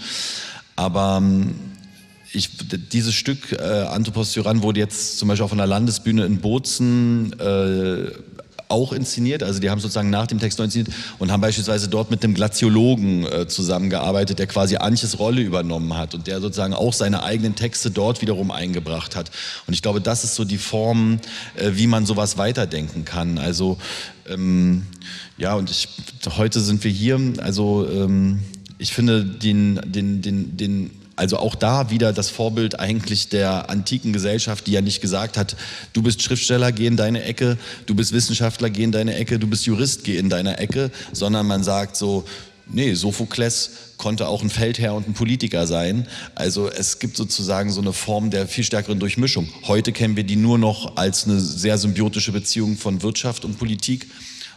Aber 0.75 1.19
ähm, 1.21 1.55
ich, 2.31 2.49
dieses 2.91 3.13
Stück 3.13 3.51
äh, 3.51 3.63
Anthropos 3.63 4.31
Tyrann 4.31 4.63
wurde 4.63 4.79
jetzt 4.79 5.19
zum 5.19 5.27
Beispiel 5.27 5.45
auch 5.45 5.49
von 5.49 5.57
der 5.57 5.67
Landesbühne 5.67 6.25
in 6.25 6.39
Bozen 6.39 7.33
äh, 7.39 8.11
auch 8.69 8.93
inszeniert. 8.93 9.43
Also 9.43 9.59
die 9.59 9.69
haben 9.69 9.79
sozusagen 9.79 10.09
nach 10.09 10.27
dem 10.27 10.39
Text 10.39 10.59
neu 10.59 10.65
inszeniert 10.65 10.93
und 11.17 11.31
haben 11.31 11.41
beispielsweise 11.41 11.87
dort 11.87 12.11
mit 12.11 12.23
einem 12.23 12.35
Glaziologen 12.35 13.25
äh, 13.25 13.47
zusammengearbeitet, 13.47 14.39
der 14.39 14.47
quasi 14.47 14.77
Anches 14.77 15.19
Rolle 15.19 15.41
übernommen 15.41 15.97
hat 15.97 16.13
und 16.13 16.27
der 16.27 16.39
sozusagen 16.39 16.73
auch 16.73 16.93
seine 16.93 17.23
eigenen 17.23 17.55
Texte 17.55 17.91
dort 17.91 18.21
wiederum 18.21 18.51
eingebracht 18.51 19.15
hat. 19.15 19.31
Und 19.67 19.73
ich 19.73 19.81
glaube, 19.81 20.01
das 20.01 20.23
ist 20.23 20.35
so 20.35 20.45
die 20.45 20.57
Form, 20.57 21.19
äh, 21.55 21.71
wie 21.73 21.87
man 21.87 22.05
sowas 22.05 22.37
weiterdenken 22.37 23.05
kann. 23.05 23.37
Also 23.39 23.77
ähm, 24.27 24.83
ja, 25.37 25.55
und 25.55 25.69
ich, 25.71 25.89
heute 26.37 26.61
sind 26.61 26.83
wir 26.83 26.91
hier. 26.91 27.19
Also 27.39 27.87
ähm, 27.91 28.39
ich 28.77 28.93
finde 28.93 29.25
den, 29.25 29.79
den, 29.85 30.21
den, 30.21 30.57
den 30.57 30.91
also 31.19 31.37
auch 31.37 31.55
da 31.55 31.89
wieder 31.91 32.13
das 32.13 32.29
Vorbild 32.29 32.79
eigentlich 32.79 33.27
der 33.27 33.69
antiken 33.69 34.13
Gesellschaft, 34.13 34.67
die 34.67 34.71
ja 34.71 34.81
nicht 34.81 35.01
gesagt 35.01 35.37
hat, 35.37 35.57
du 35.91 36.01
bist 36.01 36.23
Schriftsteller, 36.23 36.71
geh 36.71 36.87
in 36.87 36.95
deine 36.95 37.23
Ecke, 37.23 37.57
du 37.85 37.93
bist 37.93 38.13
Wissenschaftler, 38.13 38.69
geh 38.69 38.83
in 38.83 38.93
deine 38.93 39.15
Ecke, 39.15 39.37
du 39.37 39.47
bist 39.47 39.65
Jurist, 39.65 40.05
geh 40.05 40.17
in 40.17 40.29
deine 40.29 40.57
Ecke, 40.59 40.91
sondern 41.11 41.45
man 41.45 41.61
sagt 41.61 41.97
so, 41.97 42.23
nee, 42.71 42.93
Sophokles 42.93 43.71
konnte 43.97 44.29
auch 44.29 44.41
ein 44.41 44.49
Feldherr 44.49 44.93
und 44.93 45.09
ein 45.09 45.13
Politiker 45.13 45.67
sein. 45.67 46.07
Also 46.35 46.69
es 46.69 46.99
gibt 46.99 47.17
sozusagen 47.17 47.69
so 47.69 47.81
eine 47.81 47.91
Form 47.91 48.29
der 48.29 48.47
viel 48.47 48.63
stärkeren 48.63 48.99
Durchmischung. 48.99 49.49
Heute 49.67 49.91
kennen 49.91 50.15
wir 50.15 50.23
die 50.23 50.37
nur 50.37 50.57
noch 50.57 50.95
als 50.95 51.25
eine 51.25 51.41
sehr 51.41 51.77
symbiotische 51.77 52.31
Beziehung 52.31 52.77
von 52.77 53.03
Wirtschaft 53.03 53.43
und 53.43 53.59
Politik. 53.59 54.07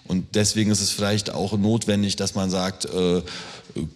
Und 0.06 0.34
deswegen 0.34 0.70
ist 0.70 0.80
es 0.80 0.90
vielleicht 0.90 1.30
auch 1.30 1.56
notwendig, 1.56 2.16
dass 2.16 2.34
man 2.34 2.50
sagt, 2.50 2.86
äh, 2.86 3.22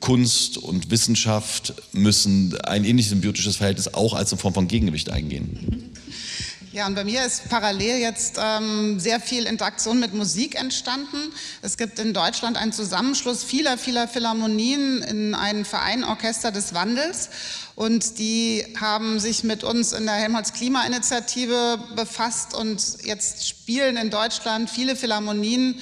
Kunst 0.00 0.58
und 0.58 0.90
Wissenschaft 0.90 1.74
müssen 1.92 2.56
ein 2.62 2.84
ähnliches 2.84 3.10
symbiotisches 3.10 3.56
Verhältnis 3.56 3.92
auch 3.92 4.14
als 4.14 4.32
eine 4.32 4.40
Form 4.40 4.54
von 4.54 4.68
Gegengewicht 4.68 5.10
eingehen. 5.10 5.92
Ja, 6.76 6.86
und 6.86 6.94
bei 6.94 7.04
mir 7.04 7.24
ist 7.24 7.48
parallel 7.48 7.96
jetzt 8.02 8.38
ähm, 8.38 9.00
sehr 9.00 9.18
viel 9.18 9.46
Interaktion 9.46 9.98
mit 9.98 10.12
Musik 10.12 10.60
entstanden. 10.60 11.32
Es 11.62 11.78
gibt 11.78 11.98
in 11.98 12.12
Deutschland 12.12 12.58
einen 12.58 12.70
Zusammenschluss 12.70 13.44
vieler, 13.44 13.78
vieler 13.78 14.06
Philharmonien 14.06 15.00
in 15.00 15.34
einen 15.34 15.64
Verein 15.64 16.04
Orchester 16.04 16.52
des 16.52 16.74
Wandels. 16.74 17.30
Und 17.76 18.18
die 18.18 18.62
haben 18.78 19.20
sich 19.20 19.42
mit 19.42 19.64
uns 19.64 19.94
in 19.94 20.04
der 20.04 20.16
Helmholtz 20.16 20.52
Klimainitiative 20.52 21.78
befasst 21.96 22.52
und 22.52 22.98
jetzt 23.04 23.48
spielen 23.48 23.96
in 23.96 24.10
Deutschland 24.10 24.68
viele 24.68 24.96
Philharmonien 24.96 25.80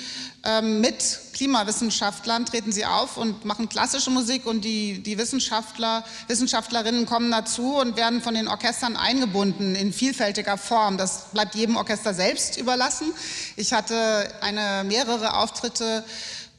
mit 0.63 1.21
Klimawissenschaftlern 1.33 2.47
treten 2.47 2.71
sie 2.71 2.85
auf 2.85 3.17
und 3.17 3.45
machen 3.45 3.69
klassische 3.69 4.11
Musik 4.11 4.47
und 4.47 4.63
die, 4.63 5.03
die 5.03 5.19
Wissenschaftler, 5.19 6.05
Wissenschaftlerinnen 6.29 7.07
kommen 7.07 7.31
dazu 7.31 7.77
und 7.77 7.97
werden 7.97 8.21
von 8.23 8.35
den 8.35 8.47
Orchestern 8.49 8.97
eingebunden 8.97 9.75
in 9.75 9.93
vielfältiger 9.93 10.59
Form. 10.59 10.99
Das 10.99 11.31
bleibt 11.33 11.55
jedem 11.55 11.77
Orchester 11.77 12.15
selbst 12.15 12.59
überlassen. 12.59 13.13
Ich 13.57 13.73
hatte 13.73 14.31
eine, 14.43 14.85
mehrere 14.85 15.37
Auftritte 15.37 16.05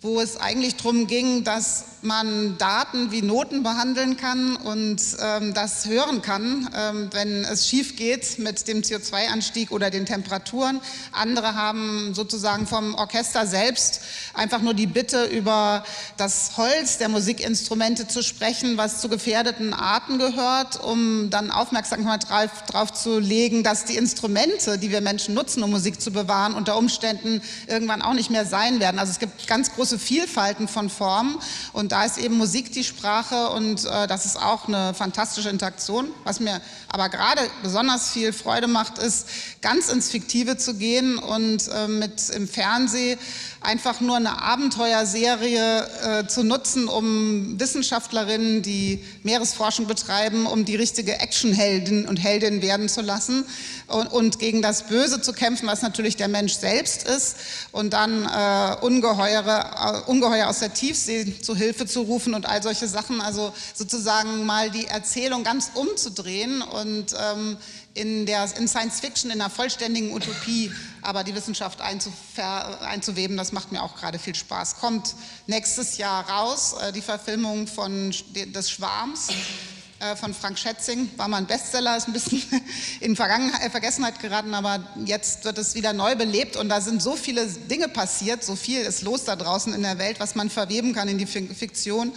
wo 0.06 0.22
es 0.22 0.38
eigentlich 0.38 0.76
darum 0.76 1.08
ging, 1.08 1.44
dass 1.44 1.86
man 2.06 2.58
Daten 2.58 3.12
wie 3.12 3.22
Noten 3.22 3.64
behandeln 3.64 4.16
kann 4.16 4.56
und 4.56 5.02
ähm, 5.20 5.54
das 5.54 5.88
hören 5.88 6.22
kann, 6.22 6.70
ähm, 6.76 7.10
wenn 7.12 7.44
es 7.44 7.68
schief 7.68 7.96
geht 7.96 8.38
mit 8.38 8.68
dem 8.68 8.82
CO2-Anstieg 8.82 9.72
oder 9.72 9.90
den 9.90 10.06
Temperaturen. 10.06 10.80
Andere 11.12 11.56
haben 11.56 12.14
sozusagen 12.14 12.68
vom 12.68 12.94
Orchester 12.96 13.48
selbst 13.48 14.02
einfach 14.34 14.62
nur 14.62 14.76
die 14.76 14.88
Bitte, 14.88 15.26
über 15.26 15.84
das 16.18 16.52
Holz 16.58 17.00
der 17.00 17.10
Musikinstrumente 17.10 18.08
zu 18.08 18.22
sprechen, 18.22 18.78
was 18.78 19.02
zu 19.02 19.10
gefährdeten 19.10 19.74
Arten 19.74 20.20
gehört, 20.20 20.84
um 20.84 21.30
dann 21.32 21.50
Aufmerksamkeit 21.50 22.22
drauf 22.68 22.94
zu 22.94 23.18
legen, 23.18 23.64
dass 23.64 23.86
die 23.86 23.98
Instrumente, 23.98 24.78
die 24.78 24.92
wir 24.92 25.02
Menschen 25.02 25.34
nutzen, 25.34 25.64
um 25.64 25.72
Musik 25.72 26.00
zu 26.00 26.12
bewahren, 26.12 26.54
unter 26.54 26.78
Umständen 26.78 27.42
irgendwann 27.68 28.04
auch 28.04 28.14
nicht 28.14 28.30
mehr 28.30 28.46
sein 28.46 28.80
werden. 28.80 29.00
Also 29.00 29.12
es 29.12 29.20
gibt 29.20 29.48
ganz 29.48 29.74
große 29.74 29.95
Vielfalten 30.00 30.68
von 30.68 30.90
Formen 30.90 31.38
und 31.74 31.92
da 31.92 32.06
ist 32.06 32.18
eben 32.18 32.38
Musik 32.38 32.72
die 32.72 32.84
Sprache 32.84 33.50
und 33.50 33.86
äh, 33.86 34.08
das 34.08 34.26
ist 34.26 34.38
auch 34.42 34.68
eine 34.68 34.94
fantastische 34.94 35.50
Interaktion. 35.50 36.10
Was 36.24 36.40
mir 36.40 36.62
aber 36.90 37.10
gerade 37.10 37.42
besonders 37.62 38.12
viel 38.12 38.34
Freude 38.34 38.68
macht, 38.68 38.98
ist 38.98 39.28
ganz 39.62 39.90
ins 39.90 40.10
Fiktive 40.10 40.58
zu 40.58 40.76
gehen 40.76 41.18
und 41.18 41.68
äh, 41.68 41.88
mit 41.88 42.30
im 42.30 42.48
Fernsehen 42.48 43.20
einfach 43.62 44.00
nur 44.00 44.16
eine 44.16 44.42
Abenteuerserie 44.42 45.88
äh, 46.22 46.28
zu 46.28 46.44
nutzen, 46.44 46.88
um 46.88 47.60
Wissenschaftlerinnen, 47.60 48.62
die 48.62 49.04
Meeresforschung 49.24 49.88
betreiben, 49.88 50.46
um 50.46 50.66
die 50.66 50.76
richtige 50.76 51.20
Actionheldin 51.20 52.08
und 52.08 52.18
Heldin 52.18 52.62
werden 52.62 52.88
zu 52.88 53.02
lassen 53.02 53.46
und, 53.88 54.08
und, 54.08 54.40
gegen 54.40 54.62
das 54.62 54.84
Böse 54.84 55.22
zu 55.22 55.34
kämpfen, 55.34 55.68
was 55.68 55.82
natürlich 55.82 56.16
der 56.16 56.28
Mensch 56.28 56.54
selbst 56.54 57.04
ist 57.04 57.38
und 57.72 57.94
dann 57.94 58.26
äh, 58.26 58.76
Ungeheure, 58.82 59.80
Ungeheuer 60.08 60.48
aus 60.48 60.60
der 60.60 60.74
Tiefsee 60.74 61.40
zu 61.42 61.56
Hilfe 61.56 61.86
zu 61.86 62.02
rufen 62.02 62.34
und 62.34 62.46
all 62.46 62.62
solche 62.62 62.88
Sachen. 62.88 63.22
Also 63.22 63.54
sozusagen 63.74 64.46
mal 64.46 64.70
die 64.72 64.88
Erzählung 64.88 65.44
ganz 65.44 65.72
umzudrehen 65.74 66.62
und 66.62 67.14
ähm, 67.14 67.58
in, 67.94 68.26
der, 68.26 68.48
in 68.58 68.68
Science 68.68 69.00
Fiction, 69.00 69.32
in 69.32 69.42
einer 69.42 69.50
vollständigen 69.50 70.12
Utopie, 70.12 70.72
aber 71.02 71.24
die 71.24 71.34
Wissenschaft 71.34 71.80
einzuweben, 71.82 73.38
das 73.38 73.52
macht 73.52 73.72
mir 73.72 73.82
auch 73.82 73.96
gerade 73.96 74.20
viel 74.20 74.36
Spaß. 74.36 74.78
Kommt 74.78 75.16
nächstes 75.48 75.98
Jahr 75.98 76.30
raus, 76.30 76.76
äh, 76.82 76.92
die 76.92 77.02
Verfilmung 77.02 77.68
von, 77.68 78.14
des 78.34 78.70
Schwarms 78.70 79.30
äh, 79.30 79.75
von 80.18 80.34
Frank 80.34 80.60
Schätzing, 80.60 81.10
war 81.18 81.28
mal 81.28 81.38
ein 81.38 81.48
Bestseller, 81.48 81.96
ist 81.96 82.08
ein 82.08 82.14
bisschen 82.14 82.42
in 83.00 83.14
äh, 83.14 83.70
Vergessenheit 83.70 84.20
geraten, 84.20 84.54
aber 84.54 84.84
jetzt 85.06 85.46
wird 85.46 85.58
es 85.58 85.76
wieder 85.76 85.94
neu 85.94 86.16
belebt 86.16 86.58
und 86.58 86.70
da 86.70 86.82
sind 86.82 87.02
so 87.02 87.16
viele 87.16 87.46
Dinge 87.46 87.88
passiert, 87.88 88.44
so 88.44 88.56
viel 88.56 88.82
ist 88.82 89.04
los 89.04 89.24
da 89.24 89.36
draußen 89.36 89.74
in 89.74 89.82
der 89.82 89.98
Welt, 89.98 90.20
was 90.20 90.36
man 90.36 90.50
verweben 90.50 90.94
kann 90.94 91.08
in 91.08 91.18
die 91.18 91.26
Fiktion, 91.26 92.14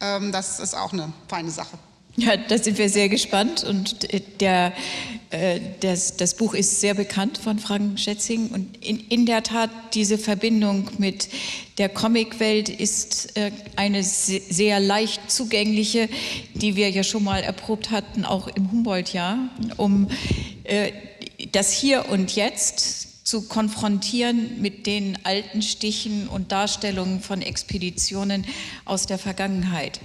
ähm, 0.00 0.30
das 0.32 0.60
ist 0.60 0.74
auch 0.74 0.92
eine 0.92 1.12
feine 1.28 1.50
Sache. 1.50 1.78
Ja, 2.16 2.36
da 2.36 2.58
sind 2.58 2.76
wir 2.76 2.90
sehr 2.90 3.08
gespannt 3.08 3.64
und 3.64 4.06
der, 4.40 4.66
äh, 4.66 4.72
das, 5.80 6.16
das 6.16 6.34
Buch 6.34 6.52
ist 6.52 6.80
sehr 6.80 6.94
bekannt 6.94 7.38
von 7.38 7.58
Frank 7.58 7.98
Schätzing 7.98 8.48
und 8.48 8.84
in, 8.84 9.00
in 9.08 9.24
der 9.24 9.42
Tat 9.42 9.70
diese 9.94 10.18
Verbindung 10.18 10.90
mit 10.98 11.28
der 11.78 11.88
Comicwelt 11.88 12.68
ist 12.68 13.36
äh, 13.36 13.50
eine 13.76 14.02
sehr 14.02 14.78
leicht 14.78 15.30
zugängliche, 15.30 16.08
die 16.54 16.76
wir 16.76 16.90
ja 16.90 17.02
schon 17.02 17.24
mal 17.24 17.42
erprobt 17.42 17.90
hatten, 17.90 18.24
auch 18.24 18.46
im 18.48 18.70
Humboldt-Jahr, 18.70 19.38
um 19.78 20.08
äh, 20.64 20.92
das 21.52 21.72
Hier 21.72 22.08
und 22.10 22.36
Jetzt 22.36 23.11
zu 23.32 23.40
konfrontieren 23.40 24.60
mit 24.60 24.86
den 24.86 25.16
alten 25.24 25.62
Stichen 25.62 26.28
und 26.28 26.52
Darstellungen 26.52 27.22
von 27.22 27.40
Expeditionen 27.40 28.44
aus 28.84 29.06
der 29.06 29.16
Vergangenheit. 29.16 30.00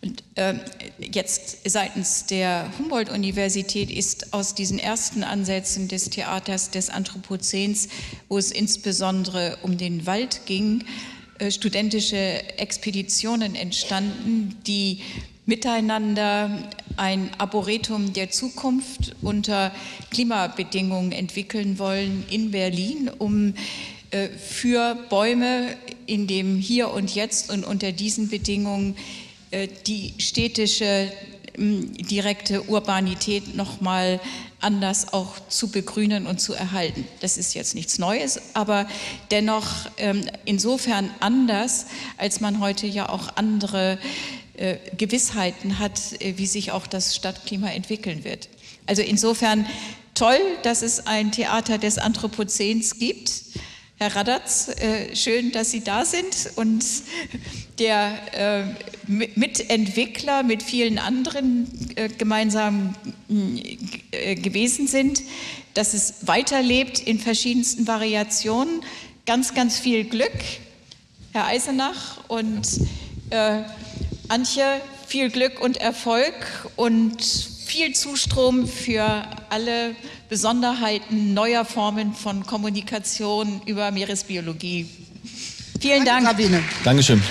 Und 0.00 0.22
äh, 0.36 0.54
jetzt 1.00 1.68
seitens 1.68 2.26
der 2.26 2.70
Humboldt-Universität 2.78 3.90
ist 3.90 4.32
aus 4.32 4.54
diesen 4.54 4.78
ersten 4.78 5.24
Ansätzen 5.24 5.88
des 5.88 6.08
Theaters 6.10 6.70
des 6.70 6.88
Anthropozäns, 6.88 7.88
wo 8.28 8.38
es 8.38 8.52
insbesondere 8.52 9.58
um 9.62 9.76
den 9.76 10.06
Wald 10.06 10.42
ging, 10.46 10.84
äh, 11.40 11.50
studentische 11.50 12.16
Expeditionen 12.60 13.56
entstanden, 13.56 14.56
die 14.68 15.00
miteinander 15.46 16.48
ein 16.98 17.30
Arboretum 17.38 18.12
der 18.12 18.30
Zukunft 18.30 19.14
unter 19.22 19.72
Klimabedingungen 20.10 21.12
entwickeln 21.12 21.78
wollen 21.78 22.24
in 22.30 22.50
Berlin, 22.50 23.10
um 23.18 23.54
äh, 24.10 24.28
für 24.28 24.96
Bäume 25.08 25.76
in 26.06 26.26
dem 26.26 26.56
Hier 26.56 26.90
und 26.90 27.14
Jetzt 27.14 27.50
und 27.50 27.64
unter 27.64 27.92
diesen 27.92 28.28
Bedingungen 28.28 28.96
äh, 29.50 29.68
die 29.86 30.14
städtische 30.18 31.12
direkte 31.58 32.62
Urbanität 32.68 33.56
noch 33.56 33.80
mal 33.80 34.20
anders 34.60 35.12
auch 35.12 35.34
zu 35.48 35.70
begrünen 35.70 36.26
und 36.26 36.40
zu 36.40 36.54
erhalten. 36.54 37.04
Das 37.20 37.36
ist 37.36 37.54
jetzt 37.54 37.74
nichts 37.74 37.98
Neues, 37.98 38.40
aber 38.54 38.86
dennoch 39.30 39.66
ähm, 39.96 40.24
insofern 40.44 41.10
anders, 41.20 41.86
als 42.16 42.40
man 42.40 42.60
heute 42.60 42.86
ja 42.86 43.08
auch 43.08 43.36
andere 43.36 43.98
Gewissheiten 44.96 45.78
hat, 45.78 46.20
äh, 46.20 46.34
wie 46.36 46.46
sich 46.46 46.72
auch 46.72 46.86
das 46.86 47.14
Stadtklima 47.14 47.70
entwickeln 47.70 48.24
wird. 48.24 48.48
Also 48.86 49.02
insofern 49.02 49.66
toll, 50.14 50.40
dass 50.62 50.82
es 50.82 51.06
ein 51.06 51.30
Theater 51.30 51.78
des 51.78 51.98
Anthropozäns 51.98 52.98
gibt. 52.98 53.30
Herr 53.98 54.14
Radatz, 54.14 54.68
äh, 54.68 55.14
schön, 55.14 55.52
dass 55.52 55.70
Sie 55.70 55.82
da 55.82 56.04
sind 56.04 56.50
und 56.56 56.84
der 57.78 58.18
äh, 58.32 58.64
Mitentwickler 59.06 60.42
mit 60.42 60.62
vielen 60.62 60.98
anderen 60.98 61.68
äh, 61.96 62.08
gemeinsam 62.08 62.94
äh, 64.12 64.34
gewesen 64.36 64.86
sind, 64.86 65.22
dass 65.74 65.94
es 65.94 66.26
weiterlebt 66.26 67.00
in 67.00 67.18
verschiedensten 67.18 67.86
Variationen. 67.86 68.82
Ganz, 69.26 69.54
ganz 69.54 69.78
viel 69.78 70.04
Glück, 70.04 70.32
Herr 71.32 71.46
Eisenach 71.46 72.28
und 72.28 72.66
äh, 73.30 73.62
Antje, 74.28 74.80
viel 75.06 75.30
Glück 75.30 75.60
und 75.60 75.78
Erfolg 75.78 76.34
und 76.76 77.22
viel 77.22 77.94
Zustrom 77.94 78.68
für 78.68 79.24
alle 79.48 79.94
Besonderheiten 80.28 81.32
neuer 81.32 81.64
Formen 81.64 82.12
von 82.12 82.44
Kommunikation 82.44 83.62
über 83.64 83.90
Meeresbiologie. 83.90 84.86
Vielen 85.80 86.04
Dank. 86.04 86.26
Sabine. 86.26 86.62
Dankeschön. 86.84 87.22